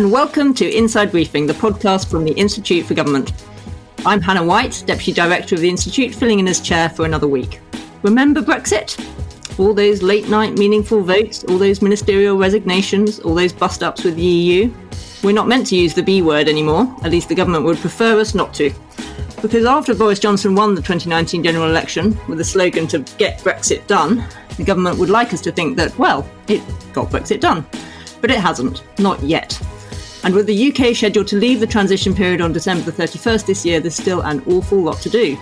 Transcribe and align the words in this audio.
and 0.00 0.10
welcome 0.10 0.54
to 0.54 0.74
Inside 0.74 1.10
Briefing, 1.10 1.46
the 1.46 1.52
podcast 1.52 2.10
from 2.10 2.24
the 2.24 2.32
Institute 2.32 2.86
for 2.86 2.94
Government. 2.94 3.34
I'm 4.06 4.22
Hannah 4.22 4.42
White, 4.42 4.82
Deputy 4.86 5.12
Director 5.12 5.56
of 5.56 5.60
the 5.60 5.68
Institute, 5.68 6.14
filling 6.14 6.38
in 6.38 6.48
as 6.48 6.58
chair 6.58 6.88
for 6.88 7.04
another 7.04 7.28
week. 7.28 7.60
Remember 8.00 8.40
Brexit? 8.40 8.98
All 9.58 9.74
those 9.74 10.02
late 10.02 10.26
night 10.30 10.56
meaningful 10.56 11.02
votes, 11.02 11.44
all 11.44 11.58
those 11.58 11.82
ministerial 11.82 12.38
resignations, 12.38 13.20
all 13.20 13.34
those 13.34 13.52
bust 13.52 13.82
ups 13.82 14.02
with 14.02 14.16
the 14.16 14.22
EU? 14.22 14.72
We're 15.22 15.34
not 15.34 15.48
meant 15.48 15.66
to 15.66 15.76
use 15.76 15.92
the 15.92 16.02
B 16.02 16.22
word 16.22 16.48
anymore, 16.48 16.96
at 17.04 17.10
least 17.10 17.28
the 17.28 17.34
government 17.34 17.66
would 17.66 17.76
prefer 17.76 18.18
us 18.18 18.34
not 18.34 18.54
to. 18.54 18.72
Because 19.42 19.66
after 19.66 19.94
Boris 19.94 20.18
Johnson 20.18 20.54
won 20.54 20.74
the 20.74 20.80
2019 20.80 21.44
general 21.44 21.68
election 21.68 22.18
with 22.26 22.38
the 22.38 22.44
slogan 22.44 22.86
to 22.88 23.00
get 23.18 23.40
Brexit 23.40 23.86
done, 23.86 24.24
the 24.56 24.64
government 24.64 24.96
would 24.96 25.10
like 25.10 25.34
us 25.34 25.42
to 25.42 25.52
think 25.52 25.76
that, 25.76 25.98
well, 25.98 26.26
it 26.48 26.62
got 26.94 27.10
Brexit 27.10 27.40
done. 27.40 27.66
But 28.22 28.30
it 28.30 28.38
hasn't, 28.38 28.82
not 28.98 29.22
yet. 29.22 29.60
And 30.22 30.34
with 30.34 30.46
the 30.46 30.70
UK 30.70 30.94
scheduled 30.94 31.28
to 31.28 31.36
leave 31.36 31.60
the 31.60 31.66
transition 31.66 32.14
period 32.14 32.40
on 32.40 32.52
December 32.52 32.90
the 32.90 32.92
31st 32.92 33.46
this 33.46 33.64
year, 33.64 33.80
there's 33.80 33.94
still 33.96 34.20
an 34.20 34.42
awful 34.46 34.78
lot 34.82 34.98
to 34.98 35.08
do. 35.08 35.38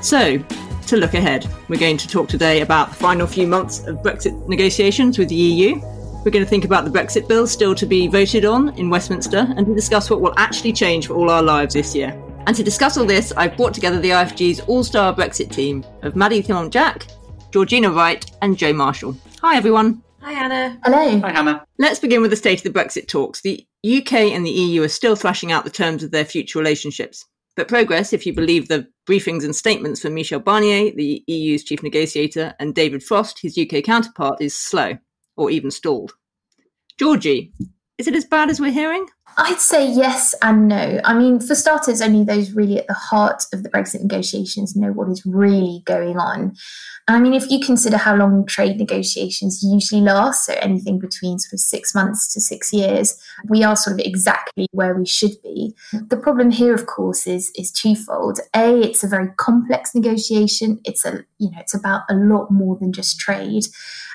So, 0.00 0.38
to 0.86 0.96
look 0.96 1.14
ahead, 1.14 1.48
we're 1.68 1.80
going 1.80 1.96
to 1.96 2.08
talk 2.08 2.28
today 2.28 2.60
about 2.60 2.90
the 2.90 2.96
final 2.96 3.26
few 3.26 3.46
months 3.46 3.86
of 3.86 3.96
Brexit 3.96 4.46
negotiations 4.48 5.18
with 5.18 5.28
the 5.28 5.34
EU. 5.34 5.80
We're 6.24 6.30
going 6.30 6.44
to 6.44 6.48
think 6.48 6.64
about 6.64 6.84
the 6.84 6.90
Brexit 6.90 7.26
bill 7.26 7.48
still 7.48 7.74
to 7.74 7.86
be 7.86 8.06
voted 8.06 8.44
on 8.44 8.68
in 8.78 8.90
Westminster 8.90 9.52
and 9.56 9.66
to 9.66 9.74
discuss 9.74 10.08
what 10.08 10.20
will 10.20 10.34
actually 10.36 10.72
change 10.72 11.08
for 11.08 11.14
all 11.14 11.30
our 11.30 11.42
lives 11.42 11.74
this 11.74 11.94
year. 11.94 12.16
And 12.46 12.54
to 12.54 12.62
discuss 12.62 12.96
all 12.96 13.04
this, 13.04 13.32
I've 13.32 13.56
brought 13.56 13.74
together 13.74 14.00
the 14.00 14.10
IFG's 14.10 14.60
all 14.60 14.84
star 14.84 15.14
Brexit 15.14 15.50
team 15.50 15.84
of 16.02 16.14
Maddy 16.14 16.42
Thimont-Jack, 16.42 17.06
Georgina 17.50 17.90
Wright, 17.90 18.30
and 18.40 18.56
Joe 18.56 18.72
Marshall. 18.72 19.16
Hi, 19.40 19.56
everyone. 19.56 20.02
Hi, 20.22 20.32
Anna. 20.34 20.78
Hello. 20.84 21.18
Hi, 21.18 21.32
Hannah. 21.32 21.66
Let's 21.78 21.98
begin 21.98 22.22
with 22.22 22.30
the 22.30 22.36
state 22.36 22.64
of 22.64 22.72
the 22.72 22.78
Brexit 22.78 23.08
talks. 23.08 23.40
The 23.40 23.66
UK 23.84 24.12
and 24.12 24.46
the 24.46 24.50
EU 24.50 24.82
are 24.84 24.88
still 24.88 25.16
thrashing 25.16 25.50
out 25.50 25.64
the 25.64 25.70
terms 25.70 26.04
of 26.04 26.12
their 26.12 26.24
future 26.24 26.60
relationships. 26.60 27.24
But 27.56 27.66
progress, 27.66 28.12
if 28.12 28.24
you 28.24 28.32
believe 28.32 28.68
the 28.68 28.86
briefings 29.08 29.44
and 29.44 29.54
statements 29.54 30.00
from 30.00 30.14
Michel 30.14 30.38
Barnier, 30.38 30.94
the 30.94 31.24
EU's 31.26 31.64
chief 31.64 31.82
negotiator, 31.82 32.54
and 32.60 32.72
David 32.72 33.02
Frost, 33.02 33.40
his 33.40 33.58
UK 33.58 33.82
counterpart, 33.82 34.40
is 34.40 34.54
slow 34.54 34.96
or 35.36 35.50
even 35.50 35.72
stalled. 35.72 36.12
Georgie, 36.98 37.52
is 37.98 38.06
it 38.06 38.14
as 38.14 38.24
bad 38.24 38.48
as 38.48 38.60
we're 38.60 38.70
hearing? 38.70 39.06
I'd 39.36 39.60
say 39.60 39.90
yes 39.90 40.34
and 40.42 40.68
no. 40.68 41.00
I 41.04 41.14
mean, 41.14 41.40
for 41.40 41.54
starters, 41.54 42.00
only 42.00 42.24
those 42.24 42.52
really 42.52 42.78
at 42.78 42.86
the 42.86 42.94
heart 42.94 43.44
of 43.52 43.62
the 43.62 43.68
Brexit 43.70 44.02
negotiations 44.02 44.76
know 44.76 44.92
what 44.92 45.08
is 45.08 45.24
really 45.24 45.82
going 45.84 46.18
on. 46.18 46.54
I 47.08 47.18
mean, 47.18 47.34
if 47.34 47.50
you 47.50 47.58
consider 47.58 47.96
how 47.96 48.14
long 48.14 48.46
trade 48.46 48.76
negotiations 48.76 49.62
usually 49.62 50.02
last, 50.02 50.46
so 50.46 50.54
anything 50.54 50.98
between 50.98 51.38
sort 51.38 51.54
of 51.54 51.60
six 51.60 51.94
months 51.94 52.32
to 52.32 52.40
six 52.40 52.72
years, 52.72 53.20
we 53.48 53.64
are 53.64 53.74
sort 53.74 53.98
of 53.98 54.06
exactly 54.06 54.66
where 54.70 54.94
we 54.94 55.06
should 55.06 55.40
be. 55.42 55.74
The 55.92 56.16
problem 56.16 56.50
here, 56.50 56.74
of 56.74 56.86
course, 56.86 57.26
is 57.26 57.50
is 57.56 57.72
twofold. 57.72 58.38
A, 58.54 58.80
it's 58.80 59.02
a 59.02 59.08
very 59.08 59.28
complex 59.36 59.94
negotiation. 59.94 60.80
It's 60.84 61.04
a 61.04 61.24
you 61.38 61.50
know, 61.50 61.58
it's 61.58 61.74
about 61.74 62.02
a 62.08 62.14
lot 62.14 62.50
more 62.50 62.76
than 62.76 62.92
just 62.92 63.18
trade. 63.18 63.64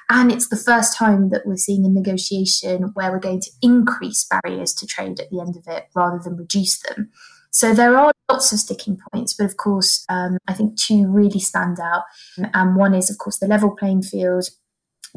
And 0.10 0.32
it's 0.32 0.48
the 0.48 0.56
first 0.56 0.96
time 0.96 1.30
that 1.30 1.46
we're 1.46 1.58
seeing 1.58 1.86
a 1.86 1.90
negotiation 1.90 2.92
where 2.94 3.12
we're 3.12 3.20
going 3.20 3.42
to 3.42 3.52
increase 3.62 4.26
barriers 4.26 4.74
to 4.76 4.88
trade 4.88 5.20
at 5.20 5.30
the 5.30 5.42
end 5.42 5.58
of 5.58 5.68
it 5.68 5.88
rather 5.94 6.20
than 6.24 6.38
reduce 6.38 6.80
them. 6.80 7.10
So 7.52 7.74
there 7.74 7.98
are 7.98 8.12
lots 8.30 8.52
of 8.54 8.60
sticking 8.60 9.00
points, 9.12 9.34
but 9.34 9.46
of 9.46 9.58
course, 9.58 10.06
um, 10.10 10.38
I 10.48 10.54
think 10.54 10.78
two 10.78 11.08
really 11.08 11.40
stand 11.40 11.80
out. 11.80 12.04
And 12.38 12.76
one 12.76 12.94
is, 12.94 13.10
of 13.10 13.18
course, 13.18 13.40
the 13.40 13.48
level 13.48 13.76
playing 13.76 14.04
field. 14.04 14.50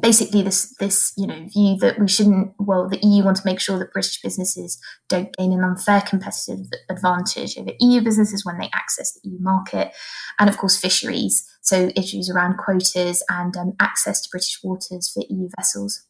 Basically, 0.00 0.42
this 0.42 0.74
this 0.78 1.12
you 1.16 1.26
know 1.26 1.46
view 1.52 1.76
that 1.78 1.98
we 1.98 2.08
shouldn't. 2.08 2.54
Well, 2.58 2.88
the 2.88 2.98
EU 3.02 3.24
want 3.24 3.36
to 3.38 3.42
make 3.44 3.60
sure 3.60 3.78
that 3.78 3.92
British 3.92 4.20
businesses 4.22 4.78
don't 5.08 5.36
gain 5.36 5.52
an 5.52 5.62
unfair 5.62 6.00
competitive 6.00 6.66
advantage 6.88 7.58
over 7.58 7.72
EU 7.80 8.00
businesses 8.00 8.44
when 8.44 8.58
they 8.58 8.70
access 8.74 9.12
the 9.12 9.28
EU 9.28 9.38
market, 9.40 9.92
and 10.38 10.48
of 10.48 10.56
course, 10.56 10.76
fisheries. 10.78 11.46
So 11.60 11.90
issues 11.96 12.30
around 12.30 12.56
quotas 12.56 13.22
and 13.28 13.56
um, 13.56 13.74
access 13.80 14.22
to 14.22 14.28
British 14.30 14.58
waters 14.62 15.10
for 15.12 15.22
EU 15.28 15.48
vessels. 15.56 16.06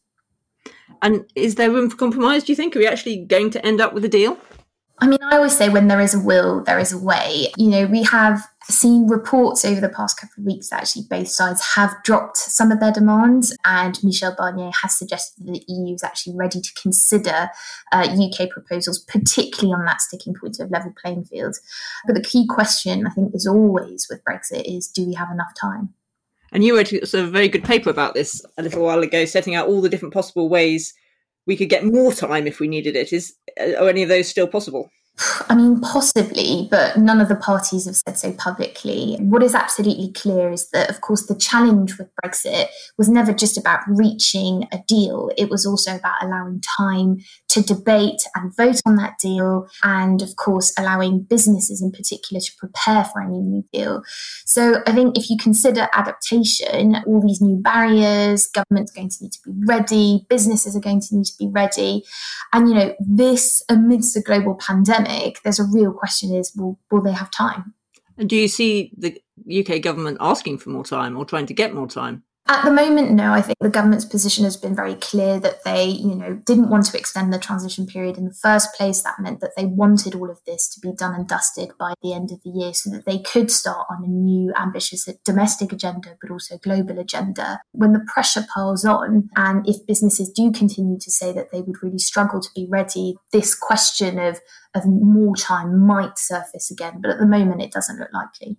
And 1.01 1.25
is 1.35 1.55
there 1.55 1.71
room 1.71 1.89
for 1.89 1.97
compromise? 1.97 2.43
Do 2.43 2.51
you 2.51 2.55
think? 2.55 2.75
Are 2.75 2.79
we 2.79 2.87
actually 2.87 3.25
going 3.25 3.49
to 3.51 3.65
end 3.65 3.81
up 3.81 3.93
with 3.93 4.05
a 4.05 4.09
deal? 4.09 4.37
I 5.01 5.07
mean, 5.07 5.17
I 5.23 5.35
always 5.37 5.57
say 5.57 5.67
when 5.67 5.87
there 5.87 5.99
is 5.99 6.13
a 6.13 6.19
will, 6.19 6.63
there 6.63 6.77
is 6.77 6.93
a 6.93 6.97
way. 6.97 7.47
You 7.57 7.71
know, 7.71 7.87
we 7.87 8.03
have 8.03 8.47
seen 8.65 9.07
reports 9.07 9.65
over 9.65 9.81
the 9.81 9.89
past 9.89 10.19
couple 10.19 10.41
of 10.41 10.45
weeks 10.45 10.69
that 10.69 10.81
actually 10.81 11.05
both 11.09 11.27
sides 11.27 11.73
have 11.75 11.95
dropped 12.03 12.37
some 12.37 12.71
of 12.71 12.79
their 12.79 12.91
demands, 12.91 13.57
and 13.65 14.01
Michel 14.03 14.35
Barnier 14.37 14.71
has 14.83 14.95
suggested 14.95 15.43
that 15.43 15.53
the 15.53 15.65
EU 15.67 15.95
is 15.95 16.03
actually 16.03 16.35
ready 16.35 16.61
to 16.61 16.73
consider 16.79 17.49
uh, 17.91 18.15
UK 18.15 18.51
proposals, 18.51 18.99
particularly 18.99 19.73
on 19.73 19.85
that 19.85 20.01
sticking 20.01 20.35
point 20.35 20.59
of 20.59 20.69
level 20.69 20.93
playing 21.01 21.23
field. 21.23 21.55
But 22.05 22.13
the 22.13 22.23
key 22.23 22.45
question, 22.47 23.07
I 23.07 23.09
think, 23.09 23.33
as 23.33 23.47
always 23.47 24.05
with 24.07 24.23
Brexit, 24.23 24.65
is 24.65 24.87
do 24.87 25.07
we 25.07 25.15
have 25.15 25.31
enough 25.31 25.53
time? 25.59 25.95
And 26.51 26.63
you 26.63 26.77
wrote 26.77 26.93
a 26.93 27.25
very 27.25 27.47
good 27.47 27.63
paper 27.63 27.89
about 27.89 28.13
this 28.13 28.45
a 28.55 28.61
little 28.61 28.83
while 28.83 28.99
ago, 28.99 29.25
setting 29.25 29.55
out 29.55 29.67
all 29.67 29.81
the 29.81 29.89
different 29.89 30.13
possible 30.13 30.47
ways 30.47 30.93
we 31.47 31.57
could 31.57 31.69
get 31.69 31.85
more 31.85 32.13
time 32.13 32.47
if 32.47 32.59
we 32.59 32.67
needed 32.67 32.95
it. 32.95 33.13
Is 33.13 33.33
are 33.59 33.89
any 33.89 34.03
of 34.03 34.09
those 34.09 34.27
still 34.27 34.47
possible? 34.47 34.89
I 35.49 35.55
mean, 35.55 35.81
possibly, 35.81 36.67
but 36.71 36.97
none 36.97 37.21
of 37.21 37.27
the 37.27 37.35
parties 37.35 37.85
have 37.85 37.95
said 37.95 38.17
so 38.17 38.31
publicly. 38.33 39.17
What 39.19 39.43
is 39.43 39.53
absolutely 39.53 40.13
clear 40.13 40.51
is 40.51 40.69
that, 40.71 40.89
of 40.89 41.01
course, 41.01 41.27
the 41.27 41.35
challenge 41.35 41.97
with 41.97 42.09
Brexit 42.23 42.67
was 42.97 43.07
never 43.07 43.31
just 43.31 43.57
about 43.57 43.81
reaching 43.87 44.67
a 44.71 44.79
deal. 44.87 45.29
It 45.37 45.49
was 45.49 45.65
also 45.65 45.95
about 45.95 46.23
allowing 46.23 46.61
time 46.77 47.19
to 47.49 47.61
debate 47.61 48.23
and 48.35 48.55
vote 48.55 48.81
on 48.85 48.95
that 48.95 49.19
deal, 49.21 49.67
and 49.83 50.21
of 50.21 50.37
course, 50.37 50.73
allowing 50.79 51.21
businesses 51.21 51.81
in 51.81 51.91
particular 51.91 52.39
to 52.39 52.51
prepare 52.57 53.03
for 53.03 53.21
any 53.21 53.39
new 53.39 53.63
deal. 53.71 54.01
So 54.45 54.81
I 54.87 54.93
think 54.93 55.17
if 55.17 55.29
you 55.29 55.37
consider 55.37 55.87
adaptation, 55.93 56.95
all 57.05 57.21
these 57.21 57.41
new 57.41 57.57
barriers, 57.57 58.47
government's 58.47 58.91
going 58.91 59.09
to 59.09 59.17
need 59.21 59.33
to 59.33 59.39
be 59.45 59.51
ready, 59.65 60.25
businesses 60.29 60.75
are 60.75 60.81
going 60.81 61.01
to 61.01 61.15
need 61.15 61.25
to 61.25 61.37
be 61.37 61.49
ready. 61.51 62.03
And, 62.53 62.69
you 62.69 62.73
know, 62.73 62.95
this 62.99 63.61
amidst 63.69 64.15
a 64.17 64.21
global 64.21 64.55
pandemic, 64.55 65.10
there's 65.43 65.59
a 65.59 65.65
real 65.65 65.91
question 65.91 66.33
is 66.33 66.53
will, 66.55 66.79
will 66.89 67.01
they 67.01 67.11
have 67.11 67.31
time? 67.31 67.73
And 68.17 68.29
do 68.29 68.35
you 68.35 68.47
see 68.47 68.91
the 68.97 69.21
UK 69.49 69.81
government 69.81 70.17
asking 70.19 70.59
for 70.59 70.69
more 70.69 70.83
time 70.83 71.17
or 71.17 71.25
trying 71.25 71.47
to 71.47 71.53
get 71.53 71.73
more 71.73 71.87
time? 71.87 72.23
At 72.51 72.65
the 72.65 72.71
moment, 72.71 73.11
no. 73.11 73.31
I 73.31 73.41
think 73.41 73.57
the 73.61 73.69
government's 73.69 74.03
position 74.03 74.43
has 74.43 74.57
been 74.57 74.75
very 74.75 74.95
clear 74.95 75.39
that 75.39 75.63
they, 75.63 75.85
you 75.85 76.13
know, 76.13 76.33
didn't 76.45 76.69
want 76.69 76.85
to 76.87 76.97
extend 76.97 77.31
the 77.31 77.39
transition 77.39 77.87
period 77.87 78.17
in 78.17 78.25
the 78.25 78.33
first 78.33 78.73
place. 78.75 79.01
That 79.03 79.21
meant 79.21 79.39
that 79.39 79.51
they 79.55 79.63
wanted 79.63 80.15
all 80.15 80.29
of 80.29 80.41
this 80.45 80.67
to 80.73 80.81
be 80.81 80.93
done 80.93 81.15
and 81.15 81.25
dusted 81.25 81.71
by 81.79 81.93
the 82.03 82.13
end 82.13 82.29
of 82.29 82.43
the 82.43 82.49
year 82.49 82.73
so 82.73 82.89
that 82.89 83.05
they 83.05 83.19
could 83.19 83.49
start 83.49 83.87
on 83.89 84.03
a 84.03 84.07
new 84.07 84.53
ambitious 84.59 85.07
domestic 85.23 85.71
agenda, 85.71 86.17
but 86.19 86.29
also 86.29 86.57
global 86.57 86.99
agenda. 86.99 87.61
When 87.71 87.93
the 87.93 88.05
pressure 88.13 88.43
piles 88.53 88.83
on, 88.83 89.29
and 89.37 89.65
if 89.65 89.87
businesses 89.87 90.29
do 90.29 90.51
continue 90.51 90.99
to 90.99 91.09
say 91.09 91.31
that 91.31 91.53
they 91.53 91.61
would 91.61 91.81
really 91.81 91.99
struggle 91.99 92.41
to 92.41 92.49
be 92.53 92.67
ready, 92.69 93.15
this 93.31 93.55
question 93.55 94.19
of, 94.19 94.41
of 94.75 94.85
more 94.85 95.37
time 95.37 95.79
might 95.79 96.19
surface 96.19 96.69
again. 96.69 96.99
But 97.01 97.11
at 97.11 97.19
the 97.19 97.25
moment, 97.25 97.61
it 97.61 97.71
doesn't 97.71 97.97
look 97.97 98.11
likely. 98.13 98.57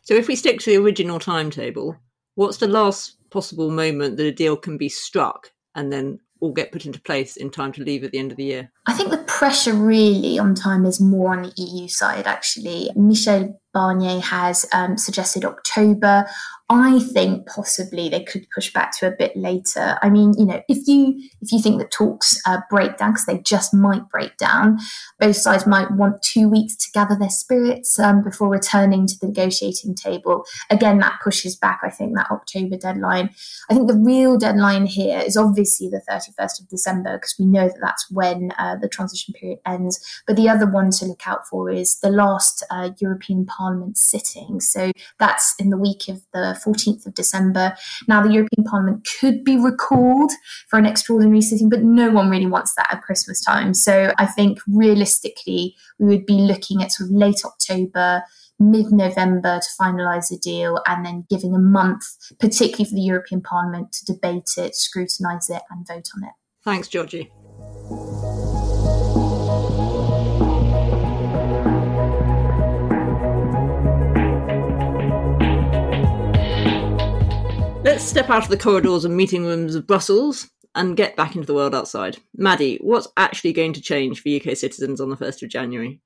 So 0.00 0.14
if 0.14 0.28
we 0.28 0.34
stick 0.34 0.60
to 0.60 0.70
the 0.70 0.82
original 0.82 1.18
timetable, 1.18 1.98
what's 2.34 2.58
the 2.58 2.68
last 2.68 3.16
possible 3.30 3.70
moment 3.70 4.16
that 4.16 4.26
a 4.26 4.32
deal 4.32 4.56
can 4.56 4.76
be 4.76 4.88
struck 4.88 5.50
and 5.74 5.92
then 5.92 6.18
all 6.40 6.52
get 6.52 6.72
put 6.72 6.86
into 6.86 7.00
place 7.00 7.36
in 7.36 7.50
time 7.50 7.72
to 7.72 7.82
leave 7.82 8.04
at 8.04 8.12
the 8.12 8.18
end 8.18 8.30
of 8.30 8.36
the 8.36 8.44
year? 8.44 8.72
I 8.86 8.92
think 8.92 9.10
the 9.10 9.18
pressure 9.18 9.74
really 9.74 10.38
on 10.38 10.54
time 10.54 10.84
is 10.84 11.00
more 11.00 11.32
on 11.32 11.42
the 11.42 11.52
EU 11.56 11.88
side, 11.88 12.26
actually. 12.26 12.90
Michel 12.94 13.60
Barnier 13.74 14.20
has 14.20 14.66
um, 14.72 14.96
suggested 14.96 15.44
October. 15.44 16.26
I 16.70 16.98
think 16.98 17.46
possibly 17.46 18.08
they 18.08 18.24
could 18.24 18.46
push 18.54 18.72
back 18.72 18.98
to 18.98 19.06
a 19.06 19.10
bit 19.10 19.36
later. 19.36 19.98
I 20.00 20.08
mean, 20.08 20.32
you 20.38 20.46
know, 20.46 20.62
if 20.66 20.88
you 20.88 21.14
if 21.42 21.52
you 21.52 21.60
think 21.60 21.78
that 21.78 21.90
talks 21.90 22.40
uh, 22.46 22.60
break 22.70 22.96
down 22.96 23.12
because 23.12 23.26
they 23.26 23.38
just 23.38 23.74
might 23.74 24.08
break 24.08 24.38
down, 24.38 24.78
both 25.20 25.36
sides 25.36 25.66
might 25.66 25.90
want 25.90 26.22
two 26.22 26.48
weeks 26.48 26.74
to 26.76 26.90
gather 26.92 27.16
their 27.18 27.28
spirits 27.28 27.98
um, 27.98 28.24
before 28.24 28.48
returning 28.48 29.06
to 29.06 29.14
the 29.20 29.26
negotiating 29.26 29.94
table. 29.94 30.46
Again, 30.70 30.98
that 31.00 31.20
pushes 31.22 31.54
back. 31.54 31.80
I 31.84 31.90
think 31.90 32.16
that 32.16 32.30
October 32.30 32.78
deadline. 32.78 33.28
I 33.68 33.74
think 33.74 33.86
the 33.86 34.02
real 34.02 34.38
deadline 34.38 34.86
here 34.86 35.18
is 35.18 35.36
obviously 35.36 35.90
the 35.90 36.00
thirty 36.00 36.32
first 36.38 36.62
of 36.62 36.68
December 36.68 37.18
because 37.18 37.34
we 37.38 37.44
know 37.44 37.68
that 37.68 37.80
that's 37.82 38.10
when 38.10 38.52
uh, 38.58 38.76
the 38.76 38.88
transition 38.88 39.34
period 39.34 39.58
ends. 39.66 40.22
But 40.26 40.36
the 40.36 40.48
other 40.48 40.66
one 40.66 40.90
to 40.92 41.04
look 41.04 41.28
out 41.28 41.46
for 41.46 41.68
is 41.68 42.00
the 42.00 42.10
last 42.10 42.64
uh, 42.70 42.90
European 43.00 43.44
Parliament 43.64 43.96
sitting. 43.96 44.60
So 44.60 44.92
that's 45.18 45.54
in 45.58 45.70
the 45.70 45.78
week 45.78 46.08
of 46.08 46.20
the 46.34 46.60
14th 46.64 47.06
of 47.06 47.14
December. 47.14 47.74
Now, 48.06 48.22
the 48.22 48.32
European 48.32 48.64
Parliament 48.64 49.08
could 49.18 49.42
be 49.42 49.56
recalled 49.56 50.32
for 50.68 50.78
an 50.78 50.84
extraordinary 50.84 51.40
sitting, 51.40 51.70
but 51.70 51.82
no 51.82 52.10
one 52.10 52.28
really 52.28 52.46
wants 52.46 52.74
that 52.74 52.92
at 52.92 53.02
Christmas 53.02 53.42
time. 53.42 53.72
So 53.72 54.12
I 54.18 54.26
think 54.26 54.58
realistically, 54.68 55.76
we 55.98 56.06
would 56.08 56.26
be 56.26 56.34
looking 56.34 56.82
at 56.82 56.92
sort 56.92 57.08
of 57.08 57.16
late 57.16 57.40
October, 57.44 58.22
mid 58.58 58.92
November 58.92 59.60
to 59.60 59.68
finalise 59.80 60.30
a 60.30 60.38
deal, 60.38 60.82
and 60.86 61.06
then 61.06 61.24
giving 61.30 61.54
a 61.54 61.58
month, 61.58 62.04
particularly 62.38 62.84
for 62.84 62.94
the 62.94 63.00
European 63.00 63.40
Parliament, 63.40 63.92
to 63.92 64.12
debate 64.12 64.50
it, 64.58 64.76
scrutinise 64.76 65.48
it, 65.48 65.62
and 65.70 65.86
vote 65.86 66.08
on 66.16 66.24
it. 66.24 66.34
Thanks, 66.64 66.88
Georgie. 66.88 67.30
Let's 77.94 78.06
step 78.06 78.28
out 78.28 78.42
of 78.42 78.48
the 78.48 78.56
corridors 78.56 79.04
and 79.04 79.16
meeting 79.16 79.46
rooms 79.46 79.76
of 79.76 79.86
Brussels 79.86 80.50
and 80.74 80.96
get 80.96 81.14
back 81.14 81.36
into 81.36 81.46
the 81.46 81.54
world 81.54 81.76
outside. 81.76 82.18
Maddy, 82.36 82.76
what's 82.80 83.06
actually 83.16 83.52
going 83.52 83.72
to 83.72 83.80
change 83.80 84.20
for 84.20 84.30
UK 84.30 84.56
citizens 84.56 85.00
on 85.00 85.10
the 85.10 85.16
1st 85.16 85.44
of 85.44 85.48
January? 85.48 86.00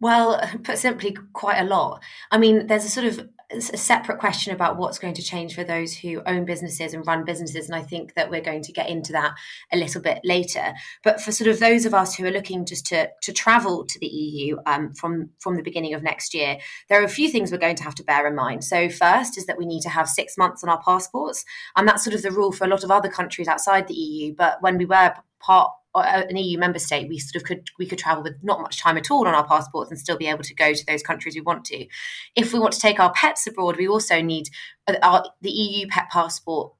Well, 0.00 0.40
put 0.64 0.78
simply, 0.78 1.14
quite 1.34 1.58
a 1.58 1.64
lot. 1.64 2.02
I 2.30 2.38
mean, 2.38 2.68
there's 2.68 2.86
a 2.86 2.88
sort 2.88 3.08
of 3.08 3.28
a 3.50 3.60
separate 3.60 4.18
question 4.18 4.52
about 4.52 4.76
what's 4.76 4.98
going 4.98 5.14
to 5.14 5.22
change 5.22 5.54
for 5.54 5.62
those 5.62 5.94
who 5.94 6.20
own 6.26 6.44
businesses 6.44 6.92
and 6.94 7.06
run 7.06 7.24
businesses. 7.24 7.66
And 7.66 7.76
I 7.76 7.82
think 7.82 8.14
that 8.14 8.28
we're 8.28 8.40
going 8.40 8.62
to 8.62 8.72
get 8.72 8.88
into 8.88 9.12
that 9.12 9.34
a 9.72 9.76
little 9.76 10.00
bit 10.00 10.20
later. 10.24 10.74
But 11.04 11.20
for 11.20 11.30
sort 11.30 11.48
of 11.48 11.60
those 11.60 11.86
of 11.86 11.94
us 11.94 12.14
who 12.14 12.26
are 12.26 12.30
looking 12.30 12.64
just 12.66 12.86
to, 12.86 13.08
to 13.22 13.32
travel 13.32 13.84
to 13.86 13.98
the 14.00 14.06
EU 14.06 14.56
um, 14.66 14.92
from, 14.94 15.30
from 15.38 15.56
the 15.56 15.62
beginning 15.62 15.94
of 15.94 16.02
next 16.02 16.34
year, 16.34 16.58
there 16.88 17.00
are 17.00 17.04
a 17.04 17.08
few 17.08 17.28
things 17.28 17.52
we're 17.52 17.58
going 17.58 17.76
to 17.76 17.84
have 17.84 17.94
to 17.96 18.04
bear 18.04 18.26
in 18.26 18.34
mind. 18.34 18.64
So, 18.64 18.88
first 18.88 19.38
is 19.38 19.46
that 19.46 19.58
we 19.58 19.66
need 19.66 19.82
to 19.82 19.90
have 19.90 20.08
six 20.08 20.36
months 20.36 20.64
on 20.64 20.70
our 20.70 20.82
passports. 20.82 21.44
And 21.76 21.86
that's 21.86 22.02
sort 22.02 22.14
of 22.14 22.22
the 22.22 22.32
rule 22.32 22.52
for 22.52 22.64
a 22.64 22.68
lot 22.68 22.82
of 22.82 22.90
other 22.90 23.08
countries 23.08 23.48
outside 23.48 23.86
the 23.86 23.94
EU. 23.94 24.34
But 24.34 24.60
when 24.60 24.76
we 24.76 24.86
were 24.86 25.14
part 25.38 25.70
an 26.04 26.36
EU 26.36 26.58
member 26.58 26.78
state, 26.78 27.08
we 27.08 27.18
sort 27.18 27.36
of 27.36 27.44
could 27.44 27.70
we 27.78 27.86
could 27.86 27.98
travel 27.98 28.22
with 28.22 28.36
not 28.42 28.60
much 28.60 28.80
time 28.80 28.96
at 28.96 29.10
all 29.10 29.26
on 29.26 29.34
our 29.34 29.46
passports 29.46 29.90
and 29.90 29.98
still 29.98 30.16
be 30.16 30.26
able 30.26 30.44
to 30.44 30.54
go 30.54 30.72
to 30.72 30.86
those 30.86 31.02
countries 31.02 31.34
we 31.34 31.40
want 31.40 31.64
to. 31.66 31.86
If 32.34 32.52
we 32.52 32.58
want 32.58 32.72
to 32.74 32.80
take 32.80 33.00
our 33.00 33.12
pets 33.12 33.46
abroad, 33.46 33.76
we 33.76 33.88
also 33.88 34.20
need 34.20 34.48
uh, 34.86 34.94
our, 35.02 35.24
the 35.40 35.50
EU 35.50 35.86
pet 35.88 36.08
passport 36.10 36.72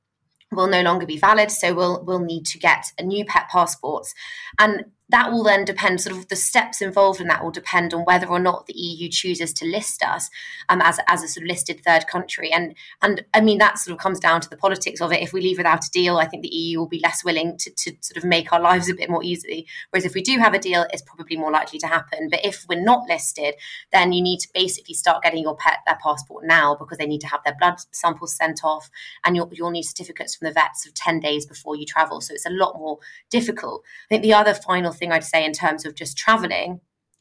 will 0.52 0.68
no 0.68 0.82
longer 0.82 1.06
be 1.06 1.18
valid, 1.18 1.50
so 1.50 1.74
we'll 1.74 2.04
we'll 2.04 2.20
need 2.20 2.46
to 2.46 2.58
get 2.58 2.86
a 2.98 3.02
new 3.02 3.24
pet 3.24 3.48
passports. 3.50 4.14
And 4.58 4.86
that 5.08 5.30
will 5.30 5.44
then 5.44 5.64
depend 5.64 6.00
sort 6.00 6.16
of 6.16 6.28
the 6.28 6.36
steps 6.36 6.82
involved 6.82 7.20
in 7.20 7.28
that 7.28 7.42
will 7.42 7.52
depend 7.52 7.94
on 7.94 8.00
whether 8.00 8.26
or 8.26 8.40
not 8.40 8.66
the 8.66 8.74
EU 8.74 9.08
chooses 9.08 9.52
to 9.52 9.64
list 9.64 10.02
us 10.02 10.28
um, 10.68 10.80
as, 10.82 10.98
as 11.06 11.22
a 11.22 11.28
sort 11.28 11.44
of 11.44 11.48
listed 11.48 11.80
third 11.84 12.06
country. 12.08 12.52
And 12.52 12.74
and 13.02 13.24
I 13.32 13.40
mean 13.40 13.58
that 13.58 13.78
sort 13.78 13.94
of 13.94 14.02
comes 14.02 14.18
down 14.18 14.40
to 14.40 14.50
the 14.50 14.56
politics 14.56 15.00
of 15.00 15.12
it. 15.12 15.22
If 15.22 15.32
we 15.32 15.40
leave 15.40 15.58
without 15.58 15.84
a 15.84 15.90
deal 15.90 16.18
I 16.18 16.26
think 16.26 16.42
the 16.42 16.54
EU 16.54 16.78
will 16.78 16.88
be 16.88 17.00
less 17.02 17.24
willing 17.24 17.56
to, 17.58 17.70
to 17.70 17.96
sort 18.00 18.16
of 18.16 18.24
make 18.24 18.52
our 18.52 18.60
lives 18.60 18.88
a 18.88 18.94
bit 18.94 19.08
more 19.08 19.22
easy. 19.22 19.66
Whereas 19.90 20.04
if 20.04 20.14
we 20.14 20.22
do 20.22 20.38
have 20.38 20.54
a 20.54 20.58
deal 20.58 20.86
it's 20.92 21.02
probably 21.02 21.36
more 21.36 21.52
likely 21.52 21.78
to 21.78 21.86
happen. 21.86 22.28
But 22.28 22.44
if 22.44 22.66
we're 22.68 22.82
not 22.82 23.08
listed 23.08 23.54
then 23.92 24.12
you 24.12 24.22
need 24.22 24.40
to 24.40 24.48
basically 24.52 24.94
start 24.94 25.22
getting 25.22 25.42
your 25.42 25.56
pet 25.56 25.78
their 25.86 25.98
passport 26.02 26.44
now 26.44 26.74
because 26.74 26.98
they 26.98 27.06
need 27.06 27.20
to 27.20 27.28
have 27.28 27.40
their 27.44 27.56
blood 27.58 27.76
samples 27.92 28.34
sent 28.34 28.64
off 28.64 28.90
and 29.24 29.36
you'll, 29.36 29.50
you'll 29.52 29.70
need 29.70 29.84
certificates 29.84 30.34
from 30.34 30.46
the 30.46 30.52
vets 30.52 30.84
of 30.84 30.94
10 30.94 31.20
days 31.20 31.46
before 31.46 31.76
you 31.76 31.86
travel. 31.86 32.20
So 32.20 32.34
it's 32.34 32.46
a 32.46 32.50
lot 32.50 32.76
more 32.76 32.98
difficult. 33.30 33.84
I 34.06 34.08
think 34.08 34.22
the 34.22 34.34
other 34.34 34.54
final 34.54 34.92
thing 34.96 35.12
I'd 35.12 35.24
say 35.24 35.44
in 35.44 35.52
terms 35.52 35.84
of 35.84 35.94
just 35.94 36.16
traveling 36.16 36.80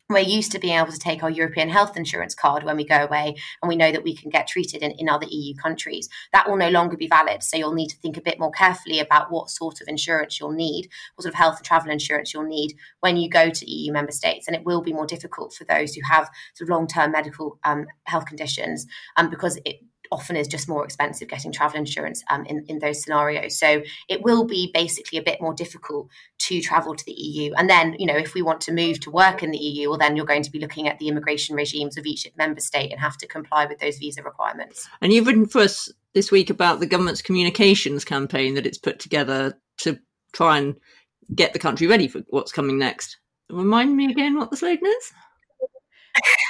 we're 0.10 0.19
used 0.19 0.51
to 0.51 0.60
being 0.60 0.77
able 0.77 0.92
to 0.92 1.00
take 1.00 1.24
our 1.24 1.30
European 1.30 1.69
health 1.69 1.98
insurance 1.98 2.36
card 2.36 2.63
when 2.63 2.77
we 2.77 2.86
go 2.86 3.04
away, 3.04 3.36
and 3.62 3.68
we 3.68 3.75
know 3.75 3.92
that 3.92 4.04
we 4.04 4.16
can 4.16 4.30
get 4.30 4.48
treated 4.48 4.83
in, 4.83 4.92
in 4.92 5.10
other 5.10 5.25
EU 5.27 5.56
countries. 5.56 6.10
That 6.31 6.48
will 6.48 6.57
no 6.57 6.69
longer 6.69 6.95
be 6.95 7.07
valid. 7.07 7.42
So 7.42 7.57
you'll 7.57 7.74
need 7.74 7.89
to 7.89 7.98
think 7.98 8.16
a 8.18 8.22
bit 8.22 8.39
more 8.39 8.51
carefully 8.51 9.00
about 9.00 9.31
what 9.31 9.50
sort 9.50 9.81
of 9.81 9.88
insurance 9.88 10.39
you'll 10.39 10.51
need, 10.51 10.89
what 11.16 11.24
sort 11.24 11.33
of 11.33 11.38
health 11.39 11.57
and 11.57 11.66
travel 11.66 11.92
insurance 11.92 12.33
you'll 12.33 12.44
need 12.44 12.75
when 13.00 13.18
you 13.18 13.30
go 13.30 13.50
to 13.50 13.72
EU 13.72 13.92
member 13.92 14.12
states. 14.12 14.48
And 14.48 14.56
it 14.56 14.63
will 14.63 14.81
be 14.81 14.94
more 14.94 15.07
difficult 15.07 15.54
for 15.54 15.63
those 15.63 15.95
who 15.95 16.01
have 16.04 16.30
sort 16.54 16.69
of 16.69 16.69
long 16.69 16.88
term 16.88 17.12
medical 17.12 17.60
um, 17.63 17.88
health 18.04 18.27
conditions 18.27 18.86
um, 19.18 19.30
because 19.30 19.57
it 19.66 19.77
often 20.15 20.38
is 20.38 20.47
just 20.47 20.69
more 20.69 20.85
expensive 20.85 21.27
getting 21.27 21.51
travel 21.51 21.77
insurance 21.77 22.23
um, 22.29 22.45
in, 22.45 22.63
in 22.69 22.79
those 22.79 23.03
scenarios. 23.03 23.59
So 23.59 23.83
it 24.07 24.23
will 24.23 24.45
be 24.45 24.71
basically 24.73 25.19
a 25.19 25.21
bit 25.21 25.41
more 25.41 25.53
difficult 25.53 26.07
to 26.39 26.62
travel 26.62 26.95
to 26.95 27.06
the 27.06 27.12
EU. 27.12 27.53
And 27.57 27.69
then, 27.69 27.95
you 28.00 28.06
know, 28.06 28.15
if 28.15 28.33
we 28.33 28.41
want 28.41 28.62
to 28.62 28.71
move 28.71 29.01
to 29.01 29.12
work 29.12 29.44
in 29.44 29.51
the 29.51 29.57
EU, 29.57 29.89
well, 29.89 29.97
then 29.97 30.15
you're 30.15 30.25
going 30.25 30.44
to 30.44 30.51
be 30.51 30.59
looking 30.59 30.88
at 30.88 30.97
the 31.00 31.09
immigration 31.09 31.56
regimes 31.56 31.97
of 31.97 32.06
each 32.06 32.25
member 32.38 32.62
state 32.62 32.91
and 32.91 33.01
have 33.01 33.17
to 33.17 33.27
comply 33.27 33.65
with 33.65 33.79
those 33.79 33.97
visa 33.97 34.23
requirements. 34.23 34.88
And 35.01 35.12
you've 35.12 35.27
written 35.27 35.45
for 35.45 35.62
us 35.62 35.91
this 36.13 36.31
week 36.31 36.50
about 36.50 36.79
the 36.79 36.88
government's 36.88 37.21
communications 37.21 38.06
campaign 38.06 38.56
that 38.56 38.65
it's 38.65 38.77
put 38.77 39.00
together 39.00 39.59
to 39.79 40.00
try 40.31 40.57
and 40.57 40.75
get 41.35 41.51
the 41.53 41.59
country 41.59 41.88
ready 41.88 42.07
for 42.07 42.21
what's 42.29 42.53
coming 42.53 42.79
next. 42.79 43.17
Remind 43.50 43.95
me 43.95 44.09
again 44.09 44.38
what 44.38 44.50
the 44.50 44.57
slogan 44.57 44.85
is? 44.85 45.12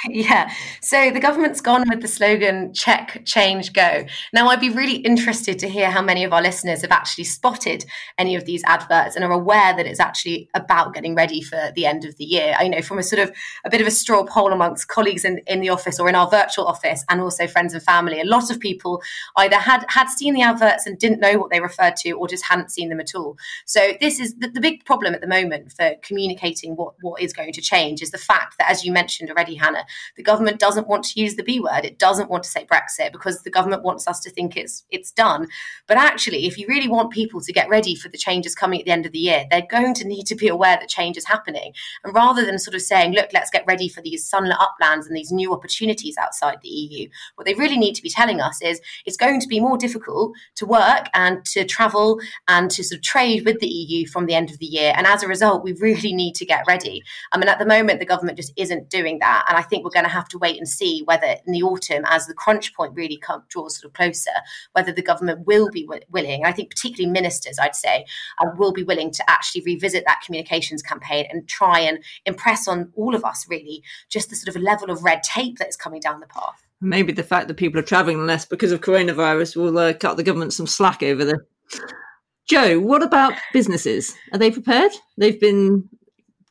yeah. 0.10 0.52
So 0.80 1.10
the 1.10 1.20
government's 1.20 1.60
gone 1.60 1.84
with 1.88 2.00
the 2.00 2.08
slogan 2.08 2.72
check, 2.72 3.22
change, 3.24 3.72
go. 3.72 4.04
Now, 4.32 4.48
I'd 4.48 4.60
be 4.60 4.70
really 4.70 4.96
interested 4.96 5.58
to 5.60 5.68
hear 5.68 5.90
how 5.90 6.02
many 6.02 6.22
of 6.22 6.32
our 6.32 6.42
listeners 6.42 6.82
have 6.82 6.92
actually 6.92 7.24
spotted 7.24 7.84
any 8.18 8.36
of 8.36 8.44
these 8.44 8.62
adverts 8.64 9.16
and 9.16 9.24
are 9.24 9.32
aware 9.32 9.74
that 9.76 9.86
it's 9.86 10.00
actually 10.00 10.48
about 10.54 10.94
getting 10.94 11.14
ready 11.14 11.42
for 11.42 11.72
the 11.74 11.86
end 11.86 12.04
of 12.04 12.16
the 12.16 12.24
year. 12.24 12.54
I 12.56 12.68
know 12.68 12.82
from 12.82 12.98
a 12.98 13.02
sort 13.02 13.20
of 13.20 13.34
a 13.64 13.70
bit 13.70 13.80
of 13.80 13.86
a 13.86 13.90
straw 13.90 14.24
poll 14.24 14.52
amongst 14.52 14.88
colleagues 14.88 15.24
in, 15.24 15.38
in 15.46 15.60
the 15.60 15.70
office 15.70 15.98
or 15.98 16.08
in 16.08 16.14
our 16.14 16.28
virtual 16.28 16.66
office 16.66 17.04
and 17.08 17.20
also 17.20 17.46
friends 17.46 17.74
and 17.74 17.82
family, 17.82 18.20
a 18.20 18.24
lot 18.24 18.50
of 18.50 18.60
people 18.60 19.02
either 19.36 19.56
had, 19.56 19.84
had 19.88 20.08
seen 20.08 20.34
the 20.34 20.42
adverts 20.42 20.86
and 20.86 20.98
didn't 20.98 21.20
know 21.20 21.38
what 21.38 21.50
they 21.50 21.60
referred 21.60 21.96
to 21.96 22.12
or 22.12 22.28
just 22.28 22.44
hadn't 22.44 22.70
seen 22.70 22.90
them 22.90 23.00
at 23.00 23.14
all. 23.14 23.36
So 23.64 23.92
this 24.00 24.20
is 24.20 24.34
the, 24.36 24.48
the 24.48 24.60
big 24.60 24.84
problem 24.84 25.14
at 25.14 25.20
the 25.20 25.26
moment 25.26 25.72
for 25.72 25.94
communicating 26.02 26.76
what, 26.76 26.94
what 27.00 27.20
is 27.20 27.32
going 27.32 27.52
to 27.54 27.60
change 27.60 28.02
is 28.02 28.10
the 28.12 28.18
fact 28.18 28.56
that, 28.58 28.70
as 28.70 28.84
you 28.84 28.92
mentioned 28.92 29.30
already, 29.30 29.56
Hannah, 29.56 29.84
the 30.16 30.22
government 30.22 30.58
doesn't 30.58 30.88
want 30.88 31.04
to 31.04 31.20
use 31.20 31.36
the 31.36 31.42
B 31.42 31.60
word. 31.60 31.84
It 31.84 31.98
doesn't 31.98 32.30
want 32.30 32.42
to 32.44 32.48
say 32.48 32.66
Brexit 32.66 33.12
because 33.12 33.42
the 33.42 33.50
government 33.50 33.82
wants 33.82 34.06
us 34.06 34.20
to 34.20 34.30
think 34.30 34.56
it's 34.56 34.84
it's 34.90 35.12
done. 35.12 35.48
But 35.86 35.96
actually, 35.98 36.46
if 36.46 36.58
you 36.58 36.66
really 36.68 36.88
want 36.88 37.12
people 37.12 37.40
to 37.40 37.52
get 37.52 37.68
ready 37.68 37.94
for 37.94 38.08
the 38.08 38.18
changes 38.18 38.54
coming 38.54 38.80
at 38.80 38.86
the 38.86 38.92
end 38.92 39.06
of 39.06 39.12
the 39.12 39.18
year, 39.18 39.44
they're 39.50 39.66
going 39.68 39.94
to 39.94 40.06
need 40.06 40.24
to 40.24 40.34
be 40.34 40.48
aware 40.48 40.76
that 40.76 40.88
change 40.88 41.16
is 41.16 41.26
happening. 41.26 41.72
And 42.04 42.14
rather 42.14 42.44
than 42.44 42.58
sort 42.58 42.74
of 42.74 42.82
saying, 42.82 43.12
look, 43.12 43.30
let's 43.32 43.50
get 43.50 43.64
ready 43.66 43.88
for 43.88 44.00
these 44.00 44.28
sunlit 44.28 44.56
uplands 44.58 45.06
and 45.06 45.16
these 45.16 45.32
new 45.32 45.52
opportunities 45.52 46.16
outside 46.18 46.58
the 46.62 46.68
EU, 46.68 47.08
what 47.34 47.46
they 47.46 47.54
really 47.54 47.78
need 47.78 47.94
to 47.94 48.02
be 48.02 48.10
telling 48.10 48.40
us 48.40 48.60
is 48.62 48.80
it's 49.04 49.16
going 49.16 49.40
to 49.40 49.48
be 49.48 49.60
more 49.60 49.78
difficult 49.78 50.32
to 50.56 50.66
work 50.66 51.08
and 51.14 51.44
to 51.46 51.64
travel 51.64 52.20
and 52.48 52.70
to 52.70 52.82
sort 52.82 52.98
of 52.98 53.02
trade 53.02 53.44
with 53.44 53.60
the 53.60 53.68
EU 53.68 54.06
from 54.06 54.26
the 54.26 54.34
end 54.34 54.50
of 54.50 54.58
the 54.58 54.66
year. 54.66 54.92
And 54.96 55.06
as 55.06 55.22
a 55.22 55.28
result, 55.28 55.64
we 55.64 55.72
really 55.74 56.12
need 56.12 56.34
to 56.36 56.46
get 56.46 56.64
ready. 56.66 57.02
I 57.32 57.38
mean, 57.38 57.48
at 57.48 57.58
the 57.58 57.66
moment, 57.66 58.00
the 58.00 58.06
government 58.06 58.38
just 58.38 58.52
isn't 58.56 58.90
doing 58.90 59.18
that. 59.20 59.44
And 59.48 59.56
I 59.56 59.62
think 59.62 59.75
we're 59.84 59.90
going 59.90 60.04
to 60.04 60.10
have 60.10 60.28
to 60.28 60.38
wait 60.38 60.58
and 60.58 60.68
see 60.68 61.02
whether 61.04 61.36
in 61.46 61.52
the 61.52 61.62
autumn, 61.62 62.04
as 62.06 62.26
the 62.26 62.34
crunch 62.34 62.74
point 62.74 62.94
really 62.94 63.18
come, 63.18 63.42
draws 63.48 63.78
sort 63.78 63.90
of 63.90 63.94
closer, 63.94 64.30
whether 64.72 64.92
the 64.92 65.02
government 65.02 65.46
will 65.46 65.70
be 65.70 65.84
w- 65.84 66.02
willing. 66.10 66.44
I 66.44 66.52
think 66.52 66.70
particularly 66.70 67.10
ministers, 67.10 67.58
I'd 67.58 67.76
say, 67.76 68.04
uh, 68.40 68.46
will 68.56 68.72
be 68.72 68.82
willing 68.82 69.10
to 69.12 69.30
actually 69.30 69.62
revisit 69.62 70.04
that 70.06 70.22
communications 70.24 70.82
campaign 70.82 71.26
and 71.30 71.48
try 71.48 71.80
and 71.80 71.98
impress 72.24 72.68
on 72.68 72.92
all 72.94 73.14
of 73.14 73.24
us 73.24 73.46
really 73.48 73.82
just 74.08 74.30
the 74.30 74.36
sort 74.36 74.54
of 74.54 74.62
level 74.62 74.90
of 74.90 75.04
red 75.04 75.22
tape 75.22 75.58
that 75.58 75.68
is 75.68 75.76
coming 75.76 76.00
down 76.00 76.20
the 76.20 76.26
path. 76.26 76.64
Maybe 76.80 77.12
the 77.12 77.22
fact 77.22 77.48
that 77.48 77.54
people 77.54 77.80
are 77.80 77.84
travelling 77.84 78.26
less 78.26 78.44
because 78.44 78.72
of 78.72 78.80
coronavirus 78.80 79.56
will 79.56 79.78
uh, 79.78 79.94
cut 79.94 80.16
the 80.16 80.22
government 80.22 80.52
some 80.52 80.66
slack 80.66 81.02
over 81.02 81.24
there. 81.24 81.46
Joe, 82.48 82.78
what 82.78 83.02
about 83.02 83.32
businesses? 83.52 84.14
Are 84.32 84.38
they 84.38 84.50
prepared? 84.50 84.92
They've 85.16 85.40
been 85.40 85.88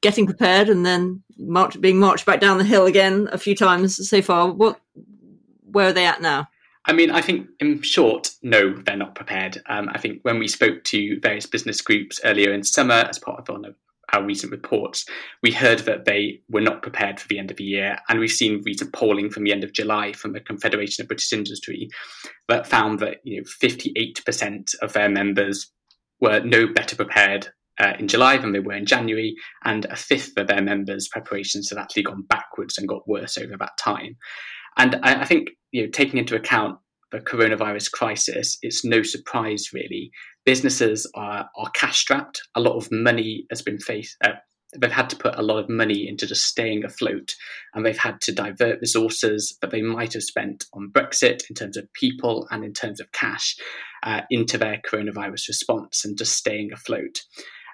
getting 0.06 0.28
prepared 0.28 0.70
and 0.70 0.86
then 0.86 1.24
march, 1.36 1.82
being 1.82 2.00
marched 2.00 2.28
back 2.28 2.40
down 2.40 2.60
the 2.60 2.64
hill 2.64 2.86
again 2.86 3.28
a 3.32 3.40
few 3.40 3.56
times 3.56 4.08
so 4.08 4.22
far. 4.22 4.52
What, 4.52 4.80
where 5.64 5.88
are 5.88 5.94
they 5.94 6.06
at 6.06 6.22
now? 6.22 6.48
I 6.86 6.94
mean, 6.94 7.10
I 7.10 7.22
think 7.22 7.48
in 7.60 7.82
short, 7.82 8.30
no, 8.44 8.76
they're 8.76 8.96
not 8.96 9.16
prepared. 9.16 9.64
Um, 9.66 9.90
I 9.92 9.98
think 9.98 10.20
when 10.22 10.38
we 10.38 10.48
spoke 10.48 10.84
to 10.84 11.20
various 11.22 11.48
business 11.48 11.82
groups 11.82 12.22
earlier 12.24 12.54
in 12.54 12.64
summer 12.64 13.08
as 13.10 13.18
part 13.18 13.40
of 13.40 13.66
of 13.66 13.74
our 14.14 14.24
recent 14.24 14.52
reports, 14.52 15.08
we 15.42 15.52
heard 15.52 15.80
that 15.80 16.06
they 16.06 16.40
were 16.50 16.62
not 16.62 16.84
prepared 16.84 17.20
for 17.20 17.28
the 17.28 17.40
end 17.40 17.50
of 17.50 17.58
the 17.58 17.64
year. 17.64 17.98
And 18.08 18.20
we've 18.20 18.30
seen 18.30 18.62
recent 18.64 18.94
polling 18.94 19.32
from 19.32 19.44
the 19.44 19.52
end 19.52 19.64
of 19.64 19.74
July 19.74 20.14
from 20.14 20.34
the 20.34 20.40
Confederation 20.40 21.02
of 21.02 21.08
British 21.08 21.34
Industry 21.34 21.90
that 22.48 22.68
found 22.68 23.00
that 23.00 23.22
you 23.24 23.38
know 23.38 23.48
58% 23.60 24.76
of 24.84 24.94
their 24.94 25.10
members 25.10 25.72
were 26.22 26.42
no 26.42 26.68
better 26.68 26.96
prepared 26.96 27.48
uh, 27.80 27.94
in 28.00 28.08
July 28.08 28.38
than 28.38 28.52
they 28.52 28.60
were 28.60 28.74
in 28.74 28.86
January, 28.86 29.36
and 29.64 29.86
a 29.86 29.96
fifth 29.96 30.38
of 30.38 30.48
their 30.48 30.62
members' 30.62 31.08
preparations 31.08 31.70
had 31.70 31.80
actually 31.80 32.04
gone 32.04 32.24
backwards 32.28 32.78
and 32.78 32.88
got 32.88 33.08
worse 33.08 33.38
over 33.38 33.56
that 33.58 33.78
time. 33.80 34.18
And 34.78 34.96
I, 35.04 35.22
I 35.22 35.26
think, 35.26 35.50
you 35.72 35.84
know, 35.84 35.90
taking 35.90 36.20
into 36.20 36.36
account 36.36 36.78
the 37.12 37.20
coronavirus 37.20 37.92
crisis, 37.92 38.58
it's 38.62 38.84
no 38.84 39.04
surprise 39.04 39.70
really. 39.74 40.12
Businesses 40.46 41.10
are, 41.16 41.50
are 41.58 41.72
cash 41.74 42.00
strapped. 42.00 42.42
A 42.56 42.62
lot 42.62 42.76
of 42.76 42.92
money 42.92 43.46
has 43.50 43.62
been 43.62 43.80
faced. 43.80 44.18
Uh, 44.24 44.34
they've 44.80 44.92
had 44.92 45.10
to 45.10 45.16
put 45.16 45.38
a 45.38 45.42
lot 45.42 45.58
of 45.58 45.70
money 45.70 46.08
into 46.08 46.28
just 46.28 46.46
staying 46.46 46.84
afloat, 46.84 47.34
and 47.74 47.86
they've 47.86 47.98
had 47.98 48.20
to 48.22 48.34
divert 48.34 48.80
resources 48.82 49.58
that 49.62 49.72
they 49.72 49.82
might 49.82 50.14
have 50.14 50.24
spent 50.24 50.66
on 50.74 50.92
Brexit 50.92 51.44
in 51.50 51.56
terms 51.56 51.78
of 51.78 51.92
people 51.94 52.48
and 52.52 52.64
in 52.64 52.74
terms 52.74 53.00
of 53.00 53.12
cash 53.12 53.56
uh, 54.04 54.22
into 54.30 54.58
their 54.58 54.82
coronavirus 54.90 55.48
response 55.48 56.04
and 56.06 56.18
just 56.18 56.34
staying 56.34 56.72
afloat. 56.74 57.20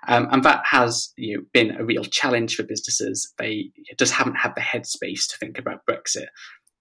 Um, 0.08 0.28
and 0.32 0.44
that 0.44 0.64
has 0.66 1.14
you 1.18 1.38
know, 1.38 1.44
been 1.54 1.72
a 1.72 1.86
real 1.86 2.04
challenge 2.04 2.56
for 2.56 2.64
businesses. 2.64 3.32
They 3.38 3.72
just 4.00 4.14
haven't 4.14 4.36
had 4.36 4.54
the 4.56 4.62
headspace 4.62 5.28
to 5.30 5.38
think 5.40 5.58
about 5.58 5.86
Brexit. 5.90 6.28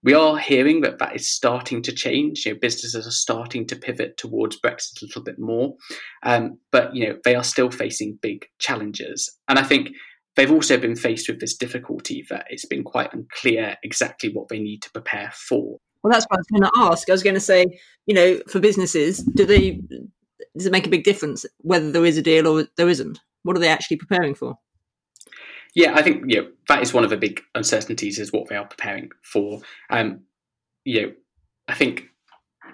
We 0.02 0.14
are 0.14 0.38
hearing 0.38 0.80
that 0.80 0.98
that 0.98 1.14
is 1.14 1.28
starting 1.28 1.82
to 1.82 1.92
change. 1.92 2.46
You 2.46 2.54
know, 2.54 2.58
businesses 2.60 3.06
are 3.06 3.10
starting 3.10 3.66
to 3.66 3.76
pivot 3.76 4.16
towards 4.16 4.58
Brexit 4.58 5.02
a 5.02 5.04
little 5.04 5.22
bit 5.22 5.38
more, 5.38 5.74
um, 6.22 6.58
but 6.72 6.94
you 6.96 7.06
know 7.06 7.18
they 7.22 7.34
are 7.34 7.44
still 7.44 7.70
facing 7.70 8.18
big 8.22 8.46
challenges. 8.58 9.30
And 9.46 9.58
I 9.58 9.62
think 9.62 9.90
they've 10.36 10.50
also 10.50 10.78
been 10.78 10.96
faced 10.96 11.28
with 11.28 11.38
this 11.38 11.54
difficulty 11.54 12.24
that 12.30 12.46
it's 12.48 12.64
been 12.64 12.82
quite 12.82 13.12
unclear 13.12 13.76
exactly 13.82 14.30
what 14.32 14.48
they 14.48 14.58
need 14.58 14.80
to 14.82 14.90
prepare 14.90 15.32
for. 15.34 15.78
Well, 16.02 16.10
that's 16.10 16.24
what 16.30 16.38
I 16.38 16.40
was 16.40 16.46
going 16.46 16.70
to 16.70 16.92
ask. 16.92 17.10
I 17.10 17.12
was 17.12 17.22
going 17.22 17.34
to 17.34 17.40
say, 17.40 17.66
you 18.06 18.14
know, 18.14 18.40
for 18.48 18.58
businesses, 18.58 19.18
do 19.18 19.44
they 19.44 19.82
does 20.56 20.66
it 20.66 20.72
make 20.72 20.86
a 20.86 20.90
big 20.90 21.04
difference 21.04 21.46
whether 21.58 21.90
there 21.90 22.04
is 22.04 22.16
a 22.16 22.22
deal 22.22 22.46
or 22.46 22.66
there 22.76 22.88
isn't? 22.88 23.20
What 23.42 23.56
are 23.56 23.60
they 23.60 23.68
actually 23.68 23.96
preparing 23.96 24.34
for? 24.34 24.58
Yeah, 25.74 25.94
I 25.94 26.02
think 26.02 26.24
you 26.26 26.42
know, 26.42 26.48
that 26.68 26.82
is 26.82 26.92
one 26.92 27.04
of 27.04 27.10
the 27.10 27.16
big 27.16 27.40
uncertainties 27.54 28.18
is 28.18 28.32
what 28.32 28.48
they 28.48 28.56
are 28.56 28.66
preparing 28.66 29.10
for. 29.22 29.60
Um, 29.88 30.22
you 30.84 31.02
know, 31.02 31.12
I 31.68 31.74
think 31.74 32.08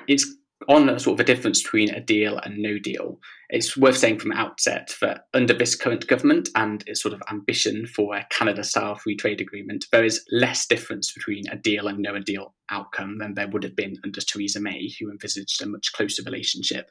it's 0.09 0.27
on 0.69 0.99
sort 0.99 1.15
of 1.15 1.21
a 1.21 1.27
difference 1.27 1.63
between 1.63 1.91
a 1.91 2.01
deal 2.01 2.39
and 2.39 2.59
no 2.59 2.79
deal. 2.79 3.21
It's 3.51 3.77
worth 3.77 3.99
saying 3.99 4.19
from 4.19 4.31
the 4.31 4.37
outset 4.37 4.95
that 5.01 5.27
under 5.35 5.53
this 5.53 5.77
current 5.77 6.07
government 6.07 6.49
and 6.57 6.83
its 6.87 7.03
sort 7.03 7.15
of 7.15 7.23
ambition 7.31 7.87
for 7.87 8.17
a 8.17 8.27
Canada-style 8.31 8.97
free 8.97 9.17
trade 9.17 9.41
agreement, 9.41 9.85
there 9.93 10.05
is 10.05 10.25
less 10.33 10.67
difference 10.67 11.13
between 11.13 11.47
a 11.49 11.57
deal 11.57 11.87
and 11.87 11.99
no 11.99 12.19
deal 12.19 12.55
outcome 12.71 13.19
than 13.19 13.35
there 13.35 13.49
would 13.49 13.63
have 13.63 13.77
been 13.77 13.97
under 14.03 14.21
Theresa 14.21 14.61
May, 14.61 14.91
who 14.99 15.11
envisaged 15.11 15.63
a 15.63 15.67
much 15.67 15.93
closer 15.93 16.23
relationship. 16.25 16.91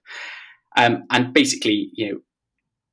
Um, 0.76 1.04
and 1.10 1.34
basically, 1.34 1.90
you 1.94 2.12
know, 2.12 2.20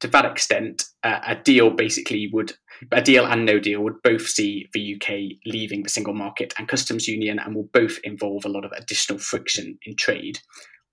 to 0.01 0.09
that 0.09 0.25
extent, 0.25 0.83
uh, 1.05 1.21
a 1.27 1.37
deal 1.37 1.71
basically 1.71 2.29
would 2.33 2.53
a 2.91 3.01
deal 3.01 3.25
and 3.25 3.47
no 3.47 3.61
deal 3.61 3.83
would 3.83 4.03
both 4.03 4.27
see 4.27 4.69
the 4.73 4.97
UK 4.97 5.39
leaving 5.47 5.85
the 5.85 5.89
single 5.89 6.15
market 6.15 6.53
and 6.59 6.67
customs 6.67 7.07
union 7.07 7.39
and 7.39 7.55
will 7.55 7.69
both 7.73 7.99
involve 8.03 8.45
a 8.45 8.49
lot 8.49 8.65
of 8.65 8.73
additional 8.73 9.21
friction 9.21 9.79
in 9.87 9.95
trade. 9.97 10.41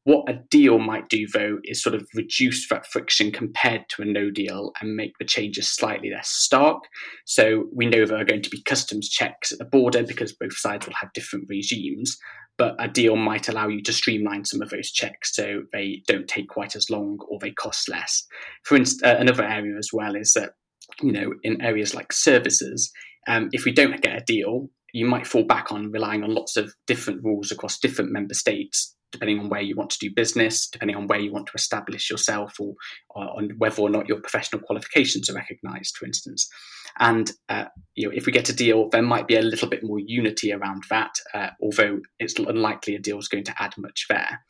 What 0.04 0.30
a 0.30 0.40
deal 0.50 0.80
might 0.80 1.10
do, 1.10 1.28
though, 1.28 1.58
is 1.64 1.84
sort 1.84 1.96
of 1.96 2.08
reduce 2.16 2.70
that 2.70 2.88
friction 2.88 3.32
compared 3.32 3.86
to 3.90 4.02
a 4.02 4.06
no 4.06 4.30
deal 4.30 4.72
and 4.80 4.96
make 4.96 5.14
the 5.20 5.26
changes 5.26 5.70
slightly 5.70 6.12
less 6.12 6.30
stark. 6.30 6.84
So 7.26 7.66
we 7.74 7.86
know 7.86 8.06
there 8.06 8.20
are 8.20 8.26
going 8.26 8.42
to 8.44 8.50
be 8.50 8.64
customs 8.64 9.10
checks 9.10 9.52
at 9.52 9.58
the 9.58 9.66
border 9.66 10.04
because 10.04 10.34
both 10.34 10.56
sides 10.56 10.86
will 10.86 10.96
have 11.02 11.14
different 11.14 11.46
regimes 11.50 12.18
but 12.60 12.76
a 12.78 12.90
deal 12.90 13.16
might 13.16 13.48
allow 13.48 13.70
you 13.70 13.82
to 13.82 13.94
streamline 13.94 14.44
some 14.44 14.62
of 14.62 14.70
those 14.70 14.92
checks 14.92 15.34
so 15.34 15.64
they 15.72 16.04
don't 16.08 16.28
take 16.28 16.50
quite 16.50 16.76
as 16.76 16.90
long 16.90 17.18
or 17.30 17.40
they 17.40 17.52
cost 17.52 17.90
less. 17.90 18.28
For 18.64 18.76
instance, 18.76 19.02
uh, 19.02 19.16
another 19.18 19.44
area 19.44 19.78
as 19.78 19.90
well 19.92 20.16
is 20.16 20.34
that 20.34 20.52
you 21.02 21.12
know 21.12 21.34
in 21.42 21.62
areas 21.62 21.96
like 21.96 22.12
services, 22.14 22.92
um, 23.28 23.50
if 23.54 23.66
we 23.66 23.72
don't 23.72 24.02
get 24.02 24.22
a 24.22 24.26
deal, 24.26 24.70
you 24.94 25.06
might 25.06 25.26
fall 25.26 25.44
back 25.44 25.72
on 25.72 25.92
relying 25.92 26.24
on 26.24 26.36
lots 26.36 26.58
of 26.58 26.76
different 26.86 27.24
rules 27.24 27.52
across 27.52 27.80
different 27.80 28.12
member 28.12 28.34
states 28.34 28.96
depending 29.12 29.40
on 29.40 29.50
where 29.50 29.62
you 29.62 29.76
want 29.76 29.90
to 29.92 30.00
do 30.00 30.14
business, 30.14 30.68
depending 30.68 30.96
on 30.96 31.08
where 31.08 31.20
you 31.20 31.32
want 31.32 31.48
to 31.48 31.54
establish 31.56 32.10
yourself, 32.10 32.60
or, 32.60 32.76
on 33.16 33.52
whether 33.58 33.82
or 33.82 33.90
not 33.90 34.08
your 34.08 34.20
professional 34.22 34.62
qualifications 34.62 35.30
are 35.30 35.36
recognised, 35.36 35.98
for 35.98 36.06
instance. 36.06 36.48
And 37.00 37.32
uh, 37.48 37.66
you 37.96 38.08
know, 38.08 38.14
if 38.16 38.26
we 38.26 38.32
get 38.32 38.50
a 38.50 38.56
deal, 38.56 38.90
there 38.90 39.02
might 39.02 39.28
be 39.28 39.36
a 39.36 39.42
little 39.42 39.70
bit 39.70 39.84
more 39.84 40.00
unity 40.00 40.52
around 40.52 40.84
that, 40.90 41.12
uh, 41.34 41.50
although 41.62 42.00
it's 42.20 42.38
unlikely 42.38 42.96
a 42.96 43.00
deal 43.00 43.20
is 43.20 43.28
going 43.28 43.46
to 43.46 43.62
add 43.62 43.74
much 43.78 44.06
there. 44.10 44.42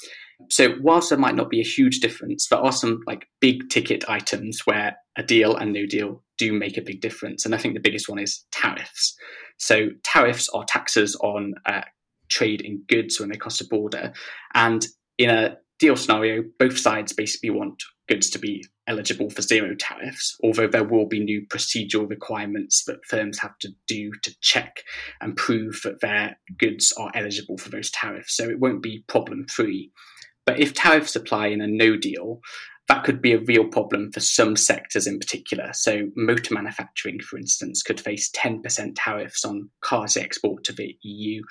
So 0.49 0.75
whilst 0.81 1.09
there 1.09 1.19
might 1.19 1.35
not 1.35 1.49
be 1.49 1.59
a 1.59 1.65
huge 1.65 1.99
difference, 1.99 2.47
there 2.47 2.59
are 2.59 2.71
some 2.71 3.01
like 3.05 3.27
big 3.41 3.69
ticket 3.69 4.09
items 4.09 4.61
where 4.65 4.95
a 5.17 5.23
deal 5.23 5.55
and 5.55 5.73
no 5.73 5.85
deal 5.85 6.23
do 6.37 6.53
make 6.53 6.77
a 6.77 6.81
big 6.81 7.01
difference. 7.01 7.45
And 7.45 7.53
I 7.53 7.57
think 7.57 7.73
the 7.73 7.81
biggest 7.81 8.07
one 8.07 8.19
is 8.19 8.45
tariffs. 8.51 9.15
So 9.57 9.89
tariffs 10.03 10.47
are 10.49 10.63
taxes 10.65 11.15
on 11.21 11.55
uh, 11.65 11.81
trade 12.29 12.61
in 12.61 12.83
goods 12.87 13.19
when 13.19 13.29
they 13.29 13.37
cross 13.37 13.61
a 13.61 13.67
border. 13.67 14.13
And 14.53 14.85
in 15.17 15.29
a 15.29 15.57
deal 15.79 15.95
scenario, 15.95 16.43
both 16.57 16.77
sides 16.77 17.13
basically 17.13 17.49
want 17.49 17.81
goods 18.07 18.29
to 18.31 18.39
be 18.39 18.65
eligible 18.87 19.29
for 19.29 19.41
zero 19.41 19.75
tariffs, 19.79 20.35
although 20.43 20.67
there 20.67 20.83
will 20.83 21.05
be 21.05 21.19
new 21.19 21.45
procedural 21.47 22.09
requirements 22.09 22.83
that 22.85 23.05
firms 23.05 23.37
have 23.39 23.57
to 23.59 23.69
do 23.87 24.11
to 24.23 24.35
check 24.41 24.83
and 25.21 25.37
prove 25.37 25.81
that 25.83 26.01
their 26.01 26.37
goods 26.57 26.91
are 26.97 27.11
eligible 27.13 27.57
for 27.57 27.69
those 27.69 27.91
tariffs. 27.91 28.35
So 28.35 28.49
it 28.49 28.59
won't 28.59 28.81
be 28.81 29.03
problem 29.07 29.45
free. 29.47 29.91
But 30.45 30.59
if 30.59 30.73
tariffs 30.73 31.15
apply 31.15 31.47
in 31.47 31.61
a 31.61 31.67
no 31.67 31.95
deal, 31.95 32.41
that 32.87 33.03
could 33.03 33.21
be 33.21 33.33
a 33.33 33.39
real 33.39 33.65
problem 33.65 34.11
for 34.11 34.19
some 34.19 34.55
sectors 34.55 35.05
in 35.05 35.19
particular. 35.19 35.69
So, 35.73 36.09
motor 36.15 36.55
manufacturing, 36.55 37.19
for 37.19 37.37
instance, 37.37 37.83
could 37.83 38.01
face 38.01 38.31
10% 38.31 38.93
tariffs 38.95 39.45
on 39.45 39.69
cars 39.81 40.17
export 40.17 40.63
to 40.63 40.73
the 40.73 40.97
EU. 41.03 41.43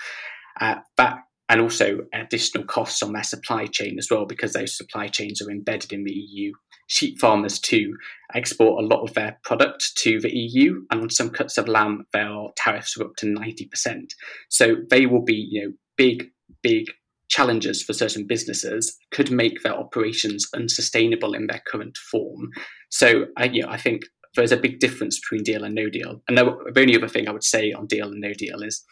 Uh, 0.61 0.77
that 0.97 1.19
and 1.49 1.61
also 1.61 2.01
additional 2.13 2.65
costs 2.65 3.03
on 3.03 3.13
their 3.13 3.23
supply 3.23 3.65
chain 3.67 3.97
as 3.99 4.09
well, 4.11 4.27
because 4.27 4.53
those 4.53 4.77
supply 4.77 5.09
chains 5.09 5.41
are 5.41 5.51
embedded 5.51 5.93
in 5.93 6.05
the 6.05 6.13
EU. 6.13 6.53
Sheep 6.89 7.19
farmers 7.19 7.59
too 7.59 7.97
export 8.35 8.83
a 8.83 8.87
lot 8.87 9.03
of 9.03 9.15
their 9.15 9.39
product 9.45 9.97
to 9.99 10.21
the 10.21 10.35
EU, 10.35 10.83
and 10.91 11.01
on 11.01 11.11
some 11.11 11.31
cuts 11.31 11.57
of 11.59 11.69
lamb, 11.69 12.05
there 12.13 12.29
are 12.29 12.51
tariffs 12.57 12.97
of 12.97 13.07
up 13.07 13.17
to 13.19 13.27
ninety 13.27 13.67
percent. 13.67 14.15
So 14.51 14.77
they 14.91 15.07
will 15.07 15.25
be, 15.25 15.49
you 15.51 15.63
know, 15.63 15.73
big, 15.97 16.27
big 16.63 16.87
challenges 17.31 17.83
for 17.83 17.93
certain 17.93 18.27
businesses. 18.27 18.97
Could 19.11 19.31
make 19.31 19.63
their 19.63 19.75
operations 19.75 20.47
unsustainable 20.55 21.35
in 21.35 21.47
their 21.47 21.63
current 21.67 21.97
form. 22.11 22.51
So, 22.91 23.27
I, 23.37 23.45
you 23.47 23.63
know, 23.63 23.69
I 23.69 23.77
think 23.77 24.03
there's 24.35 24.53
a 24.53 24.57
big 24.57 24.79
difference 24.81 25.19
between 25.19 25.43
deal 25.43 25.65
and 25.65 25.75
no 25.75 25.89
deal. 25.89 26.23
And 26.29 26.39
the 26.39 26.55
only 26.77 26.97
other 26.97 27.09
thing 27.09 27.29
I 27.29 27.33
would 27.33 27.45
say 27.45 27.73
on 27.73 27.87
deal 27.87 28.09
and 28.09 28.21
no 28.21 28.33
deal 28.33 28.63
is 28.63 28.85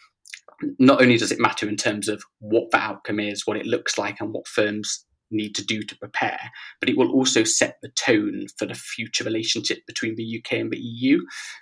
not 0.79 1.01
only 1.01 1.17
does 1.17 1.31
it 1.31 1.39
matter 1.39 1.67
in 1.67 1.75
terms 1.75 2.07
of 2.07 2.23
what 2.39 2.71
the 2.71 2.77
outcome 2.77 3.19
is, 3.19 3.45
what 3.45 3.57
it 3.57 3.65
looks 3.65 3.97
like, 3.97 4.19
and 4.19 4.33
what 4.33 4.47
firms 4.47 5.05
need 5.31 5.53
to 5.55 5.65
do 5.65 5.81
to 5.83 5.97
prepare, 5.97 6.39
but 6.79 6.89
it 6.89 6.97
will 6.97 7.11
also 7.11 7.43
set 7.43 7.77
the 7.81 7.89
tone 7.89 8.45
for 8.57 8.65
the 8.65 8.73
future 8.73 9.23
relationship 9.23 9.79
between 9.85 10.15
the 10.15 10.41
UK 10.41 10.53
and 10.53 10.71
the 10.71 10.79
EU. 10.79 11.19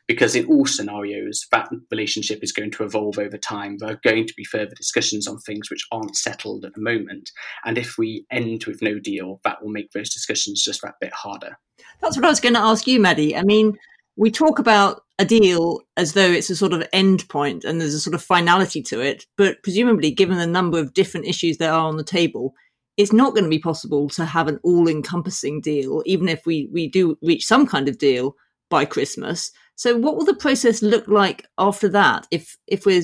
Because 0.07 0.35
in 0.35 0.45
all 0.45 0.65
scenarios, 0.65 1.45
that 1.51 1.69
relationship 1.91 2.43
is 2.43 2.51
going 2.51 2.71
to 2.71 2.83
evolve 2.83 3.17
over 3.17 3.37
time. 3.37 3.77
There 3.77 3.91
are 3.91 3.99
going 4.03 4.27
to 4.27 4.33
be 4.37 4.43
further 4.43 4.75
discussions 4.75 5.27
on 5.27 5.39
things 5.39 5.69
which 5.69 5.85
aren't 5.91 6.15
settled 6.15 6.65
at 6.65 6.73
the 6.73 6.81
moment. 6.81 7.31
And 7.65 7.77
if 7.77 7.97
we 7.97 8.25
end 8.31 8.65
with 8.65 8.81
no 8.81 8.99
deal, 8.99 9.39
that 9.43 9.61
will 9.61 9.71
make 9.71 9.91
those 9.91 10.13
discussions 10.13 10.63
just 10.63 10.81
that 10.83 10.95
bit 11.01 11.13
harder. 11.13 11.57
That's 12.01 12.15
what 12.15 12.25
I 12.25 12.29
was 12.29 12.39
going 12.39 12.53
to 12.53 12.59
ask 12.59 12.87
you, 12.87 12.99
Maddy. 12.99 13.35
I 13.35 13.43
mean, 13.43 13.77
we 14.17 14.31
talk 14.31 14.59
about 14.59 15.01
a 15.17 15.25
deal 15.25 15.81
as 15.97 16.13
though 16.13 16.29
it's 16.31 16.49
a 16.49 16.55
sort 16.55 16.73
of 16.73 16.87
end 16.91 17.27
point 17.29 17.63
and 17.63 17.79
there's 17.79 17.93
a 17.93 17.99
sort 17.99 18.13
of 18.13 18.21
finality 18.21 18.81
to 18.83 18.99
it. 18.99 19.25
But 19.37 19.61
presumably, 19.63 20.11
given 20.11 20.37
the 20.37 20.47
number 20.47 20.79
of 20.79 20.93
different 20.93 21.25
issues 21.25 21.57
there 21.57 21.71
are 21.71 21.87
on 21.87 21.97
the 21.97 22.03
table, 22.03 22.53
it's 22.97 23.13
not 23.13 23.33
going 23.33 23.43
to 23.43 23.49
be 23.49 23.59
possible 23.59 24.09
to 24.09 24.25
have 24.25 24.47
an 24.47 24.59
all 24.63 24.87
encompassing 24.87 25.61
deal, 25.61 26.01
even 26.05 26.29
if 26.29 26.45
we, 26.45 26.69
we 26.71 26.87
do 26.87 27.17
reach 27.21 27.45
some 27.45 27.65
kind 27.65 27.87
of 27.87 27.97
deal 27.97 28.35
by 28.69 28.85
Christmas. 28.85 29.51
So, 29.75 29.97
what 29.97 30.15
will 30.15 30.25
the 30.25 30.35
process 30.35 30.81
look 30.81 31.07
like 31.07 31.45
after 31.57 31.89
that 31.89 32.27
if, 32.31 32.57
if 32.67 32.85
we're 32.85 33.03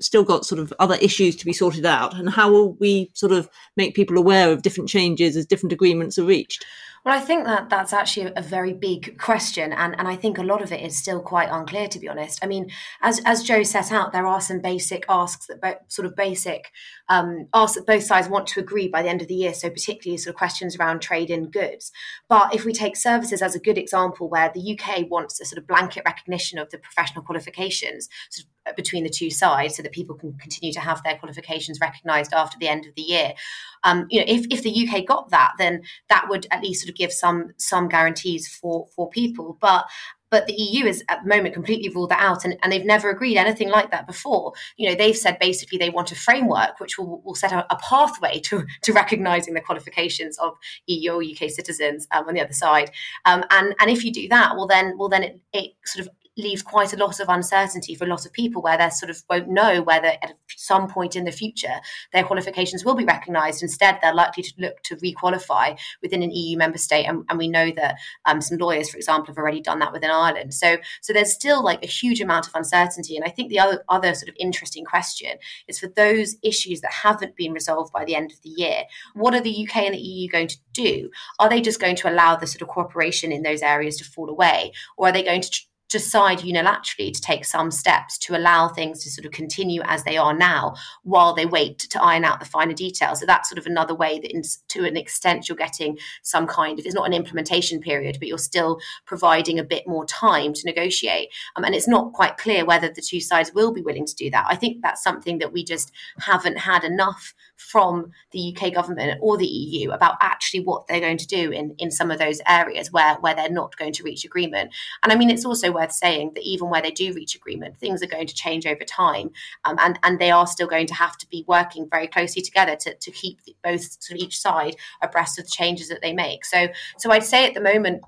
still 0.00 0.24
got 0.24 0.44
sort 0.44 0.58
of 0.58 0.72
other 0.80 0.96
issues 1.00 1.36
to 1.36 1.44
be 1.44 1.52
sorted 1.52 1.86
out? 1.86 2.14
And 2.14 2.28
how 2.30 2.50
will 2.50 2.74
we 2.74 3.10
sort 3.14 3.32
of 3.32 3.48
make 3.76 3.94
people 3.94 4.18
aware 4.18 4.50
of 4.50 4.62
different 4.62 4.90
changes 4.90 5.36
as 5.36 5.46
different 5.46 5.72
agreements 5.72 6.18
are 6.18 6.24
reached? 6.24 6.64
Well, 7.04 7.14
I 7.14 7.20
think 7.20 7.44
that 7.44 7.68
that's 7.68 7.92
actually 7.92 8.32
a 8.34 8.40
very 8.40 8.72
big 8.72 9.18
question, 9.18 9.74
and, 9.74 9.94
and 9.98 10.08
I 10.08 10.16
think 10.16 10.38
a 10.38 10.42
lot 10.42 10.62
of 10.62 10.72
it 10.72 10.80
is 10.80 10.96
still 10.96 11.20
quite 11.20 11.50
unclear, 11.50 11.86
to 11.88 11.98
be 11.98 12.08
honest. 12.08 12.42
I 12.42 12.46
mean, 12.46 12.70
as 13.02 13.20
as 13.26 13.42
Joe 13.42 13.62
set 13.62 13.92
out, 13.92 14.12
there 14.12 14.26
are 14.26 14.40
some 14.40 14.60
basic 14.60 15.04
asks 15.06 15.46
that 15.48 15.60
bo- 15.60 15.84
sort 15.88 16.06
of 16.06 16.16
basic 16.16 16.70
um, 17.10 17.46
asks 17.52 17.76
that 17.76 17.86
both 17.86 18.04
sides 18.04 18.30
want 18.30 18.46
to 18.48 18.60
agree 18.60 18.88
by 18.88 19.02
the 19.02 19.10
end 19.10 19.20
of 19.20 19.28
the 19.28 19.34
year. 19.34 19.52
So 19.52 19.68
particularly 19.68 20.16
sort 20.16 20.34
of 20.34 20.38
questions 20.38 20.76
around 20.76 21.00
trade 21.00 21.28
in 21.28 21.50
goods. 21.50 21.92
But 22.26 22.54
if 22.54 22.64
we 22.64 22.72
take 22.72 22.96
services 22.96 23.42
as 23.42 23.54
a 23.54 23.60
good 23.60 23.76
example, 23.76 24.30
where 24.30 24.50
the 24.54 24.78
UK 24.78 25.10
wants 25.10 25.38
a 25.42 25.44
sort 25.44 25.58
of 25.58 25.66
blanket 25.66 26.04
recognition 26.06 26.58
of 26.58 26.70
the 26.70 26.78
professional 26.78 27.22
qualifications 27.22 28.08
sort 28.30 28.46
of 28.46 28.50
between 28.76 29.04
the 29.04 29.10
two 29.10 29.30
sides 29.30 29.76
so 29.76 29.82
that 29.82 29.92
people 29.92 30.16
can 30.16 30.32
continue 30.34 30.72
to 30.72 30.80
have 30.80 31.02
their 31.02 31.16
qualifications 31.16 31.80
recognized 31.80 32.32
after 32.32 32.58
the 32.58 32.68
end 32.68 32.86
of 32.86 32.94
the 32.94 33.02
year 33.02 33.34
um, 33.82 34.06
you 34.08 34.18
know 34.18 34.24
if, 34.26 34.46
if 34.50 34.62
the 34.62 34.88
uk 34.88 35.06
got 35.06 35.28
that 35.30 35.52
then 35.58 35.82
that 36.08 36.26
would 36.28 36.46
at 36.50 36.62
least 36.62 36.82
sort 36.82 36.88
of 36.88 36.93
give 36.94 37.12
some 37.12 37.52
some 37.56 37.88
guarantees 37.88 38.48
for 38.48 38.86
for 38.94 39.08
people 39.10 39.56
but 39.60 39.86
but 40.34 40.48
the 40.48 40.54
EU 40.54 40.84
is 40.84 41.04
at 41.08 41.22
the 41.22 41.28
moment 41.28 41.54
completely 41.54 41.88
ruled 41.90 42.10
that 42.10 42.20
out 42.20 42.44
and, 42.44 42.56
and 42.60 42.72
they've 42.72 42.84
never 42.84 43.08
agreed 43.08 43.36
anything 43.36 43.68
like 43.70 43.92
that 43.92 44.04
before. 44.04 44.52
You 44.76 44.88
know, 44.88 44.96
they've 44.96 45.16
said 45.16 45.38
basically 45.38 45.78
they 45.78 45.90
want 45.90 46.10
a 46.10 46.16
framework 46.16 46.80
which 46.80 46.98
will, 46.98 47.22
will 47.24 47.36
set 47.36 47.52
a, 47.52 47.64
a 47.72 47.76
pathway 47.76 48.40
to, 48.40 48.66
to 48.82 48.92
recognizing 48.92 49.54
the 49.54 49.60
qualifications 49.60 50.36
of 50.38 50.54
EU 50.86 51.12
or 51.12 51.22
UK 51.22 51.50
citizens 51.50 52.08
um, 52.10 52.26
on 52.26 52.34
the 52.34 52.40
other 52.40 52.52
side. 52.52 52.90
Um, 53.26 53.44
and, 53.50 53.76
and 53.78 53.92
if 53.92 54.04
you 54.04 54.12
do 54.12 54.26
that, 54.26 54.56
well 54.56 54.66
then 54.66 54.98
well 54.98 55.08
then 55.08 55.22
it, 55.22 55.40
it 55.52 55.70
sort 55.84 56.04
of 56.04 56.12
leaves 56.36 56.62
quite 56.62 56.92
a 56.92 56.96
lot 56.96 57.20
of 57.20 57.28
uncertainty 57.28 57.94
for 57.94 58.04
a 58.04 58.08
lot 58.08 58.26
of 58.26 58.32
people 58.32 58.60
where 58.62 58.76
they 58.76 58.90
sort 58.90 59.10
of 59.10 59.22
won't 59.28 59.48
know 59.48 59.82
whether 59.82 60.08
at 60.08 60.34
some 60.56 60.88
point 60.88 61.16
in 61.16 61.24
the 61.24 61.32
future 61.32 61.74
their 62.12 62.24
qualifications 62.24 62.84
will 62.84 62.94
be 62.94 63.04
recognised. 63.04 63.62
Instead, 63.62 63.98
they're 64.02 64.14
likely 64.14 64.42
to 64.42 64.52
look 64.58 64.82
to 64.82 64.96
requalify 64.96 65.78
within 66.02 66.22
an 66.22 66.30
EU 66.30 66.56
member 66.56 66.78
state, 66.78 67.04
and, 67.04 67.24
and 67.28 67.38
we 67.38 67.48
know 67.48 67.70
that 67.76 67.96
um, 68.24 68.40
some 68.40 68.58
lawyers, 68.58 68.90
for 68.90 68.96
example, 68.96 69.26
have 69.26 69.38
already 69.38 69.60
done 69.60 69.78
that 69.78 69.92
within 69.92 70.10
Ireland. 70.10 70.54
So, 70.54 70.76
so 71.02 71.12
there's 71.12 71.32
still 71.32 71.62
like 71.62 71.82
a 71.84 71.88
huge 71.88 72.20
amount 72.20 72.46
of 72.46 72.54
uncertainty. 72.54 73.16
And 73.16 73.24
I 73.24 73.30
think 73.30 73.48
the 73.48 73.58
other 73.58 73.84
other 73.88 74.14
sort 74.14 74.28
of 74.28 74.34
interesting 74.38 74.84
question 74.84 75.38
is 75.68 75.78
for 75.78 75.88
those 75.88 76.36
issues 76.42 76.80
that 76.80 76.92
haven't 76.92 77.36
been 77.36 77.52
resolved 77.52 77.92
by 77.92 78.04
the 78.04 78.14
end 78.14 78.32
of 78.32 78.40
the 78.42 78.50
year, 78.50 78.84
what 79.14 79.34
are 79.34 79.40
the 79.40 79.66
UK 79.66 79.76
and 79.76 79.94
the 79.94 79.98
EU 79.98 80.28
going 80.28 80.48
to 80.48 80.58
do? 80.72 81.10
Are 81.38 81.48
they 81.48 81.60
just 81.60 81.80
going 81.80 81.96
to 81.96 82.10
allow 82.10 82.36
the 82.36 82.46
sort 82.46 82.62
of 82.62 82.68
cooperation 82.68 83.32
in 83.32 83.42
those 83.42 83.62
areas 83.62 83.96
to 83.98 84.04
fall 84.04 84.28
away, 84.28 84.72
or 84.96 85.08
are 85.08 85.12
they 85.12 85.22
going 85.22 85.42
to 85.42 85.60
decide 85.94 86.40
unilaterally 86.40 87.12
to 87.12 87.20
take 87.20 87.44
some 87.44 87.70
steps 87.70 88.18
to 88.18 88.36
allow 88.36 88.66
things 88.66 89.04
to 89.04 89.08
sort 89.08 89.24
of 89.24 89.30
continue 89.30 89.80
as 89.84 90.02
they 90.02 90.16
are 90.16 90.34
now 90.36 90.74
while 91.04 91.32
they 91.32 91.46
wait 91.46 91.78
to 91.78 92.02
iron 92.02 92.24
out 92.24 92.40
the 92.40 92.46
finer 92.46 92.72
details. 92.72 93.20
So 93.20 93.26
that's 93.26 93.48
sort 93.48 93.60
of 93.60 93.66
another 93.66 93.94
way 93.94 94.18
that, 94.18 94.32
in, 94.32 94.42
to 94.70 94.84
an 94.84 94.96
extent, 94.96 95.48
you're 95.48 95.54
getting 95.54 95.96
some 96.22 96.48
kind 96.48 96.80
of 96.80 96.84
it's 96.84 96.96
not 96.96 97.06
an 97.06 97.12
implementation 97.12 97.80
period, 97.80 98.16
but 98.18 98.26
you're 98.26 98.38
still 98.38 98.80
providing 99.06 99.60
a 99.60 99.62
bit 99.62 99.86
more 99.86 100.04
time 100.04 100.52
to 100.52 100.66
negotiate. 100.66 101.28
Um, 101.54 101.62
and 101.62 101.76
it's 101.76 101.86
not 101.86 102.12
quite 102.12 102.38
clear 102.38 102.64
whether 102.64 102.88
the 102.88 103.00
two 103.00 103.20
sides 103.20 103.54
will 103.54 103.72
be 103.72 103.80
willing 103.80 104.06
to 104.06 104.16
do 104.16 104.30
that. 104.30 104.46
I 104.48 104.56
think 104.56 104.82
that's 104.82 105.00
something 105.00 105.38
that 105.38 105.52
we 105.52 105.62
just 105.62 105.92
haven't 106.18 106.58
had 106.58 106.82
enough 106.82 107.34
from 107.56 108.10
the 108.32 108.52
UK 108.52 108.74
government 108.74 109.18
or 109.22 109.36
the 109.36 109.46
EU 109.46 109.92
about 109.92 110.16
actually 110.20 110.60
what 110.60 110.88
they're 110.88 110.98
going 110.98 111.18
to 111.18 111.26
do 111.26 111.52
in, 111.52 111.72
in 111.78 111.92
some 111.92 112.10
of 112.10 112.18
those 112.18 112.40
areas 112.48 112.90
where, 112.90 113.14
where 113.20 113.34
they're 113.36 113.48
not 113.48 113.76
going 113.76 113.92
to 113.92 114.02
reach 114.02 114.24
agreement. 114.24 114.72
And 115.04 115.12
I 115.12 115.16
mean, 115.16 115.30
it's 115.30 115.44
also 115.44 115.70
worth 115.84 115.92
saying 115.92 116.32
that 116.34 116.42
even 116.42 116.70
where 116.70 116.82
they 116.82 116.90
do 116.90 117.12
reach 117.12 117.34
agreement, 117.34 117.78
things 117.78 118.02
are 118.02 118.06
going 118.06 118.26
to 118.26 118.34
change 118.34 118.66
over 118.66 118.84
time. 118.84 119.30
Um, 119.64 119.76
and, 119.80 119.98
and 120.02 120.18
they 120.18 120.30
are 120.30 120.46
still 120.46 120.66
going 120.66 120.86
to 120.88 120.94
have 120.94 121.16
to 121.18 121.28
be 121.28 121.44
working 121.46 121.88
very 121.90 122.06
closely 122.06 122.42
together 122.42 122.76
to, 122.76 122.94
to 122.94 123.10
keep 123.10 123.40
both 123.62 124.02
sort 124.02 124.18
of 124.18 124.24
each 124.24 124.38
side 124.38 124.76
abreast 125.02 125.38
of 125.38 125.44
the 125.44 125.50
changes 125.50 125.88
that 125.88 126.02
they 126.02 126.12
make. 126.12 126.44
So, 126.44 126.68
so 126.98 127.10
I'd 127.10 127.24
say 127.24 127.46
at 127.46 127.54
the 127.54 127.60
moment, 127.60 128.02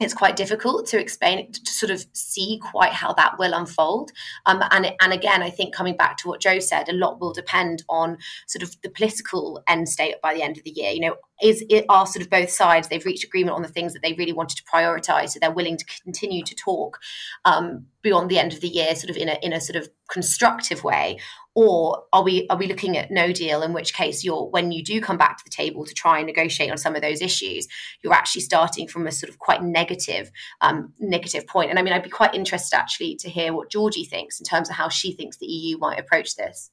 it's 0.00 0.14
quite 0.14 0.36
difficult 0.36 0.86
to 0.86 1.00
explain 1.00 1.50
to 1.50 1.72
sort 1.72 1.90
of 1.90 2.06
see 2.12 2.60
quite 2.62 2.92
how 2.92 3.12
that 3.14 3.36
will 3.36 3.52
unfold 3.52 4.12
um, 4.46 4.62
and 4.70 4.92
and 5.00 5.12
again 5.12 5.42
i 5.42 5.50
think 5.50 5.74
coming 5.74 5.96
back 5.96 6.16
to 6.16 6.28
what 6.28 6.40
joe 6.40 6.60
said 6.60 6.88
a 6.88 6.92
lot 6.92 7.20
will 7.20 7.32
depend 7.32 7.82
on 7.88 8.16
sort 8.46 8.62
of 8.62 8.80
the 8.82 8.90
political 8.90 9.60
end 9.66 9.88
state 9.88 10.14
by 10.22 10.34
the 10.34 10.42
end 10.42 10.56
of 10.56 10.62
the 10.62 10.70
year 10.70 10.92
you 10.92 11.00
know 11.00 11.16
is 11.42 11.64
it 11.68 11.84
are 11.88 12.06
sort 12.06 12.22
of 12.22 12.30
both 12.30 12.50
sides. 12.50 12.88
They've 12.88 13.04
reached 13.04 13.24
agreement 13.24 13.56
on 13.56 13.62
the 13.62 13.68
things 13.68 13.92
that 13.92 14.02
they 14.02 14.14
really 14.14 14.32
wanted 14.32 14.56
to 14.56 14.64
prioritize 14.64 15.30
so 15.30 15.38
they're 15.38 15.50
willing 15.50 15.76
to 15.76 15.84
continue 16.02 16.42
to 16.44 16.54
talk 16.54 16.98
um, 17.44 17.86
beyond 18.02 18.30
the 18.30 18.38
end 18.38 18.52
of 18.52 18.60
the 18.60 18.68
year 18.68 18.94
sort 18.94 19.10
of 19.10 19.16
in 19.16 19.28
a 19.28 19.38
in 19.42 19.52
a 19.52 19.60
sort 19.60 19.76
of 19.76 19.88
constructive 20.08 20.84
way. 20.84 21.18
Or 21.54 22.04
are 22.12 22.22
we 22.22 22.46
are 22.50 22.56
we 22.56 22.66
looking 22.66 22.96
at 22.96 23.10
no 23.10 23.32
deal 23.32 23.62
in 23.62 23.72
which 23.72 23.92
case 23.92 24.22
you're 24.22 24.44
when 24.44 24.70
you 24.70 24.82
do 24.84 25.00
come 25.00 25.16
back 25.16 25.38
to 25.38 25.44
the 25.44 25.50
table 25.50 25.84
to 25.84 25.94
try 25.94 26.18
and 26.18 26.26
negotiate 26.26 26.70
on 26.70 26.78
some 26.78 26.94
of 26.94 27.02
those 27.02 27.20
issues 27.20 27.66
you're 28.02 28.12
actually 28.12 28.42
starting 28.42 28.86
from 28.86 29.06
a 29.08 29.12
sort 29.12 29.28
of 29.28 29.40
quite 29.40 29.62
negative 29.62 30.30
um, 30.60 30.92
negative 31.00 31.48
point. 31.48 31.70
And 31.70 31.78
i 31.78 31.82
mean 31.82 31.92
i'd 31.92 32.04
be 32.04 32.10
quite 32.10 32.34
interested 32.34 32.76
actually 32.76 33.16
to 33.16 33.28
hear 33.28 33.52
what 33.52 33.70
georgie 33.70 34.04
thinks 34.04 34.38
in 34.38 34.44
terms 34.44 34.70
of 34.70 34.76
how 34.76 34.88
she 34.88 35.12
thinks 35.12 35.38
the 35.38 35.46
eu 35.46 35.78
might 35.78 35.98
approach 35.98 36.36
this 36.36 36.70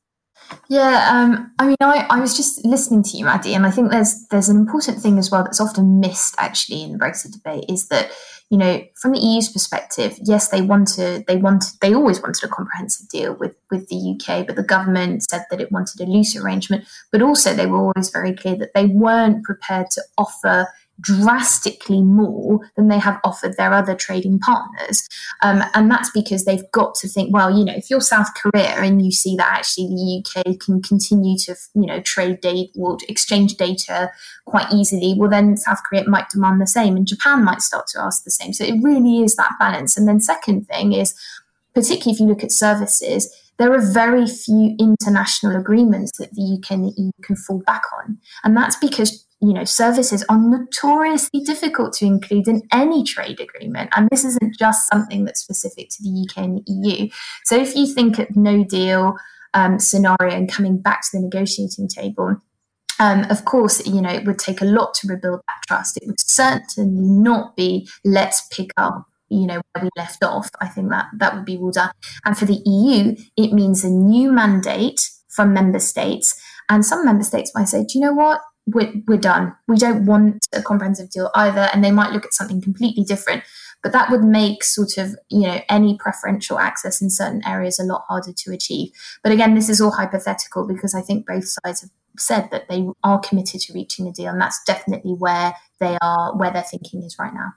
yeah, 0.69 1.09
um, 1.11 1.51
I 1.59 1.67
mean, 1.67 1.75
I, 1.81 2.05
I 2.09 2.19
was 2.19 2.35
just 2.35 2.63
listening 2.65 3.03
to 3.03 3.17
you, 3.17 3.25
Maddy, 3.25 3.53
and 3.53 3.65
I 3.65 3.71
think 3.71 3.91
there's 3.91 4.27
there's 4.27 4.49
an 4.49 4.57
important 4.57 4.99
thing 4.99 5.17
as 5.17 5.31
well 5.31 5.43
that's 5.43 5.61
often 5.61 5.99
missed 5.99 6.35
actually 6.37 6.83
in 6.83 6.93
the 6.93 6.97
Brexit 6.97 7.31
debate 7.33 7.65
is 7.69 7.87
that 7.89 8.11
you 8.49 8.57
know 8.57 8.83
from 8.95 9.13
the 9.13 9.19
EU's 9.19 9.49
perspective, 9.49 10.17
yes, 10.23 10.49
they 10.49 10.61
wanted 10.61 11.25
they 11.27 11.37
wanted 11.37 11.69
they 11.81 11.93
always 11.93 12.21
wanted 12.21 12.43
a 12.43 12.47
comprehensive 12.47 13.07
deal 13.09 13.35
with 13.35 13.55
with 13.71 13.87
the 13.89 14.15
UK, 14.15 14.45
but 14.45 14.55
the 14.55 14.63
government 14.63 15.23
said 15.29 15.45
that 15.49 15.61
it 15.61 15.71
wanted 15.71 16.01
a 16.01 16.05
loose 16.05 16.35
arrangement, 16.35 16.85
but 17.11 17.21
also 17.21 17.53
they 17.53 17.67
were 17.67 17.77
always 17.77 18.09
very 18.09 18.33
clear 18.33 18.55
that 18.55 18.73
they 18.73 18.87
weren't 18.87 19.43
prepared 19.43 19.89
to 19.91 20.01
offer 20.17 20.67
drastically 21.01 22.01
more 22.01 22.59
than 22.75 22.87
they 22.87 22.99
have 22.99 23.19
offered 23.23 23.57
their 23.57 23.73
other 23.73 23.95
trading 23.95 24.39
partners. 24.39 25.07
Um, 25.41 25.63
and 25.73 25.91
that's 25.91 26.09
because 26.11 26.45
they've 26.45 26.69
got 26.71 26.95
to 26.95 27.07
think, 27.07 27.33
well, 27.33 27.55
you 27.55 27.65
know, 27.65 27.73
if 27.75 27.89
you're 27.89 28.01
South 28.01 28.29
Korea 28.35 28.75
and 28.77 29.03
you 29.03 29.11
see 29.11 29.35
that 29.35 29.51
actually 29.51 29.87
the 29.87 30.23
UK 30.23 30.59
can 30.59 30.81
continue 30.81 31.37
to, 31.39 31.55
you 31.73 31.85
know, 31.85 31.99
trade 32.01 32.39
data 32.41 32.69
or 32.75 32.97
exchange 33.09 33.55
data 33.55 34.11
quite 34.45 34.71
easily, 34.71 35.15
well, 35.17 35.29
then 35.29 35.57
South 35.57 35.83
Korea 35.83 36.07
might 36.07 36.29
demand 36.29 36.61
the 36.61 36.67
same 36.67 36.95
and 36.95 37.07
Japan 37.07 37.43
might 37.43 37.61
start 37.61 37.87
to 37.87 38.01
ask 38.01 38.23
the 38.23 38.31
same. 38.31 38.53
So 38.53 38.63
it 38.63 38.81
really 38.81 39.19
is 39.19 39.35
that 39.35 39.53
balance. 39.59 39.97
And 39.97 40.07
then, 40.07 40.19
second 40.19 40.67
thing 40.67 40.93
is, 40.93 41.13
particularly 41.73 42.13
if 42.13 42.19
you 42.19 42.25
look 42.25 42.43
at 42.43 42.51
services, 42.51 43.31
there 43.57 43.73
are 43.73 43.81
very 43.93 44.27
few 44.27 44.75
international 44.79 45.55
agreements 45.55 46.17
that 46.17 46.33
the 46.33 46.57
UK 46.57 46.71
and 46.71 46.85
the 46.85 46.93
EU 46.97 47.11
can 47.21 47.35
fall 47.35 47.61
back 47.65 47.83
on. 48.01 48.17
And 48.43 48.55
that's 48.55 48.75
because 48.75 49.25
you 49.45 49.53
know, 49.53 49.63
services 49.63 50.25
are 50.27 50.37
notoriously 50.37 51.41
difficult 51.41 51.93
to 51.93 52.05
include 52.05 52.47
in 52.47 52.63
any 52.73 53.03
trade 53.03 53.39
agreement. 53.39 53.91
And 53.95 54.09
this 54.09 54.25
isn't 54.25 54.57
just 54.57 54.89
something 54.89 55.23
that's 55.23 55.41
specific 55.41 55.89
to 55.89 55.97
the 56.01 56.27
UK 56.27 56.43
and 56.43 56.57
the 56.57 56.63
EU. 56.71 57.09
So 57.43 57.55
if 57.55 57.75
you 57.75 57.85
think 57.85 58.17
of 58.17 58.35
no 58.35 58.63
deal 58.63 59.15
um, 59.53 59.77
scenario 59.79 60.35
and 60.35 60.51
coming 60.51 60.79
back 60.79 61.01
to 61.03 61.09
the 61.13 61.21
negotiating 61.21 61.89
table, 61.89 62.37
um, 62.99 63.25
of 63.29 63.45
course, 63.45 63.85
you 63.85 64.01
know, 64.01 64.09
it 64.09 64.25
would 64.25 64.39
take 64.39 64.61
a 64.61 64.65
lot 64.65 64.95
to 64.95 65.07
rebuild 65.07 65.41
that 65.47 65.67
trust. 65.67 65.97
It 65.97 66.07
would 66.07 66.19
certainly 66.19 67.07
not 67.07 67.55
be 67.55 67.87
let's 68.03 68.47
pick 68.47 68.71
up 68.77 69.05
you 69.29 69.47
know 69.47 69.59
where 69.73 69.83
we 69.83 69.89
left 69.97 70.23
off 70.23 70.51
i 70.61 70.67
think 70.67 70.91
that 70.91 71.07
that 71.17 71.33
would 71.33 71.45
be 71.45 71.57
well 71.57 71.71
done 71.71 71.89
and 72.25 72.37
for 72.37 72.45
the 72.45 72.61
eu 72.63 73.15
it 73.35 73.53
means 73.53 73.83
a 73.83 73.89
new 73.89 74.31
mandate 74.31 75.09
from 75.29 75.51
member 75.51 75.79
states 75.79 76.39
and 76.69 76.85
some 76.85 77.03
member 77.03 77.23
states 77.23 77.51
might 77.55 77.67
say 77.67 77.79
do 77.79 77.97
you 77.97 78.01
know 78.01 78.13
what 78.13 78.39
we're, 78.67 78.91
we're 79.07 79.17
done. 79.17 79.55
We 79.67 79.77
don't 79.77 80.05
want 80.05 80.47
a 80.53 80.61
comprehensive 80.61 81.09
deal 81.09 81.29
either. 81.35 81.69
And 81.73 81.83
they 81.83 81.91
might 81.91 82.11
look 82.11 82.25
at 82.25 82.33
something 82.33 82.61
completely 82.61 83.03
different. 83.03 83.43
But 83.83 83.91
that 83.91 84.09
would 84.09 84.23
make 84.23 84.63
sort 84.63 84.97
of, 84.97 85.15
you 85.29 85.41
know, 85.41 85.61
any 85.69 85.95
preferential 85.97 86.57
access 86.57 87.01
in 87.01 87.11
certain 87.11 87.45
areas 87.45 87.77
a 87.77 87.83
lot 87.83 88.05
harder 88.07 88.33
to 88.33 88.51
achieve. 88.51 88.89
But 89.21 89.31
again, 89.31 89.53
this 89.53 89.69
is 89.69 89.79
all 89.79 89.91
hypothetical 89.91 90.67
because 90.67 90.95
I 90.95 91.01
think 91.01 91.27
both 91.27 91.47
sides 91.47 91.81
have 91.81 91.91
said 92.17 92.49
that 92.51 92.67
they 92.67 92.87
are 93.03 93.19
committed 93.19 93.61
to 93.61 93.73
reaching 93.73 94.07
a 94.07 94.11
deal. 94.11 94.31
And 94.31 94.41
that's 94.41 94.63
definitely 94.65 95.13
where 95.13 95.53
they 95.79 95.97
are, 96.01 96.35
where 96.35 96.51
their 96.51 96.63
thinking 96.63 97.03
is 97.03 97.17
right 97.19 97.33
now. 97.33 97.53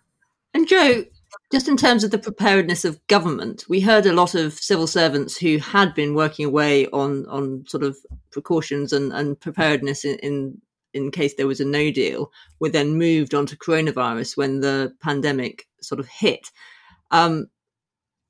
And 0.53 0.69
Joe, 0.69 1.05
just 1.51 1.69
in 1.69 1.79
terms 1.79 2.05
of 2.05 2.11
the 2.11 2.19
preparedness 2.19 2.85
of 2.85 3.07
government, 3.07 3.65
we 3.69 3.81
heard 3.81 4.05
a 4.05 4.13
lot 4.13 4.35
of 4.35 4.53
civil 4.53 4.87
servants 4.87 5.39
who 5.39 5.59
had 5.59 5.95
been 5.95 6.15
working 6.15 6.45
away 6.45 6.87
on 6.89 7.27
on 7.27 7.65
sort 7.67 7.83
of 7.83 7.97
precautions 8.31 8.93
and, 8.93 9.13
and 9.13 9.39
preparedness 9.41 10.05
in, 10.05 10.19
in 10.19 10.61
in 10.95 11.11
case 11.11 11.35
there 11.35 11.47
was 11.47 11.61
a 11.61 11.65
no 11.65 11.91
deal, 11.91 12.31
were 12.61 12.69
then 12.69 12.99
moved 12.99 13.35
onto 13.35 13.57
coronavirus 13.57 14.37
when 14.37 14.61
the 14.61 14.93
pandemic 15.01 15.67
sort 15.81 16.01
of 16.01 16.09
hit. 16.09 16.51
Um, 17.11 17.47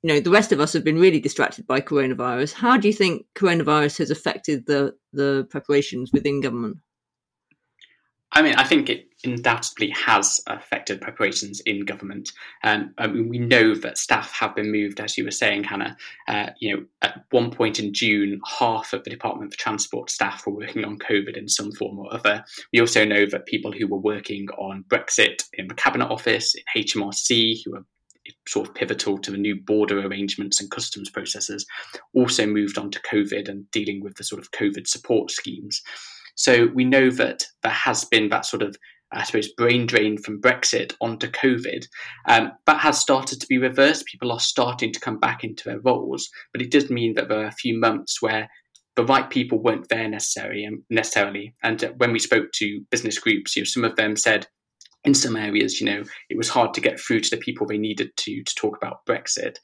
you 0.01 0.13
know, 0.13 0.19
the 0.19 0.31
rest 0.31 0.51
of 0.51 0.59
us 0.59 0.73
have 0.73 0.83
been 0.83 0.99
really 0.99 1.19
distracted 1.19 1.67
by 1.67 1.81
coronavirus. 1.81 2.53
How 2.53 2.77
do 2.77 2.87
you 2.87 2.93
think 2.93 3.25
coronavirus 3.35 3.97
has 3.99 4.11
affected 4.11 4.65
the 4.65 4.95
the 5.11 5.47
preparations 5.49 6.11
within 6.13 6.41
government? 6.41 6.77
I 8.31 8.41
mean, 8.41 8.55
I 8.55 8.63
think 8.63 8.89
it 8.89 9.07
undoubtedly 9.23 9.89
has 9.89 10.39
affected 10.47 11.01
preparations 11.01 11.59
in 11.61 11.83
government. 11.83 12.31
Um, 12.63 12.93
I 12.97 13.07
mean, 13.07 13.27
we 13.27 13.39
know 13.39 13.75
that 13.75 13.97
staff 13.97 14.31
have 14.33 14.55
been 14.55 14.71
moved, 14.71 14.99
as 14.99 15.17
you 15.17 15.25
were 15.25 15.31
saying, 15.31 15.63
Hannah. 15.63 15.97
Uh, 16.27 16.51
you 16.59 16.75
know, 16.75 16.85
at 17.01 17.25
one 17.31 17.51
point 17.51 17.79
in 17.79 17.93
June, 17.93 18.39
half 18.45 18.93
of 18.93 19.03
the 19.03 19.09
Department 19.09 19.51
for 19.51 19.59
Transport 19.59 20.09
staff 20.09 20.45
were 20.45 20.53
working 20.53 20.85
on 20.85 20.99
COVID 20.99 21.37
in 21.37 21.49
some 21.49 21.71
form 21.71 21.97
or 21.99 22.13
other. 22.13 22.43
We 22.71 22.79
also 22.79 23.03
know 23.03 23.25
that 23.25 23.47
people 23.47 23.71
who 23.71 23.87
were 23.87 23.97
working 23.97 24.47
on 24.57 24.85
Brexit 24.87 25.43
in 25.53 25.67
the 25.67 25.75
Cabinet 25.75 26.09
Office, 26.09 26.55
in 26.55 26.83
HMRC, 26.83 27.57
who 27.65 27.71
were 27.71 27.85
sort 28.47 28.67
of 28.67 28.75
pivotal 28.75 29.17
to 29.17 29.31
the 29.31 29.37
new 29.37 29.55
border 29.55 29.99
arrangements 30.05 30.61
and 30.61 30.69
customs 30.69 31.09
processes, 31.09 31.65
also 32.13 32.45
moved 32.45 32.77
on 32.77 32.91
to 32.91 33.01
COVID 33.01 33.49
and 33.49 33.69
dealing 33.71 34.01
with 34.01 34.15
the 34.15 34.23
sort 34.23 34.39
of 34.39 34.51
COVID 34.51 34.87
support 34.87 35.31
schemes. 35.31 35.81
So 36.39 36.69
we 36.73 36.85
know 36.85 37.11
that 37.11 37.43
there 37.63 37.71
has 37.71 38.05
been 38.05 38.29
that 38.29 38.45
sort 38.45 38.63
of, 38.63 38.77
I 39.11 39.25
suppose, 39.25 39.51
brain 39.51 39.85
drain 39.85 40.17
from 40.17 40.39
Brexit 40.39 40.93
onto 41.01 41.27
COVID. 41.27 41.85
Um, 42.29 42.53
that 42.65 42.79
has 42.79 42.97
started 42.97 43.41
to 43.41 43.47
be 43.47 43.57
reversed. 43.57 44.05
People 44.05 44.31
are 44.31 44.39
starting 44.39 44.93
to 44.93 45.01
come 45.01 45.19
back 45.19 45.43
into 45.43 45.65
their 45.65 45.81
roles, 45.81 46.29
but 46.53 46.61
it 46.61 46.71
does 46.71 46.89
mean 46.89 47.15
that 47.15 47.27
there 47.27 47.41
are 47.41 47.47
a 47.47 47.51
few 47.51 47.77
months 47.77 48.21
where 48.21 48.49
the 48.95 49.03
right 49.03 49.29
people 49.29 49.61
weren't 49.61 49.89
there 49.89 50.07
necessarily. 50.07 50.65
Um, 50.65 50.81
necessarily. 50.89 51.53
And 51.61 51.83
uh, 51.83 51.91
when 51.97 52.13
we 52.13 52.19
spoke 52.19 52.53
to 52.53 52.85
business 52.89 53.19
groups, 53.19 53.57
you 53.57 53.63
know, 53.63 53.65
some 53.65 53.83
of 53.83 53.97
them 53.97 54.15
said 54.15 54.47
in 55.03 55.13
some 55.13 55.35
areas, 55.35 55.81
you 55.81 55.87
know, 55.87 56.03
it 56.29 56.37
was 56.37 56.47
hard 56.47 56.73
to 56.75 56.81
get 56.81 57.01
through 57.01 57.19
to 57.19 57.29
the 57.31 57.41
people 57.41 57.67
they 57.67 57.77
needed 57.77 58.15
to 58.15 58.43
to 58.43 58.55
talk 58.55 58.77
about 58.77 59.05
Brexit. 59.05 59.57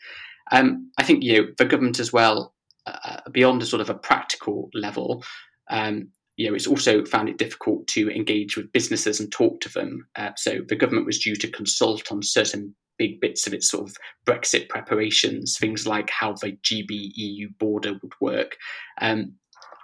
Um, 0.52 0.92
I 0.98 1.04
think 1.04 1.24
you 1.24 1.38
know 1.38 1.48
the 1.58 1.64
government 1.64 2.02
as 2.02 2.12
well, 2.12 2.54
uh, 2.86 3.22
beyond 3.32 3.62
a 3.62 3.66
sort 3.66 3.82
of 3.82 3.90
a 3.90 3.96
practical 3.96 4.70
level, 4.74 5.24
um, 5.70 6.10
you 6.38 6.48
know, 6.48 6.56
it's 6.56 6.68
also 6.68 7.06
found 7.06 7.30
it 7.30 7.38
difficult 7.38 7.88
to 7.88 8.10
engage 8.10 8.58
with 8.58 8.72
businesses 8.74 9.20
and 9.20 9.32
talk 9.32 9.62
to 9.62 9.70
them. 9.70 10.08
Uh, 10.16 10.32
so 10.36 10.60
the 10.68 10.76
government 10.76 11.06
was 11.06 11.20
due 11.20 11.36
to 11.36 11.52
consult 11.52 12.12
on 12.12 12.22
certain 12.22 12.76
big 12.98 13.20
bits 13.20 13.48
of 13.48 13.54
its 13.54 13.70
sort 13.70 13.90
of 13.90 13.96
Brexit 14.26 14.70
preparations, 14.70 15.58
things 15.58 15.88
like 15.88 16.10
how 16.10 16.34
the 16.34 16.58
GB 16.64 16.88
EU 16.90 17.50
border 17.60 17.94
would 18.02 18.14
work. 18.20 18.58
Um, 19.02 19.36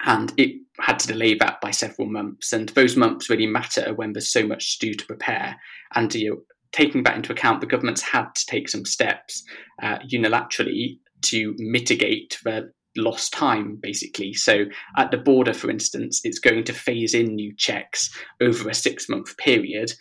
and 0.06 0.34
it 0.38 0.56
had 0.80 1.00
to 1.00 1.08
delay 1.08 1.36
that 1.36 1.62
by 1.62 1.72
several 1.72 2.08
months. 2.10 2.54
And 2.54 2.70
those 2.70 2.96
months 2.96 3.30
really 3.30 3.48
matter 3.48 3.94
when 3.94 4.14
there's 4.14 4.32
so 4.32 4.46
much 4.46 4.80
to 4.80 4.88
do 4.88 4.94
to 4.94 5.06
prepare. 5.06 5.56
And 5.94 6.14
you 6.16 6.30
know, 6.30 6.38
taking 6.72 7.04
that 7.04 7.16
into 7.16 7.32
account, 7.32 7.62
the 7.62 7.68
government's 7.68 8.02
had 8.02 8.34
to 8.34 8.46
take 8.48 8.68
some 8.68 8.86
steps 8.86 9.44
uh, 9.82 10.00
unilaterally 10.12 10.98
to 11.24 11.54
mitigate 11.58 12.40
the 12.44 12.72
lost 12.98 13.32
time 13.34 13.78
basically 13.82 14.34
so 14.34 14.66
at 14.98 15.12
the 15.12 15.18
border 15.18 15.54
for 15.54 15.70
instance 15.70 16.20
it's 16.24 16.40
going 16.40 16.64
to 16.64 16.74
phase 16.74 17.14
in 17.14 17.36
new 17.36 17.54
checks 17.58 18.10
over 18.42 18.70
a 18.70 18.74
six 18.74 19.08
month 19.08 19.38
period 19.38 19.92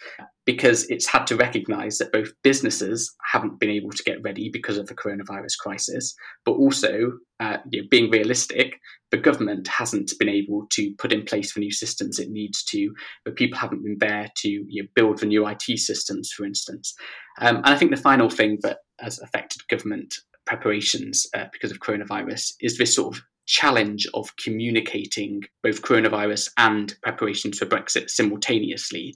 because 0.46 0.84
it's 0.90 1.06
had 1.06 1.26
to 1.28 1.36
recognize 1.36 1.98
that 1.98 2.12
both 2.12 2.32
businesses 2.42 3.14
haven't 3.32 3.60
been 3.60 3.70
able 3.70 3.90
to 3.90 4.02
get 4.02 4.22
ready 4.24 4.50
because 4.52 4.78
of 4.78 4.86
the 4.86 4.94
coronavirus 4.94 5.56
crisis, 5.60 6.14
but 6.44 6.52
also, 6.52 7.12
uh, 7.38 7.58
you 7.70 7.82
know, 7.82 7.88
being 7.88 8.10
realistic, 8.10 8.74
the 9.10 9.16
government 9.16 9.68
hasn't 9.68 10.12
been 10.18 10.28
able 10.28 10.66
to 10.70 10.92
put 10.98 11.12
in 11.12 11.22
place 11.24 11.54
the 11.54 11.60
new 11.60 11.70
systems 11.70 12.18
it 12.18 12.30
needs 12.30 12.64
to, 12.64 12.92
but 13.24 13.36
people 13.36 13.58
haven't 13.58 13.84
been 13.84 13.98
there 14.00 14.28
to 14.38 14.48
you 14.48 14.82
know, 14.82 14.88
build 14.94 15.18
the 15.18 15.26
new 15.26 15.46
IT 15.46 15.78
systems, 15.78 16.32
for 16.32 16.44
instance. 16.44 16.94
Um, 17.40 17.56
and 17.56 17.66
I 17.66 17.76
think 17.76 17.90
the 17.90 17.96
final 17.96 18.30
thing 18.30 18.58
that 18.62 18.78
has 18.98 19.20
affected 19.20 19.68
government 19.68 20.14
preparations 20.50 21.28
uh, 21.32 21.44
because 21.52 21.70
of 21.70 21.78
coronavirus 21.78 22.54
is 22.60 22.76
this 22.76 22.96
sort 22.96 23.14
of 23.14 23.22
challenge 23.46 24.04
of 24.14 24.34
communicating 24.36 25.42
both 25.62 25.82
coronavirus 25.82 26.50
and 26.56 26.96
preparations 27.02 27.56
for 27.58 27.66
Brexit 27.66 28.10
simultaneously. 28.10 29.14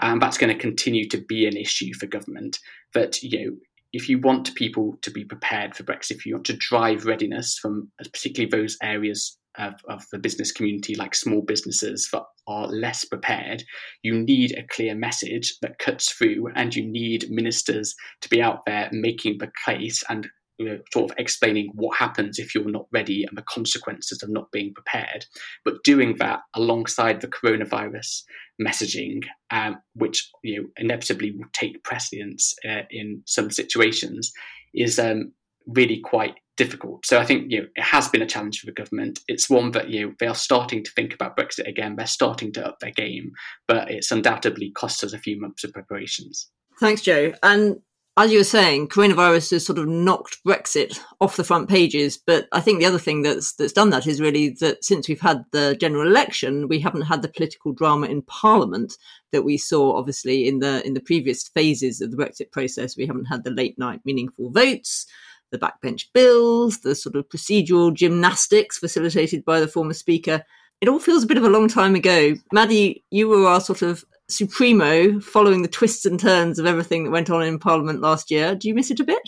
And 0.00 0.22
that's 0.22 0.38
going 0.38 0.54
to 0.54 0.60
continue 0.60 1.08
to 1.08 1.18
be 1.18 1.48
an 1.48 1.56
issue 1.56 1.92
for 1.94 2.06
government. 2.06 2.60
That, 2.94 3.20
you 3.24 3.38
know, 3.38 3.56
if 3.92 4.08
you 4.08 4.20
want 4.20 4.54
people 4.54 4.96
to 5.02 5.10
be 5.10 5.24
prepared 5.24 5.74
for 5.74 5.82
Brexit, 5.82 6.12
if 6.12 6.26
you 6.26 6.34
want 6.34 6.46
to 6.46 6.56
drive 6.56 7.06
readiness 7.06 7.58
from 7.58 7.90
particularly 7.98 8.50
those 8.50 8.76
areas 8.80 9.36
of, 9.58 9.74
of, 9.88 10.04
the 10.12 10.18
business 10.18 10.52
community, 10.52 10.94
like 10.94 11.16
small 11.16 11.42
businesses 11.42 12.08
that 12.12 12.22
are 12.46 12.68
less 12.68 13.04
prepared, 13.04 13.64
you 14.02 14.14
need 14.14 14.56
a 14.56 14.66
clear 14.72 14.94
message 14.94 15.56
that 15.62 15.80
cuts 15.80 16.12
through, 16.12 16.48
and 16.54 16.76
you 16.76 16.86
need 16.86 17.28
ministers 17.30 17.96
to 18.20 18.28
be 18.28 18.40
out 18.40 18.60
there 18.66 18.88
making 18.92 19.38
the 19.38 19.50
case 19.66 20.04
and 20.08 20.28
you 20.58 20.66
know, 20.66 20.78
sort 20.92 21.10
of 21.10 21.16
explaining 21.18 21.70
what 21.74 21.96
happens 21.96 22.38
if 22.38 22.54
you're 22.54 22.68
not 22.68 22.86
ready 22.92 23.24
and 23.24 23.38
the 23.38 23.44
consequences 23.48 24.22
of 24.22 24.28
not 24.28 24.50
being 24.52 24.74
prepared, 24.74 25.24
but 25.64 25.82
doing 25.84 26.16
that 26.18 26.40
alongside 26.54 27.20
the 27.20 27.28
coronavirus 27.28 28.22
messaging, 28.60 29.22
um, 29.50 29.78
which 29.94 30.28
you 30.42 30.60
know 30.60 30.68
inevitably 30.76 31.30
will 31.30 31.48
take 31.52 31.82
precedence 31.84 32.54
uh, 32.68 32.82
in 32.90 33.22
some 33.26 33.50
situations, 33.50 34.32
is 34.74 34.98
um, 34.98 35.32
really 35.66 36.00
quite 36.00 36.34
difficult. 36.56 37.06
So 37.06 37.18
I 37.18 37.24
think 37.24 37.50
you 37.50 37.60
know 37.60 37.68
it 37.76 37.82
has 37.82 38.08
been 38.08 38.22
a 38.22 38.26
challenge 38.26 38.58
for 38.58 38.66
the 38.66 38.72
government. 38.72 39.20
It's 39.28 39.48
one 39.48 39.70
that 39.70 39.88
you 39.88 40.06
know 40.06 40.14
they 40.18 40.26
are 40.26 40.34
starting 40.34 40.82
to 40.84 40.90
think 40.90 41.14
about 41.14 41.36
Brexit 41.36 41.68
again. 41.68 41.94
They're 41.96 42.06
starting 42.06 42.52
to 42.54 42.66
up 42.66 42.80
their 42.80 42.90
game, 42.90 43.30
but 43.66 43.90
it's 43.90 44.10
undoubtedly 44.10 44.72
cost 44.72 45.04
us 45.04 45.12
a 45.12 45.18
few 45.18 45.40
months 45.40 45.64
of 45.64 45.72
preparations. 45.72 46.50
Thanks, 46.80 47.02
Joe. 47.02 47.32
And 47.42 47.78
as 48.18 48.32
you 48.32 48.38
were 48.38 48.44
saying, 48.44 48.88
coronavirus 48.88 49.52
has 49.52 49.64
sort 49.64 49.78
of 49.78 49.86
knocked 49.86 50.42
Brexit 50.44 50.98
off 51.20 51.36
the 51.36 51.44
front 51.44 51.68
pages. 51.68 52.18
But 52.18 52.48
I 52.50 52.60
think 52.60 52.80
the 52.80 52.86
other 52.86 52.98
thing 52.98 53.22
that's 53.22 53.52
that's 53.52 53.72
done 53.72 53.90
that 53.90 54.08
is 54.08 54.20
really 54.20 54.50
that 54.60 54.84
since 54.84 55.08
we've 55.08 55.20
had 55.20 55.44
the 55.52 55.76
general 55.80 56.08
election, 56.08 56.66
we 56.66 56.80
haven't 56.80 57.02
had 57.02 57.22
the 57.22 57.28
political 57.28 57.72
drama 57.72 58.08
in 58.08 58.22
Parliament 58.22 58.96
that 59.30 59.44
we 59.44 59.56
saw, 59.56 59.96
obviously, 59.96 60.48
in 60.48 60.58
the 60.58 60.84
in 60.84 60.94
the 60.94 61.00
previous 61.00 61.46
phases 61.46 62.00
of 62.00 62.10
the 62.10 62.16
Brexit 62.16 62.50
process. 62.50 62.96
We 62.96 63.06
haven't 63.06 63.26
had 63.26 63.44
the 63.44 63.52
late 63.52 63.78
night 63.78 64.00
meaningful 64.04 64.50
votes, 64.50 65.06
the 65.52 65.58
backbench 65.58 66.06
bills, 66.12 66.80
the 66.80 66.96
sort 66.96 67.14
of 67.14 67.28
procedural 67.28 67.94
gymnastics 67.94 68.78
facilitated 68.78 69.44
by 69.44 69.60
the 69.60 69.68
former 69.68 69.94
speaker. 69.94 70.42
It 70.80 70.88
all 70.88 70.98
feels 70.98 71.22
a 71.22 71.28
bit 71.28 71.38
of 71.38 71.44
a 71.44 71.48
long 71.48 71.68
time 71.68 71.94
ago. 71.94 72.34
Maddy, 72.52 73.04
you 73.10 73.28
were 73.28 73.46
our 73.46 73.60
sort 73.60 73.82
of 73.82 74.04
supremo 74.28 75.20
following 75.20 75.62
the 75.62 75.68
twists 75.68 76.04
and 76.04 76.20
turns 76.20 76.58
of 76.58 76.66
everything 76.66 77.04
that 77.04 77.10
went 77.10 77.30
on 77.30 77.42
in 77.42 77.58
Parliament 77.58 78.00
last 78.00 78.30
year. 78.30 78.54
Do 78.54 78.68
you 78.68 78.74
miss 78.74 78.90
it 78.90 79.00
a 79.00 79.04
bit? 79.04 79.22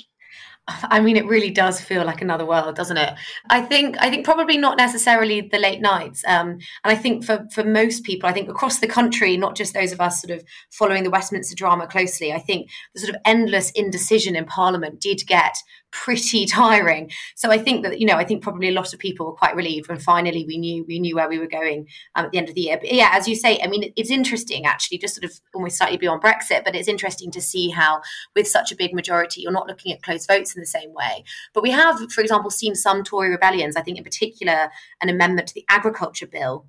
I 0.84 1.00
mean, 1.00 1.16
it 1.16 1.26
really 1.26 1.50
does 1.50 1.80
feel 1.80 2.04
like 2.04 2.22
another 2.22 2.46
world, 2.46 2.76
doesn't 2.76 2.96
it? 2.96 3.14
I 3.48 3.60
think, 3.60 3.96
I 3.98 4.10
think 4.10 4.24
probably 4.24 4.56
not 4.56 4.76
necessarily 4.76 5.40
the 5.40 5.58
late 5.58 5.80
nights, 5.80 6.22
um, 6.26 6.50
and 6.50 6.60
I 6.84 6.94
think 6.94 7.24
for 7.24 7.46
for 7.52 7.64
most 7.64 8.04
people, 8.04 8.28
I 8.28 8.32
think 8.32 8.48
across 8.48 8.78
the 8.78 8.86
country, 8.86 9.36
not 9.36 9.56
just 9.56 9.74
those 9.74 9.92
of 9.92 10.00
us 10.00 10.20
sort 10.20 10.38
of 10.38 10.44
following 10.70 11.02
the 11.02 11.10
Westminster 11.10 11.56
drama 11.56 11.86
closely, 11.86 12.32
I 12.32 12.38
think 12.38 12.70
the 12.94 13.00
sort 13.00 13.14
of 13.14 13.20
endless 13.24 13.70
indecision 13.72 14.36
in 14.36 14.44
Parliament 14.44 15.00
did 15.00 15.22
get 15.26 15.56
pretty 15.92 16.46
tiring. 16.60 17.10
So 17.34 17.50
I 17.50 17.58
think 17.58 17.84
that 17.84 18.00
you 18.00 18.06
know 18.06 18.16
I 18.16 18.24
think 18.24 18.42
probably 18.42 18.68
a 18.68 18.72
lot 18.72 18.92
of 18.92 18.98
people 18.98 19.26
were 19.26 19.32
quite 19.32 19.56
relieved 19.56 19.88
when 19.88 19.98
finally 19.98 20.44
we 20.46 20.58
knew 20.58 20.84
we 20.86 20.98
knew 20.98 21.16
where 21.16 21.28
we 21.28 21.38
were 21.38 21.46
going 21.46 21.86
um, 22.14 22.26
at 22.26 22.32
the 22.32 22.38
end 22.38 22.48
of 22.48 22.54
the 22.54 22.62
year. 22.62 22.78
But 22.78 22.92
yeah, 22.92 23.10
as 23.12 23.28
you 23.28 23.34
say, 23.34 23.60
I 23.62 23.66
mean 23.66 23.92
it's 23.96 24.10
interesting 24.10 24.66
actually, 24.66 24.98
just 24.98 25.14
sort 25.14 25.24
of 25.24 25.38
almost 25.54 25.78
slightly 25.78 25.96
beyond 25.96 26.22
Brexit, 26.22 26.64
but 26.64 26.74
it's 26.74 26.88
interesting 26.88 27.30
to 27.32 27.40
see 27.40 27.70
how 27.70 28.00
with 28.34 28.48
such 28.48 28.72
a 28.72 28.76
big 28.76 28.94
majority, 28.94 29.42
you're 29.42 29.52
not 29.52 29.66
looking 29.66 29.92
at 29.92 30.02
close 30.02 30.26
votes 30.26 30.54
in 30.54 30.60
the 30.60 30.66
same 30.66 30.92
way. 30.94 31.24
But 31.54 31.62
we 31.62 31.70
have, 31.70 31.98
for 32.12 32.20
example, 32.20 32.50
seen 32.50 32.74
some 32.74 33.04
Tory 33.04 33.30
rebellions. 33.30 33.76
I 33.76 33.82
think 33.82 33.98
in 33.98 34.04
particular 34.04 34.70
an 35.00 35.08
amendment 35.08 35.48
to 35.48 35.54
the 35.54 35.64
agriculture 35.68 36.26
bill 36.26 36.66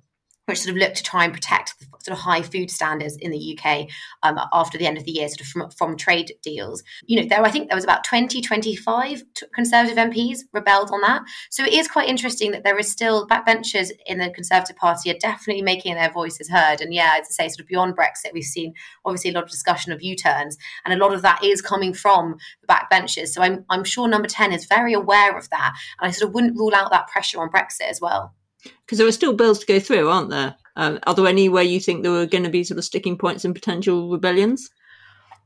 which 0.52 0.60
sort 0.60 0.76
of 0.76 0.76
looked 0.76 0.96
to 0.98 1.02
try 1.02 1.24
and 1.24 1.32
protect 1.32 1.78
the 1.78 1.86
sort 2.04 2.18
of 2.18 2.18
high 2.18 2.42
food 2.42 2.70
standards 2.70 3.16
in 3.16 3.30
the 3.30 3.58
UK 3.58 3.88
um, 4.22 4.38
after 4.52 4.76
the 4.76 4.86
end 4.86 4.98
of 4.98 5.04
the 5.04 5.12
year, 5.12 5.26
sort 5.28 5.40
of 5.40 5.46
from, 5.46 5.70
from 5.70 5.96
trade 5.96 6.34
deals. 6.42 6.82
You 7.06 7.20
know, 7.20 7.26
there 7.26 7.42
I 7.42 7.50
think 7.50 7.68
there 7.68 7.76
was 7.76 7.84
about 7.84 8.04
20, 8.04 8.42
25 8.42 9.24
Conservative 9.54 9.96
MPs 9.96 10.40
rebelled 10.52 10.90
on 10.90 11.00
that. 11.00 11.22
So 11.50 11.64
it 11.64 11.72
is 11.72 11.88
quite 11.88 12.08
interesting 12.08 12.50
that 12.50 12.64
there 12.64 12.78
is 12.78 12.92
still 12.92 13.26
backbenchers 13.26 13.92
in 14.06 14.18
the 14.18 14.28
Conservative 14.28 14.76
Party 14.76 15.10
are 15.10 15.18
definitely 15.18 15.62
making 15.62 15.94
their 15.94 16.12
voices 16.12 16.50
heard. 16.50 16.82
And 16.82 16.92
yeah, 16.92 17.12
as 17.18 17.28
I 17.30 17.44
say, 17.44 17.48
sort 17.48 17.60
of 17.60 17.68
beyond 17.68 17.96
Brexit, 17.96 18.34
we've 18.34 18.44
seen 18.44 18.74
obviously 19.06 19.30
a 19.30 19.34
lot 19.34 19.44
of 19.44 19.50
discussion 19.50 19.90
of 19.92 20.02
U-turns, 20.02 20.58
and 20.84 20.92
a 20.92 21.02
lot 21.02 21.14
of 21.14 21.22
that 21.22 21.42
is 21.42 21.62
coming 21.62 21.94
from 21.94 22.36
the 22.60 22.66
backbenchers. 22.66 23.28
So 23.28 23.40
I'm 23.40 23.64
I'm 23.70 23.84
sure 23.84 24.06
Number 24.06 24.28
Ten 24.28 24.52
is 24.52 24.66
very 24.66 24.92
aware 24.92 25.34
of 25.38 25.48
that, 25.48 25.72
and 25.98 26.08
I 26.08 26.10
sort 26.10 26.28
of 26.28 26.34
wouldn't 26.34 26.58
rule 26.58 26.74
out 26.74 26.90
that 26.90 27.08
pressure 27.08 27.40
on 27.40 27.48
Brexit 27.48 27.88
as 27.88 28.00
well. 28.00 28.34
Because 28.64 28.98
there 28.98 29.06
are 29.06 29.12
still 29.12 29.32
bills 29.32 29.58
to 29.60 29.66
go 29.66 29.80
through, 29.80 30.08
aren't 30.08 30.30
there? 30.30 30.56
Um, 30.76 30.98
are 31.06 31.14
there 31.14 31.26
any 31.26 31.48
where 31.48 31.62
you 31.62 31.80
think 31.80 32.02
there 32.02 32.12
were 32.12 32.26
going 32.26 32.44
to 32.44 32.50
be 32.50 32.64
sort 32.64 32.78
of 32.78 32.84
sticking 32.84 33.18
points 33.18 33.44
and 33.44 33.54
potential 33.54 34.10
rebellions? 34.10 34.70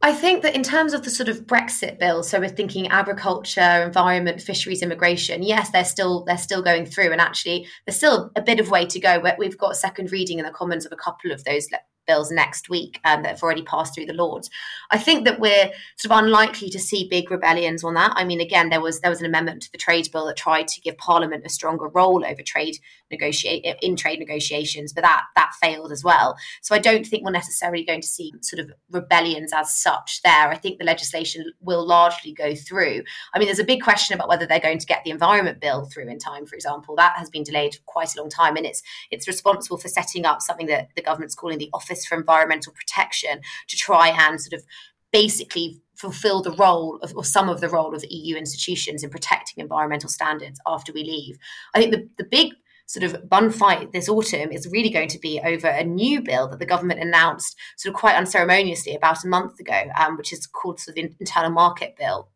I 0.02 0.12
think 0.12 0.42
that 0.42 0.55
in 0.55 0.62
terms 0.62 0.92
of 0.92 1.05
the 1.05 1.11
sort 1.11 1.29
of 1.29 1.46
Brexit 1.46 1.98
bill, 1.98 2.22
so 2.22 2.38
we're 2.38 2.48
thinking 2.48 2.87
agriculture, 2.88 3.83
environment, 3.83 4.42
fisheries, 4.42 4.83
immigration. 4.83 5.42
Yes, 5.42 5.70
they're 5.70 5.87
still 5.87 6.24
they're 6.24 6.37
still 6.37 6.62
going 6.62 6.85
through, 6.85 7.12
and 7.12 7.20
actually 7.20 7.66
there's 7.87 7.96
still 7.96 8.31
a 8.37 8.42
bit 8.42 8.61
of 8.61 8.70
way 8.70 8.85
to 8.87 9.00
go. 9.00 9.22
We've 9.38 9.57
got 9.57 9.76
second 9.76 10.12
reading 10.12 10.38
in 10.38 10.44
the 10.44 10.50
Commons 10.50 10.85
of 10.85 10.92
a 10.92 10.96
couple 10.96 11.33
of 11.33 11.44
those 11.44 11.66
bills 12.07 12.31
next 12.31 12.69
week 12.69 13.01
um, 13.05 13.23
that 13.23 13.31
have 13.31 13.42
already 13.42 13.62
passed 13.62 13.95
through 13.95 14.07
the 14.07 14.12
Lords. 14.12 14.51
I 14.90 14.99
think 14.99 15.25
that 15.25 15.40
we're 15.40 15.71
sort 15.97 16.12
of 16.12 16.25
unlikely 16.25 16.71
to 16.71 16.79
see 16.79 17.09
big 17.09 17.31
rebellions 17.31 17.85
on 17.85 17.95
that. 17.95 18.12
I 18.14 18.25
mean, 18.25 18.40
again, 18.40 18.69
there 18.69 18.81
was 18.81 19.01
there 19.01 19.11
was 19.11 19.21
an 19.21 19.27
amendment 19.27 19.62
to 19.62 19.73
the 19.73 19.79
trade 19.79 20.09
bill 20.12 20.27
that 20.27 20.37
tried 20.37 20.69
to 20.69 20.81
give 20.81 20.97
Parliament 20.99 21.45
a 21.45 21.51
stronger 21.51 21.88
role 21.88 22.25
over 22.25 22.42
trade 22.42 22.79
negotiate 23.11 23.64
in 23.83 23.97
trade 23.97 24.19
negotiations, 24.19 24.92
but 24.92 25.03
that 25.03 25.25
that 25.35 25.53
failed 25.61 25.92
as 25.92 26.05
well. 26.05 26.37
So 26.62 26.75
I 26.75 26.79
don't 26.79 27.07
think 27.07 27.25
we're 27.25 27.31
necessarily 27.31 27.85
going 27.85 28.01
to 28.01 28.07
see 28.07 28.33
sort 28.42 28.61
of 28.61 28.73
rebellions 28.90 29.53
as 29.53 29.75
such 29.75 30.23
there. 30.23 30.49
I 30.49 30.57
think 30.57 30.79
the 30.79 30.85
legislation 30.85 31.53
will 31.61 31.87
largely 31.87 32.33
go 32.33 32.55
through. 32.55 33.03
I 33.35 33.38
mean, 33.38 33.47
there's 33.47 33.59
a 33.59 33.64
big 33.64 33.83
question 33.83 34.14
about 34.14 34.29
whether 34.29 34.47
they're 34.47 34.61
going 34.61 34.79
to 34.79 34.87
get 34.87 35.05
the 35.05 35.11
environment 35.11 35.61
bill 35.61 35.87
through 35.87 36.09
in 36.09 36.19
time, 36.19 36.47
for 36.47 36.55
example. 36.55 36.97
That 36.97 37.16
has 37.16 37.31
been 37.31 37.42
delayed 37.42 37.79
quite 37.87 38.14
a 38.14 38.21
long 38.21 38.31
time, 38.31 38.57
and 38.57 38.66
it's 38.66 38.83
it's 39.11 39.29
responsible 39.29 39.79
for 39.79 39.88
setting 39.88 40.25
up 40.25 40.42
something 40.42 40.66
that 40.66 40.88
the 40.95 41.03
government's 41.03 41.35
calling 41.35 41.59
the 41.59 41.71
Office 41.73 41.96
for 42.05 42.19
Environmental 42.19 42.73
Protection 42.73 43.41
to 43.69 43.77
try 43.77 44.09
and 44.09 44.41
sort 44.41 44.53
of 44.53 44.67
basically 45.13 45.81
fulfill 45.95 46.43
the 46.43 46.53
role 46.53 46.99
of, 47.03 47.17
or 47.17 47.25
some 47.25 47.49
of 47.49 47.61
the 47.61 47.69
role 47.69 47.95
of 47.95 48.05
EU 48.09 48.37
institutions 48.37 49.03
in 49.03 49.11
protecting 49.11 49.63
environmental 49.63 50.11
standards 50.11 50.61
after 50.67 50.93
we 50.93 51.03
leave. 51.03 51.39
I 51.75 51.79
think 51.81 51.93
the, 51.93 52.09
the 52.19 52.29
big 52.29 52.53
sort 52.87 53.03
of 53.03 53.29
bun 53.29 53.51
fight 53.51 53.93
this 53.93 54.09
autumn 54.09 54.53
is 54.53 54.69
really 54.71 54.91
going 54.91 55.09
to 55.09 55.19
be 55.19 55.41
over 55.45 55.67
a 55.67 55.85
new 55.85 56.21
bill 56.21 56.49
that 56.49 56.59
the 56.59 56.67
government 56.67 57.01
announced 57.01 57.57
sort 57.77 57.95
of 57.95 57.99
quite 57.99 58.15
unceremoniously 58.15 58.95
about 58.95 59.25
a 59.25 59.29
month 59.29 59.59
ago, 59.59 59.85
um, 59.99 60.17
which 60.17 60.33
is 60.33 60.47
called 60.47 60.79
sort 60.79 60.97
of 60.97 61.03
the 61.03 61.15
Internal 61.19 61.51
Market 61.51 61.97
Bill. 61.97 62.29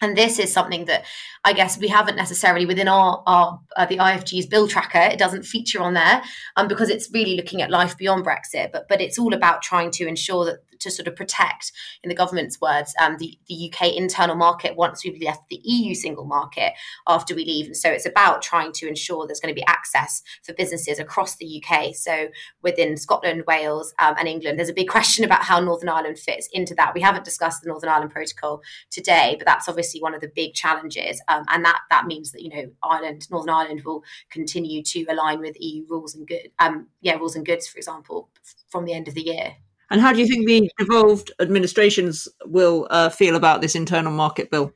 And 0.00 0.16
this 0.16 0.38
is 0.38 0.52
something 0.52 0.84
that 0.86 1.04
I 1.44 1.52
guess 1.52 1.78
we 1.78 1.88
haven't 1.88 2.16
necessarily 2.16 2.66
within 2.66 2.88
our, 2.88 3.22
our 3.26 3.60
uh, 3.76 3.86
the 3.86 3.98
IFG's 3.98 4.46
bill 4.46 4.68
tracker. 4.68 4.98
It 4.98 5.18
doesn't 5.18 5.44
feature 5.44 5.80
on 5.80 5.94
there 5.94 6.22
um, 6.56 6.68
because 6.68 6.90
it's 6.90 7.10
really 7.12 7.36
looking 7.36 7.62
at 7.62 7.70
life 7.70 7.96
beyond 7.96 8.24
Brexit. 8.24 8.72
But 8.72 8.88
but 8.88 9.00
it's 9.00 9.18
all 9.18 9.34
about 9.34 9.62
trying 9.62 9.90
to 9.92 10.06
ensure 10.06 10.44
that 10.44 10.58
to 10.80 10.90
sort 10.90 11.08
of 11.08 11.16
protect, 11.16 11.72
in 12.02 12.08
the 12.08 12.14
government's 12.14 12.60
words, 12.60 12.94
um, 13.00 13.16
the, 13.18 13.38
the 13.48 13.72
UK 13.72 13.94
internal 13.94 14.36
market 14.36 14.76
once 14.76 15.04
we've 15.04 15.20
left 15.22 15.48
the 15.48 15.60
EU 15.64 15.94
single 15.94 16.24
market 16.24 16.72
after 17.06 17.34
we 17.34 17.44
leave. 17.44 17.66
And 17.66 17.76
so 17.76 17.90
it's 17.90 18.06
about 18.06 18.42
trying 18.42 18.72
to 18.72 18.88
ensure 18.88 19.26
there's 19.26 19.40
going 19.40 19.54
to 19.54 19.58
be 19.58 19.66
access 19.66 20.22
for 20.42 20.52
businesses 20.54 20.98
across 20.98 21.36
the 21.36 21.62
UK. 21.62 21.94
So 21.94 22.28
within 22.62 22.96
Scotland, 22.96 23.44
Wales, 23.46 23.92
um, 23.98 24.14
and 24.18 24.28
England, 24.28 24.58
there's 24.58 24.68
a 24.68 24.74
big 24.74 24.88
question 24.98 25.24
about 25.24 25.44
how 25.44 25.60
Northern 25.60 25.88
Ireland 25.88 26.18
fits 26.18 26.48
into 26.52 26.74
that. 26.74 26.94
We 26.94 27.00
haven't 27.00 27.24
discussed 27.24 27.62
the 27.62 27.68
Northern 27.68 27.90
Ireland 27.90 28.10
Protocol 28.10 28.62
today, 28.90 29.36
but 29.38 29.46
that's 29.46 29.68
obviously 29.68 30.00
one 30.00 30.14
of 30.14 30.20
the 30.20 30.30
big 30.34 30.54
challenges. 30.54 31.20
Um, 31.28 31.44
and 31.48 31.64
that, 31.64 31.80
that 31.90 32.06
means 32.06 32.32
that, 32.32 32.42
you 32.42 32.50
know, 32.50 32.70
Ireland, 32.82 33.28
Northern 33.30 33.50
Ireland 33.50 33.82
will 33.84 34.02
continue 34.30 34.82
to 34.82 35.04
align 35.08 35.40
with 35.40 35.56
EU 35.60 35.84
rules 35.88 36.14
and 36.14 36.26
good, 36.26 36.50
um, 36.58 36.88
yeah, 37.00 37.14
rules 37.14 37.36
and 37.36 37.46
goods, 37.46 37.66
for 37.66 37.78
example, 37.78 38.30
from 38.68 38.84
the 38.84 38.92
end 38.92 39.08
of 39.08 39.14
the 39.14 39.22
year. 39.22 39.56
And 39.90 40.00
how 40.00 40.12
do 40.12 40.20
you 40.20 40.26
think 40.26 40.46
the 40.46 40.70
devolved 40.78 41.32
administrations 41.40 42.28
will 42.44 42.86
uh, 42.90 43.08
feel 43.08 43.36
about 43.36 43.60
this 43.60 43.74
internal 43.74 44.12
market 44.12 44.50
bill? 44.50 44.72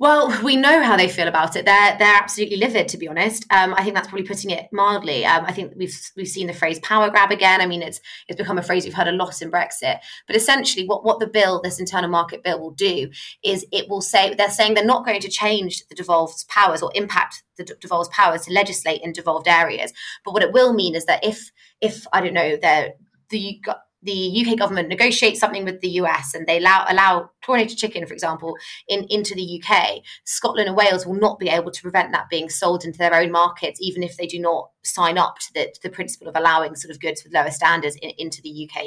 Well, 0.00 0.34
we 0.42 0.56
know 0.56 0.82
how 0.82 0.96
they 0.96 1.10
feel 1.10 1.28
about 1.28 1.56
it. 1.56 1.66
They're 1.66 1.98
they're 1.98 2.16
absolutely 2.16 2.56
livid, 2.56 2.88
to 2.88 2.96
be 2.96 3.06
honest. 3.06 3.44
Um, 3.50 3.74
I 3.74 3.82
think 3.82 3.94
that's 3.94 4.08
probably 4.08 4.26
putting 4.26 4.48
it 4.48 4.66
mildly. 4.72 5.26
Um, 5.26 5.44
I 5.44 5.52
think 5.52 5.74
we've 5.76 5.94
we've 6.16 6.26
seen 6.26 6.46
the 6.46 6.54
phrase 6.54 6.78
"power 6.78 7.10
grab" 7.10 7.30
again. 7.30 7.60
I 7.60 7.66
mean, 7.66 7.82
it's 7.82 8.00
it's 8.26 8.38
become 8.38 8.56
a 8.56 8.62
phrase 8.62 8.86
we've 8.86 8.94
heard 8.94 9.08
a 9.08 9.12
lot 9.12 9.42
in 9.42 9.50
Brexit. 9.50 9.98
But 10.26 10.36
essentially, 10.36 10.86
what 10.86 11.04
what 11.04 11.20
the 11.20 11.26
bill, 11.26 11.60
this 11.60 11.78
internal 11.78 12.08
market 12.08 12.42
bill, 12.42 12.58
will 12.58 12.70
do 12.70 13.10
is 13.44 13.66
it 13.72 13.90
will 13.90 14.00
say 14.00 14.32
they're 14.32 14.48
saying 14.48 14.72
they're 14.72 14.86
not 14.86 15.04
going 15.04 15.20
to 15.20 15.28
change 15.28 15.86
the 15.88 15.94
devolved 15.94 16.48
powers 16.48 16.80
or 16.80 16.90
impact 16.94 17.42
the 17.58 17.64
devolved 17.64 18.10
powers 18.10 18.46
to 18.46 18.54
legislate 18.54 19.02
in 19.02 19.12
devolved 19.12 19.48
areas. 19.48 19.92
But 20.24 20.32
what 20.32 20.42
it 20.42 20.54
will 20.54 20.72
mean 20.72 20.94
is 20.94 21.04
that 21.04 21.22
if 21.22 21.52
if 21.82 22.06
I 22.10 22.22
don't 22.22 22.32
know, 22.32 22.56
they're 22.56 22.94
the 23.28 23.60
the 24.02 24.46
UK 24.46 24.58
government 24.58 24.88
negotiates 24.88 25.40
something 25.40 25.64
with 25.64 25.80
the 25.80 25.88
US 26.00 26.34
and 26.34 26.46
they 26.46 26.58
allow 26.58 26.84
allow 26.88 27.30
chlorinated 27.42 27.78
chicken, 27.78 28.06
for 28.06 28.14
example, 28.14 28.56
in 28.88 29.06
into 29.10 29.34
the 29.34 29.62
UK, 29.62 30.00
Scotland 30.24 30.68
and 30.68 30.76
Wales 30.76 31.06
will 31.06 31.14
not 31.14 31.38
be 31.38 31.48
able 31.48 31.70
to 31.70 31.82
prevent 31.82 32.12
that 32.12 32.28
being 32.30 32.48
sold 32.48 32.84
into 32.84 32.98
their 32.98 33.14
own 33.14 33.30
markets, 33.30 33.80
even 33.82 34.02
if 34.02 34.16
they 34.16 34.26
do 34.26 34.38
not 34.38 34.70
sign 34.82 35.18
up 35.18 35.38
to 35.38 35.52
the, 35.52 35.64
to 35.66 35.80
the 35.82 35.90
principle 35.90 36.28
of 36.28 36.36
allowing 36.36 36.74
sort 36.74 36.90
of 36.90 37.00
goods 37.00 37.22
with 37.22 37.34
lower 37.34 37.50
standards 37.50 37.96
in, 37.96 38.12
into 38.18 38.40
the 38.42 38.68
UK, 38.68 38.86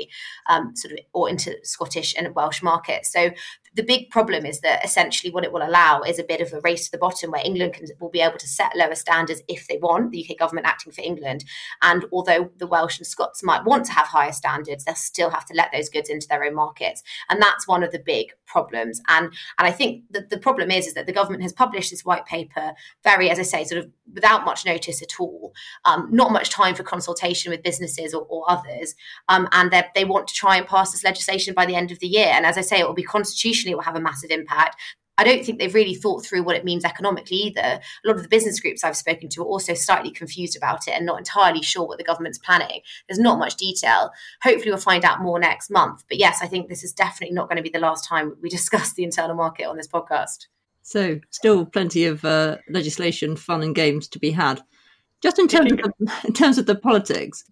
um, 0.50 0.76
sort 0.76 0.94
of 0.94 1.00
or 1.14 1.30
into 1.30 1.56
Scottish 1.64 2.16
and 2.18 2.34
Welsh 2.36 2.64
markets. 2.64 3.12
So 3.12 3.32
the 3.76 3.84
big 3.84 4.10
problem 4.12 4.46
is 4.46 4.60
that 4.62 4.86
essentially 4.86 5.32
what 5.32 5.44
it 5.44 5.52
will 5.52 5.66
allow 5.68 6.02
is 6.02 6.20
a 6.20 6.24
bit 6.24 6.42
of 6.42 6.54
a 6.54 6.62
race 6.62 6.86
to 6.86 6.92
the 6.92 6.98
bottom 6.98 7.32
where 7.32 7.42
England 7.44 7.74
can, 7.74 7.88
will 8.00 8.10
be 8.10 8.22
able 8.22 8.38
to 8.38 8.48
set 8.48 8.76
lower 8.76 8.96
standards 8.96 9.42
if 9.48 9.68
they 9.68 9.78
want, 9.78 10.12
the 10.12 10.28
UK 10.30 10.38
government 10.38 10.68
acting 10.68 10.94
for 10.94 11.02
England. 11.02 11.44
And 11.82 12.06
although 12.12 12.52
the 12.58 12.68
Welsh 12.68 13.00
and 13.00 13.08
Scots 13.08 13.44
might 13.44 13.66
want 13.66 13.86
to 13.88 13.94
have 13.94 14.08
higher 14.08 14.32
standards, 14.32 14.86
they'll 14.86 14.96
still 14.96 15.32
have 15.32 15.46
to 15.46 15.56
let 15.56 15.72
those 15.72 15.90
goods 15.90 16.10
into 16.10 16.28
their 16.28 16.44
own 16.44 16.54
markets. 16.56 17.02
And 17.30 17.42
that's 17.42 17.68
one 17.68 17.84
of 17.84 17.92
the 17.92 18.00
big 18.00 18.28
problems. 18.46 19.02
And 19.08 19.26
and 19.58 19.68
I 19.68 19.72
think 19.72 20.04
that 20.12 20.30
the 20.30 20.38
problem 20.38 20.70
is, 20.70 20.86
is 20.86 20.94
that 20.94 21.08
the 21.08 21.14
government 21.14 21.44
has 21.44 21.54
published 21.54 21.90
this 21.90 22.06
white 22.06 22.26
paper 22.26 22.74
very, 23.04 23.30
as 23.30 23.40
I 23.40 23.44
say, 23.44 23.64
sort 23.64 23.84
of 23.84 23.92
without 24.14 24.46
much 24.46 24.66
notice 24.66 25.02
at 25.02 25.20
all, 25.20 25.54
um, 25.86 26.10
not 26.12 26.32
much 26.32 26.50
time 26.50 26.76
for 26.76 26.84
consultation 26.84 27.50
with 27.52 27.64
businesses 27.64 28.14
or, 28.14 28.26
or 28.30 28.44
others. 28.48 28.94
Um, 29.30 29.48
and 29.52 29.74
they 29.96 30.06
want 30.06 30.28
to 30.28 30.34
try 30.34 30.58
and 30.58 30.68
pass 30.68 30.92
this 30.92 31.04
legislation 31.04 31.54
by 31.54 31.66
the 31.66 31.76
end 31.76 31.92
of 31.92 32.00
the 32.00 32.08
year. 32.08 32.28
And 32.28 32.46
as 32.46 32.58
I 32.58 32.62
say, 32.62 32.80
it 32.80 32.88
will 32.88 32.94
be 32.94 33.04
constitutional 33.04 33.63
it 33.72 33.76
will 33.76 33.84
have 33.84 33.96
a 33.96 34.02
massive 34.02 34.32
impact. 34.32 34.76
I 35.18 35.24
don't 35.24 35.46
think 35.46 35.60
they've 35.60 35.74
really 35.74 35.94
thought 35.94 36.26
through 36.26 36.44
what 36.44 36.56
it 36.56 36.66
means 36.66 36.84
economically 36.84 37.38
either. 37.38 37.62
A 37.62 38.08
lot 38.08 38.16
of 38.16 38.24
the 38.24 38.30
business 38.30 38.60
groups 38.60 38.84
I've 38.84 38.98
spoken 38.98 39.30
to 39.30 39.42
are 39.42 39.46
also 39.46 39.76
slightly 39.76 40.10
confused 40.10 40.58
about 40.58 40.88
it 40.88 40.96
and 40.96 41.06
not 41.06 41.20
entirely 41.20 41.62
sure 41.62 41.86
what 41.86 42.00
the 42.00 42.04
government's 42.04 42.40
planning. 42.40 42.82
There's 43.08 43.20
not 43.20 43.38
much 43.38 43.56
detail. 43.56 44.12
Hopefully, 44.42 44.72
we'll 44.72 44.80
find 44.80 45.06
out 45.06 45.22
more 45.22 45.40
next 45.40 45.70
month. 45.70 46.04
But 46.10 46.18
yes, 46.18 46.40
I 46.42 46.48
think 46.48 46.68
this 46.68 46.84
is 46.84 46.94
definitely 46.94 47.36
not 47.36 47.48
going 47.48 47.58
to 47.58 47.64
be 47.64 47.70
the 47.70 47.80
last 47.80 48.08
time 48.08 48.36
we 48.42 48.50
discuss 48.50 48.94
the 48.94 49.04
internal 49.04 49.36
market 49.36 49.66
on 49.66 49.78
this 49.78 49.88
podcast. 49.88 50.48
So, 50.82 51.20
still 51.30 51.66
plenty 51.66 52.06
of 52.06 52.26
uh, 52.26 52.58
legislation, 52.70 53.36
fun, 53.36 53.62
and 53.62 53.76
games 53.76 54.08
to 54.10 54.20
be 54.20 54.32
had. 54.32 54.62
Just 55.22 55.40
in 55.40 55.48
terms 55.48 55.72
of 55.72 55.78
the, 55.78 56.14
in 56.28 56.34
terms 56.34 56.58
of 56.58 56.66
the 56.66 56.76
politics, 56.76 57.44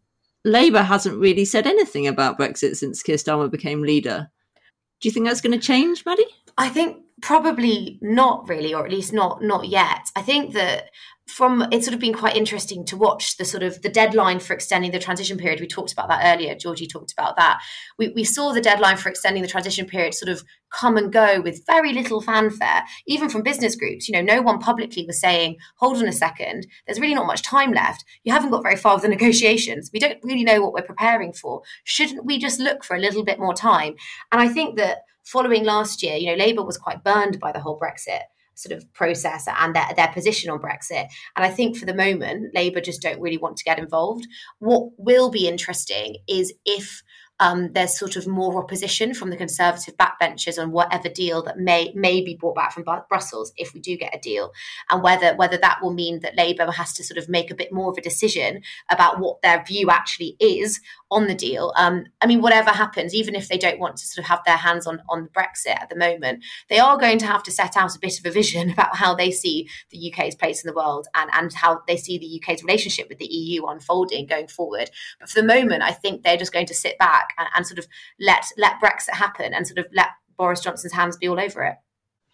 Labour 0.43 0.81
hasn't 0.81 1.19
really 1.19 1.45
said 1.45 1.67
anything 1.67 2.07
about 2.07 2.39
Brexit 2.39 2.75
since 2.75 3.03
Keir 3.03 3.17
Starmer 3.17 3.49
became 3.49 3.83
leader. 3.83 4.31
Do 5.01 5.09
you 5.09 5.13
think 5.13 5.25
that's 5.25 5.41
going 5.41 5.59
to 5.59 5.65
change, 5.65 6.05
Maddy? 6.05 6.25
I 6.57 6.69
think 6.69 6.97
probably 7.21 7.99
not 8.01 8.47
really, 8.49 8.73
or 8.73 8.85
at 8.85 8.91
least 8.91 9.13
not 9.13 9.41
not 9.41 9.67
yet. 9.67 10.09
I 10.15 10.21
think 10.21 10.53
that 10.53 10.89
from 11.31 11.65
it's 11.71 11.85
sort 11.85 11.93
of 11.93 11.99
been 11.99 12.13
quite 12.13 12.35
interesting 12.35 12.83
to 12.85 12.97
watch 12.97 13.37
the 13.37 13.45
sort 13.45 13.63
of 13.63 13.81
the 13.81 13.89
deadline 13.89 14.39
for 14.39 14.53
extending 14.53 14.91
the 14.91 14.99
transition 14.99 15.37
period. 15.37 15.59
We 15.59 15.67
talked 15.67 15.93
about 15.93 16.09
that 16.09 16.35
earlier. 16.35 16.55
Georgie 16.55 16.87
talked 16.87 17.13
about 17.13 17.37
that. 17.37 17.59
We, 17.97 18.09
we 18.09 18.23
saw 18.23 18.51
the 18.51 18.61
deadline 18.61 18.97
for 18.97 19.09
extending 19.09 19.41
the 19.41 19.47
transition 19.47 19.85
period 19.85 20.13
sort 20.13 20.29
of 20.29 20.43
come 20.71 20.97
and 20.97 21.11
go 21.11 21.41
with 21.41 21.65
very 21.65 21.93
little 21.93 22.21
fanfare, 22.21 22.83
even 23.07 23.29
from 23.29 23.43
business 23.43 23.75
groups. 23.75 24.07
You 24.07 24.13
know, 24.13 24.21
no 24.21 24.41
one 24.41 24.59
publicly 24.59 25.05
was 25.05 25.19
saying, 25.19 25.57
hold 25.77 25.97
on 25.97 26.07
a 26.07 26.13
second, 26.13 26.67
there's 26.85 26.99
really 26.99 27.15
not 27.15 27.27
much 27.27 27.43
time 27.43 27.71
left. 27.71 28.03
You 28.23 28.33
haven't 28.33 28.51
got 28.51 28.63
very 28.63 28.77
far 28.77 28.95
with 28.95 29.03
the 29.03 29.09
negotiations. 29.17 29.89
We 29.93 29.99
don't 29.99 30.19
really 30.23 30.43
know 30.43 30.61
what 30.61 30.73
we're 30.73 30.81
preparing 30.81 31.33
for. 31.33 31.61
Shouldn't 31.83 32.25
we 32.25 32.39
just 32.39 32.59
look 32.59 32.83
for 32.83 32.95
a 32.95 32.99
little 32.99 33.23
bit 33.23 33.39
more 33.39 33.53
time? 33.53 33.95
And 34.31 34.41
I 34.41 34.49
think 34.49 34.77
that 34.77 34.99
following 35.23 35.63
last 35.63 36.03
year, 36.03 36.15
you 36.15 36.27
know, 36.27 36.43
Labour 36.43 36.63
was 36.63 36.77
quite 36.77 37.03
burned 37.03 37.39
by 37.39 37.51
the 37.51 37.59
whole 37.59 37.79
Brexit 37.79 38.21
sort 38.55 38.77
of 38.77 38.93
process 38.93 39.47
and 39.47 39.75
their, 39.75 39.87
their 39.95 40.09
position 40.09 40.51
on 40.51 40.59
Brexit. 40.59 41.07
And 41.35 41.45
I 41.45 41.49
think 41.49 41.77
for 41.77 41.85
the 41.85 41.93
moment, 41.93 42.53
Labour 42.53 42.81
just 42.81 43.01
don't 43.01 43.21
really 43.21 43.37
want 43.37 43.57
to 43.57 43.63
get 43.63 43.79
involved. 43.79 44.27
What 44.59 44.91
will 44.97 45.29
be 45.29 45.47
interesting 45.47 46.17
is 46.27 46.53
if 46.65 47.01
um, 47.41 47.73
there's 47.73 47.97
sort 47.97 48.17
of 48.17 48.27
more 48.27 48.63
opposition 48.63 49.15
from 49.15 49.31
the 49.31 49.35
Conservative 49.35 49.95
backbenchers 49.97 50.61
on 50.61 50.71
whatever 50.71 51.09
deal 51.09 51.41
that 51.43 51.57
may 51.57 51.91
may 51.95 52.23
be 52.23 52.35
brought 52.35 52.55
back 52.55 52.71
from 52.71 52.85
Brussels 53.09 53.51
if 53.57 53.73
we 53.73 53.79
do 53.79 53.97
get 53.97 54.15
a 54.15 54.19
deal, 54.19 54.51
and 54.91 55.01
whether 55.01 55.35
whether 55.35 55.57
that 55.57 55.79
will 55.81 55.91
mean 55.91 56.19
that 56.19 56.37
Labour 56.37 56.69
has 56.69 56.93
to 56.93 57.03
sort 57.03 57.17
of 57.17 57.27
make 57.27 57.49
a 57.49 57.55
bit 57.55 57.73
more 57.73 57.89
of 57.89 57.97
a 57.97 58.01
decision 58.01 58.61
about 58.91 59.19
what 59.19 59.41
their 59.41 59.63
view 59.65 59.89
actually 59.89 60.37
is 60.39 60.79
on 61.11 61.27
the 61.27 61.35
deal. 61.35 61.73
Um, 61.75 62.05
I 62.21 62.25
mean, 62.25 62.41
whatever 62.41 62.69
happens, 62.69 63.13
even 63.13 63.35
if 63.35 63.49
they 63.49 63.57
don't 63.57 63.79
want 63.79 63.97
to 63.97 64.07
sort 64.07 64.23
of 64.23 64.29
have 64.29 64.39
their 64.45 64.55
hands 64.55 64.87
on 64.87 65.01
on 65.09 65.27
Brexit 65.37 65.79
at 65.79 65.89
the 65.89 65.95
moment, 65.95 66.43
they 66.69 66.79
are 66.79 66.97
going 66.97 67.17
to 67.19 67.27
have 67.27 67.43
to 67.43 67.51
set 67.51 67.75
out 67.75 67.95
a 67.95 67.99
bit 67.99 68.17
of 68.17 68.25
a 68.25 68.31
vision 68.31 68.69
about 68.71 68.95
how 68.95 69.13
they 69.13 69.29
see 69.29 69.67
the 69.91 70.11
UK's 70.11 70.35
place 70.35 70.63
in 70.63 70.67
the 70.67 70.75
world 70.75 71.07
and 71.13 71.29
and 71.33 71.53
how 71.53 71.81
they 71.87 71.97
see 71.97 72.17
the 72.17 72.41
UK's 72.41 72.63
relationship 72.63 73.09
with 73.09 73.19
the 73.19 73.27
EU 73.27 73.65
unfolding 73.65 74.25
going 74.25 74.47
forward. 74.47 74.89
But 75.19 75.29
for 75.29 75.41
the 75.41 75.47
moment, 75.47 75.83
I 75.83 75.91
think 75.91 76.23
they're 76.23 76.37
just 76.37 76.53
going 76.53 76.67
to 76.67 76.73
sit 76.73 76.97
back 76.97 77.29
and, 77.37 77.49
and 77.55 77.67
sort 77.67 77.79
of 77.79 77.87
let 78.19 78.45
let 78.57 78.79
Brexit 78.81 79.13
happen 79.13 79.53
and 79.53 79.67
sort 79.67 79.79
of 79.79 79.87
let 79.93 80.07
Boris 80.37 80.61
Johnson's 80.61 80.93
hands 80.93 81.17
be 81.17 81.27
all 81.27 81.39
over 81.39 81.63
it. 81.63 81.75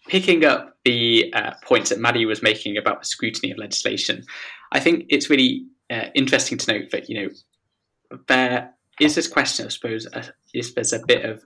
Picking 0.06 0.44
up 0.44 0.76
the 0.84 1.32
uh, 1.34 1.54
points 1.64 1.90
that 1.90 1.98
Maddy 1.98 2.24
was 2.24 2.42
making 2.42 2.76
about 2.76 3.00
the 3.00 3.06
scrutiny 3.06 3.50
of 3.50 3.58
legislation, 3.58 4.24
I 4.70 4.78
think 4.78 5.04
it's 5.08 5.28
really 5.28 5.66
uh, 5.90 6.06
interesting 6.14 6.56
to 6.58 6.72
note 6.72 6.90
that 6.92 7.08
you 7.08 7.20
know 7.20 7.28
there 8.26 8.74
is 9.00 9.14
this 9.14 9.28
question, 9.28 9.66
I 9.66 9.68
suppose, 9.68 10.06
uh, 10.06 10.24
if 10.52 10.74
there's 10.74 10.92
a 10.92 11.04
bit 11.06 11.24
of 11.24 11.42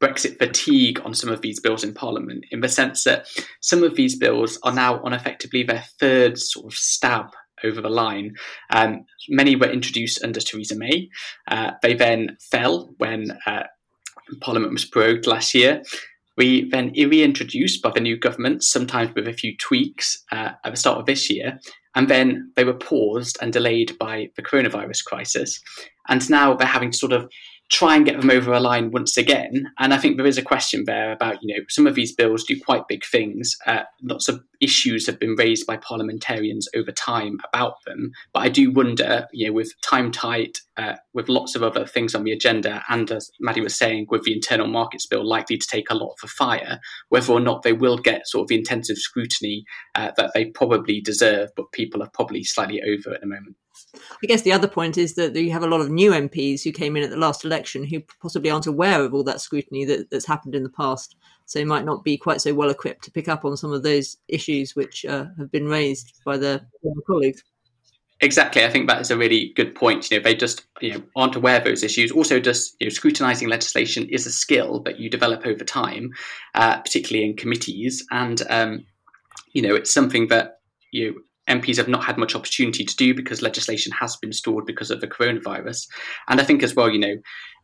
Brexit 0.00 0.38
fatigue 0.38 1.00
on 1.04 1.14
some 1.14 1.30
of 1.30 1.42
these 1.42 1.60
bills 1.60 1.84
in 1.84 1.94
Parliament, 1.94 2.44
in 2.50 2.60
the 2.60 2.68
sense 2.68 3.04
that 3.04 3.26
some 3.60 3.84
of 3.84 3.94
these 3.94 4.16
bills 4.16 4.58
are 4.64 4.74
now 4.74 5.00
on 5.02 5.12
effectively 5.12 5.62
their 5.62 5.84
third 6.00 6.38
sort 6.38 6.66
of 6.66 6.74
stab 6.76 7.26
over 7.64 7.80
the 7.80 7.88
line. 7.88 8.34
Um, 8.70 9.04
many 9.28 9.54
were 9.54 9.70
introduced 9.70 10.22
under 10.24 10.40
Theresa 10.40 10.76
May. 10.76 11.08
Uh, 11.46 11.72
they 11.82 11.94
then 11.94 12.36
fell 12.50 12.94
when 12.98 13.38
uh, 13.46 13.64
Parliament 14.40 14.72
was 14.72 14.84
prorogued 14.84 15.26
last 15.26 15.54
year. 15.54 15.82
We 16.36 16.68
then 16.70 16.92
reintroduced 16.96 17.82
by 17.82 17.90
the 17.90 18.00
new 18.00 18.18
government, 18.18 18.64
sometimes 18.64 19.14
with 19.14 19.28
a 19.28 19.32
few 19.32 19.56
tweaks 19.58 20.24
uh, 20.32 20.52
at 20.64 20.70
the 20.70 20.76
start 20.76 20.98
of 20.98 21.06
this 21.06 21.30
year, 21.30 21.60
and 21.94 22.08
then 22.08 22.50
they 22.56 22.64
were 22.64 22.74
paused 22.74 23.36
and 23.40 23.52
delayed 23.52 23.96
by 23.98 24.28
the 24.36 24.42
coronavirus 24.42 25.04
crisis. 25.04 25.60
And 26.08 26.28
now 26.30 26.54
they're 26.54 26.66
having 26.66 26.90
to 26.90 26.98
sort 26.98 27.12
of 27.12 27.30
try 27.70 27.96
and 27.96 28.04
get 28.04 28.20
them 28.20 28.30
over 28.30 28.52
a 28.52 28.60
line 28.60 28.90
once 28.90 29.16
again. 29.16 29.66
And 29.78 29.94
I 29.94 29.98
think 29.98 30.16
there 30.16 30.26
is 30.26 30.38
a 30.38 30.42
question 30.42 30.84
there 30.86 31.10
about, 31.10 31.38
you 31.42 31.54
know, 31.54 31.62
some 31.68 31.86
of 31.86 31.94
these 31.94 32.14
bills 32.14 32.44
do 32.44 32.58
quite 32.60 32.86
big 32.88 33.04
things. 33.04 33.56
Uh, 33.66 33.82
lots 34.02 34.28
of 34.28 34.42
issues 34.62 35.06
have 35.06 35.18
been 35.18 35.34
raised 35.34 35.66
by 35.66 35.76
parliamentarians 35.76 36.68
over 36.74 36.92
time 36.92 37.38
about 37.52 37.74
them. 37.84 38.12
But 38.32 38.40
I 38.40 38.48
do 38.48 38.70
wonder, 38.70 39.26
you 39.32 39.46
know, 39.48 39.52
with 39.52 39.72
time 39.82 40.12
tight, 40.12 40.58
uh, 40.76 40.94
with 41.12 41.28
lots 41.28 41.54
of 41.54 41.62
other 41.62 41.84
things 41.84 42.14
on 42.14 42.24
the 42.24 42.32
agenda, 42.32 42.82
and 42.88 43.10
as 43.10 43.30
Maddy 43.40 43.60
was 43.60 43.74
saying, 43.74 44.06
with 44.08 44.22
the 44.22 44.32
internal 44.32 44.68
markets 44.68 45.06
bill 45.06 45.26
likely 45.26 45.58
to 45.58 45.66
take 45.66 45.90
a 45.90 45.94
lot 45.94 46.14
for 46.18 46.28
fire, 46.28 46.80
whether 47.08 47.32
or 47.32 47.40
not 47.40 47.62
they 47.62 47.72
will 47.72 47.98
get 47.98 48.28
sort 48.28 48.44
of 48.44 48.48
the 48.48 48.56
intensive 48.56 48.96
scrutiny 48.96 49.64
uh, 49.94 50.12
that 50.16 50.30
they 50.34 50.46
probably 50.46 51.00
deserve, 51.00 51.50
but 51.56 51.72
people 51.72 52.02
are 52.02 52.10
probably 52.14 52.44
slightly 52.44 52.80
over 52.82 53.14
at 53.14 53.20
the 53.20 53.26
moment. 53.26 53.56
I 53.94 54.26
guess 54.26 54.42
the 54.42 54.52
other 54.52 54.68
point 54.68 54.96
is 54.96 55.14
that 55.14 55.34
you 55.34 55.50
have 55.52 55.62
a 55.62 55.68
lot 55.68 55.80
of 55.80 55.90
new 55.90 56.12
MPs 56.12 56.62
who 56.62 56.72
came 56.72 56.96
in 56.96 57.02
at 57.02 57.10
the 57.10 57.16
last 57.16 57.44
election 57.44 57.84
who 57.84 58.00
possibly 58.20 58.50
aren't 58.50 58.66
aware 58.66 59.02
of 59.02 59.12
all 59.12 59.24
that 59.24 59.40
scrutiny 59.40 59.84
that, 59.84 60.10
that's 60.10 60.26
happened 60.26 60.54
in 60.54 60.62
the 60.62 60.70
past. 60.70 61.16
So 61.46 61.64
might 61.64 61.84
not 61.84 62.04
be 62.04 62.16
quite 62.16 62.40
so 62.40 62.54
well 62.54 62.70
equipped 62.70 63.04
to 63.04 63.10
pick 63.10 63.28
up 63.28 63.44
on 63.44 63.56
some 63.56 63.72
of 63.72 63.82
those 63.82 64.16
issues 64.28 64.74
which 64.74 65.04
uh, 65.04 65.26
have 65.38 65.50
been 65.50 65.66
raised 65.66 66.20
by 66.24 66.36
their 66.36 66.60
colleagues. 67.06 67.42
Exactly, 68.20 68.64
I 68.64 68.70
think 68.70 68.88
that 68.88 69.00
is 69.00 69.10
a 69.10 69.18
really 69.18 69.52
good 69.56 69.74
point. 69.74 70.08
You 70.08 70.18
know, 70.18 70.22
they 70.22 70.36
just 70.36 70.64
you 70.80 70.92
know 70.92 71.02
aren't 71.16 71.34
aware 71.34 71.58
of 71.58 71.64
those 71.64 71.82
issues. 71.82 72.12
Also, 72.12 72.38
just 72.38 72.76
you 72.78 72.86
know, 72.86 72.90
scrutinising 72.90 73.48
legislation 73.48 74.08
is 74.08 74.26
a 74.26 74.30
skill 74.30 74.78
that 74.84 75.00
you 75.00 75.10
develop 75.10 75.44
over 75.44 75.64
time, 75.64 76.12
uh, 76.54 76.78
particularly 76.80 77.28
in 77.28 77.36
committees, 77.36 78.06
and 78.12 78.42
um, 78.48 78.86
you 79.52 79.60
know 79.60 79.74
it's 79.74 79.92
something 79.92 80.28
that 80.28 80.60
you 80.92 81.24
MPs 81.48 81.76
have 81.76 81.88
not 81.88 82.04
had 82.04 82.18
much 82.18 82.34
opportunity 82.34 82.84
to 82.84 82.96
do 82.96 83.14
because 83.14 83.42
legislation 83.42 83.92
has 83.92 84.16
been 84.16 84.32
stalled 84.32 84.64
because 84.66 84.90
of 84.90 85.00
the 85.00 85.08
coronavirus. 85.08 85.86
And 86.28 86.40
I 86.40 86.44
think 86.44 86.62
as 86.62 86.74
well, 86.74 86.88
you 86.88 86.98
know, 86.98 87.16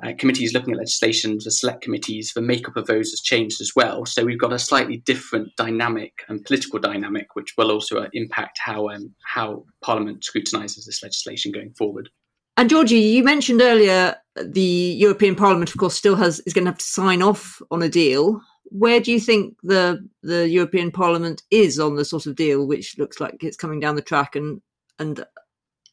uh, 0.03 0.13
committees 0.19 0.53
looking 0.53 0.75
at 0.75 0.79
legislation, 0.79 1.39
the 1.43 1.51
select 1.51 1.83
committees, 1.83 2.33
the 2.35 2.43
makeup 2.43 2.77
of 2.77 2.87
those 2.87 3.11
has 3.11 3.21
changed 3.21 3.61
as 3.61 3.73
well. 3.75 4.05
So 4.05 4.25
we've 4.25 4.39
got 4.39 4.53
a 4.53 4.59
slightly 4.59 4.99
different 4.99 5.55
dynamic 5.57 6.23
and 6.29 6.45
political 6.45 6.79
dynamic, 6.79 7.35
which 7.35 7.55
will 7.57 7.71
also 7.71 7.99
uh, 7.99 8.09
impact 8.13 8.59
how 8.63 8.89
um, 8.89 9.15
how 9.25 9.65
Parliament 9.83 10.23
scrutinises 10.25 10.85
this 10.87 11.03
legislation 11.03 11.53
going 11.53 11.73
forward. 11.75 12.09
And 12.57 12.69
Georgie, 12.69 12.99
you 12.99 13.23
mentioned 13.23 13.61
earlier 13.63 14.17
the 14.35 14.61
European 14.61 15.37
Parliament, 15.37 15.71
of 15.71 15.77
course, 15.77 15.97
still 15.97 16.17
has 16.17 16.41
is 16.41 16.53
going 16.53 16.65
to 16.65 16.73
have 16.73 16.79
to 16.79 16.85
sign 16.85 17.23
off 17.23 17.63
on 17.71 17.83
a 17.83 17.89
deal. 17.89 18.41
Where 18.71 19.01
do 19.01 19.13
you 19.13 19.21
think 19.21 19.57
the 19.63 20.07
the 20.23 20.49
European 20.49 20.91
Parliament 20.91 21.43
is 21.51 21.79
on 21.79 21.97
the 21.97 22.05
sort 22.05 22.27
of 22.27 22.37
deal, 22.37 22.67
which 22.67 22.99
looks 22.99 23.21
like 23.21 23.43
it's 23.43 23.57
coming 23.57 23.81
down 23.81 23.97
the 23.97 24.03
track, 24.03 24.37
and 24.37 24.61
and 24.99 25.25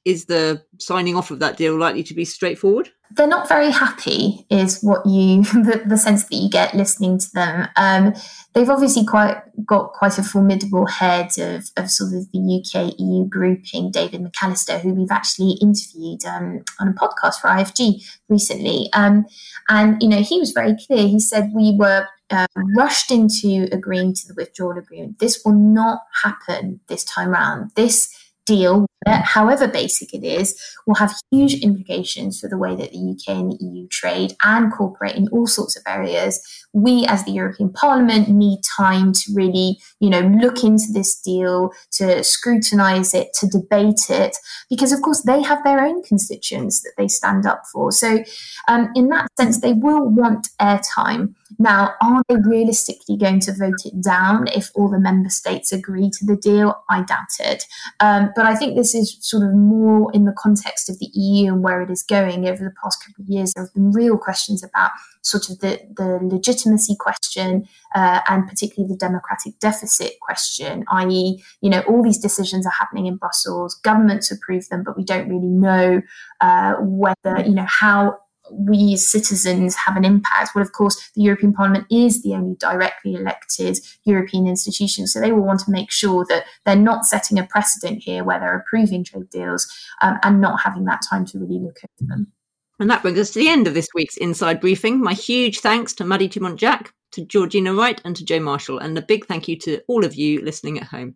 is 0.06 0.26
the 0.26 0.64
signing 0.78 1.16
off 1.16 1.32
of 1.32 1.40
that 1.40 1.58
deal 1.58 1.76
likely 1.78 2.04
to 2.04 2.14
be 2.14 2.24
straightforward? 2.24 2.92
They're 3.12 3.28
not 3.28 3.50
very 3.50 3.72
happy, 3.72 4.46
is 4.50 4.82
what 4.82 5.06
you 5.06 5.44
the, 5.44 5.84
the 5.86 5.98
sense 5.98 6.26
that 6.26 6.36
you 6.36 6.50
get 6.50 6.76
listening 6.76 7.18
to 7.18 7.32
them. 7.34 7.68
Um, 7.76 8.14
they've 8.54 8.70
obviously 8.70 9.06
quite 9.06 9.42
got 9.66 9.94
quite 9.94 10.18
a 10.18 10.24
formidable 10.24 10.86
head 10.86 11.38
of, 11.40 11.70
of 11.76 11.90
sort 11.90 12.14
of 12.14 12.32
the 12.32 12.40
UK 12.40 12.94
EU 13.00 13.26
grouping, 13.26 13.92
David 13.92 14.22
McAllister, 14.22 14.80
who 14.80 14.94
we've 14.94 15.12
actually 15.12 15.54
interviewed 15.62 16.24
um, 16.26 16.64
on 16.80 16.88
a 16.88 16.94
podcast 16.94 17.42
for 17.42 17.48
IFG 17.48 18.08
recently. 18.30 18.90
Um, 18.94 19.26
and 19.70 20.02
you 20.02 20.10
know, 20.10 20.22
he 20.22 20.40
was 20.40 20.52
very 20.52 20.76
clear. 20.86 21.08
He 21.08 21.20
said 21.20 21.52
we 21.54 21.76
were 21.76 22.08
uh, 22.30 22.48
rushed 22.76 23.12
into 23.12 23.68
agreeing 23.72 24.14
to 24.14 24.28
the 24.28 24.34
withdrawal 24.36 24.78
agreement. 24.78 25.20
This 25.20 25.42
will 25.44 25.54
not 25.54 26.00
happen 26.24 26.80
this 26.88 27.04
time 27.04 27.30
round. 27.30 27.72
This 27.76 28.15
deal, 28.46 28.86
however 29.06 29.68
basic 29.68 30.14
it 30.14 30.24
is, 30.24 30.60
will 30.86 30.96
have 30.96 31.14
huge 31.32 31.62
implications 31.62 32.40
for 32.40 32.48
the 32.48 32.58
way 32.58 32.76
that 32.76 32.92
the 32.92 32.98
UK 32.98 33.36
and 33.36 33.52
the 33.52 33.58
EU 33.64 33.88
trade 33.88 34.34
and 34.44 34.72
cooperate 34.72 35.16
in 35.16 35.28
all 35.30 35.48
sorts 35.48 35.76
of 35.76 35.84
areas. 35.88 36.42
We, 36.74 37.06
as 37.08 37.24
the 37.24 37.32
European 37.32 37.72
Parliament, 37.72 38.30
need 38.30 38.60
time 38.78 39.14
to 39.14 39.34
really, 39.34 39.78
you 40.00 40.10
know, 40.10 40.22
look 40.22 40.64
into 40.64 40.92
this 40.92 41.20
deal, 41.20 41.72
to 41.94 42.24
scrutinise 42.24 43.14
it, 43.14 43.34
to 43.40 43.48
debate 43.48 44.10
it, 44.10 44.38
because 44.70 44.92
of 44.92 45.02
course 45.02 45.22
they 45.22 45.42
have 45.42 45.64
their 45.64 45.86
own 45.86 46.04
constituents 46.04 46.82
that 46.82 46.94
they 46.98 47.08
stand 47.08 47.46
up 47.46 47.64
for. 47.72 47.92
So, 47.92 48.24
um, 48.68 48.90
in 48.96 49.10
that 49.10 49.28
sense, 49.40 49.62
they 49.62 49.74
will 49.74 50.08
want 50.08 50.50
airtime. 50.60 51.36
Now, 51.60 51.94
are 52.02 52.24
they 52.28 52.36
realistically 52.36 53.18
going 53.18 53.40
to 53.42 53.54
vote 53.54 53.86
it 53.86 54.02
down 54.02 54.48
if 54.48 54.72
all 54.76 54.90
the 54.90 55.00
member 55.00 55.30
states 55.30 55.72
agree 55.72 56.10
to 56.10 56.26
the 56.26 56.36
deal? 56.36 56.84
I 56.90 57.04
doubt 57.04 57.40
it. 57.40 57.66
Um, 58.00 58.32
but 58.36 58.46
I 58.46 58.56
think 58.56 58.76
this 58.76 58.94
is 58.94 59.18
sort 59.22 59.44
of 59.44 59.54
more 59.54 60.12
in 60.14 60.26
the 60.26 60.34
context 60.38 60.90
of 60.90 61.00
the 61.00 61.10
EU 61.14 61.54
and 61.54 61.64
where 61.64 61.82
it 61.82 61.90
is 61.90 62.04
going. 62.04 62.48
Over 62.48 62.64
the 62.64 62.74
past 62.84 63.04
couple 63.04 63.24
of 63.24 63.30
years, 63.30 63.54
there 63.54 63.64
have 63.64 63.74
been 63.74 63.92
real 63.92 64.18
questions 64.18 64.64
about 64.64 64.92
sort 65.22 65.50
of 65.50 65.60
the, 65.60 65.80
the 65.96 66.20
legitimacy 66.22 66.96
question 67.00 67.68
uh, 67.96 68.22
and 68.28 68.48
particularly 68.48 68.94
the 68.94 68.98
democratic 68.98 69.58
deficit 69.60 70.20
question, 70.22 70.86
i.e., 70.92 71.44
you 71.62 71.70
know, 71.70 71.82
all 71.88 72.04
these 72.04 72.20
decisions 72.20 72.66
are 72.66 72.74
happening 72.78 73.06
in 73.06 73.16
Brussels, 73.16 73.76
governments 73.84 74.30
approve 74.30 74.68
them, 74.70 74.84
but 74.84 74.98
we 74.98 75.04
don't 75.04 75.30
really 75.30 75.48
know 75.48 76.02
uh, 76.42 76.76
whether, 76.80 77.40
you 77.46 77.56
know, 77.56 77.66
how 77.68 78.18
we 78.52 78.94
as 78.94 79.10
citizens 79.10 79.76
have 79.86 79.96
an 79.98 80.06
impact. 80.06 80.52
Well, 80.54 80.64
of 80.64 80.72
course, 80.72 81.12
the 81.16 81.22
European 81.22 81.54
Parliament 81.54 81.86
is 81.90 82.24
the 82.24 82.34
only 82.34 82.56
directly 82.56 83.14
elected 83.16 83.80
European 84.04 84.48
institution, 84.48 85.08
so 85.08 85.20
they 85.20 85.32
will 85.32 85.46
want 85.46 85.62
to 85.62 85.72
make 85.72 85.92
sure 85.92 86.26
that 86.30 86.46
they're 86.66 86.76
not 86.76 87.06
setting 87.06 87.40
a 87.40 87.46
precedent 87.46 88.04
here 88.04 88.24
where 88.24 88.40
they're 88.40 88.58
approving 88.58 89.04
trade 89.04 89.30
deals 89.30 89.68
um, 90.02 90.18
and 90.24 90.42
not 90.42 90.62
having 90.62 90.86
that 90.86 91.02
time 91.10 91.26
to 91.26 91.40
really 91.40 91.60
look 91.60 91.78
at 91.84 91.90
them. 92.00 92.32
And 92.80 92.90
that 92.90 93.02
brings 93.02 93.20
us 93.20 93.32
to 93.32 93.40
the 93.40 93.50
end 93.50 93.68
of 93.68 93.74
this 93.74 93.88
week's 93.96 94.18
Inside 94.18 94.60
Briefing. 94.60 95.02
My 95.02 95.14
huge 95.14 95.60
thanks 95.60 95.94
to 95.94 96.04
Maddy 96.04 96.28
Thimont-Jack, 96.28 96.94
to 97.12 97.26
Georgina 97.26 97.74
Wright, 97.74 98.02
and 98.04 98.16
to 98.18 98.26
Joe 98.26 98.42
Marshall, 98.42 98.80
and 98.80 98.98
a 98.98 99.02
big 99.02 99.26
thank 99.26 99.48
you 99.48 99.58
to 99.60 99.82
all 99.88 100.04
of 100.04 100.16
you 100.16 100.42
listening 100.42 100.80
at 100.80 100.88
home. 100.88 101.16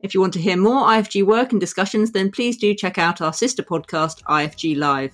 If 0.00 0.12
you 0.12 0.20
want 0.20 0.34
to 0.34 0.40
hear 0.40 0.58
more 0.58 0.86
IFG 0.86 1.24
work 1.24 1.52
and 1.52 1.60
discussions, 1.60 2.12
then 2.12 2.30
please 2.30 2.58
do 2.58 2.74
check 2.74 2.98
out 2.98 3.22
our 3.22 3.32
sister 3.32 3.62
podcast, 3.62 4.22
IFG 4.24 4.76
Live. 4.76 5.12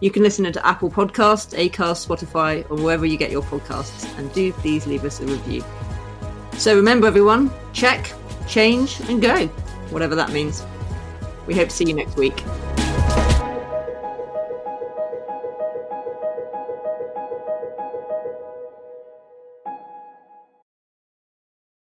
You 0.00 0.10
can 0.10 0.22
listen 0.22 0.50
to 0.52 0.66
Apple 0.66 0.90
Podcasts, 0.90 1.56
Acast, 1.56 2.06
Spotify, 2.06 2.70
or 2.70 2.76
wherever 2.76 3.06
you 3.06 3.16
get 3.16 3.30
your 3.30 3.42
podcasts. 3.42 4.06
And 4.18 4.32
do 4.32 4.52
please 4.52 4.86
leave 4.86 5.04
us 5.04 5.20
a 5.20 5.26
review. 5.26 5.64
So 6.52 6.76
remember, 6.76 7.06
everyone, 7.06 7.50
check, 7.72 8.12
change, 8.46 9.00
and 9.08 9.22
go, 9.22 9.46
whatever 9.90 10.14
that 10.14 10.32
means. 10.32 10.64
We 11.46 11.54
hope 11.54 11.68
to 11.68 11.74
see 11.74 11.84
you 11.86 11.94
next 11.94 12.16
week. 12.16 12.44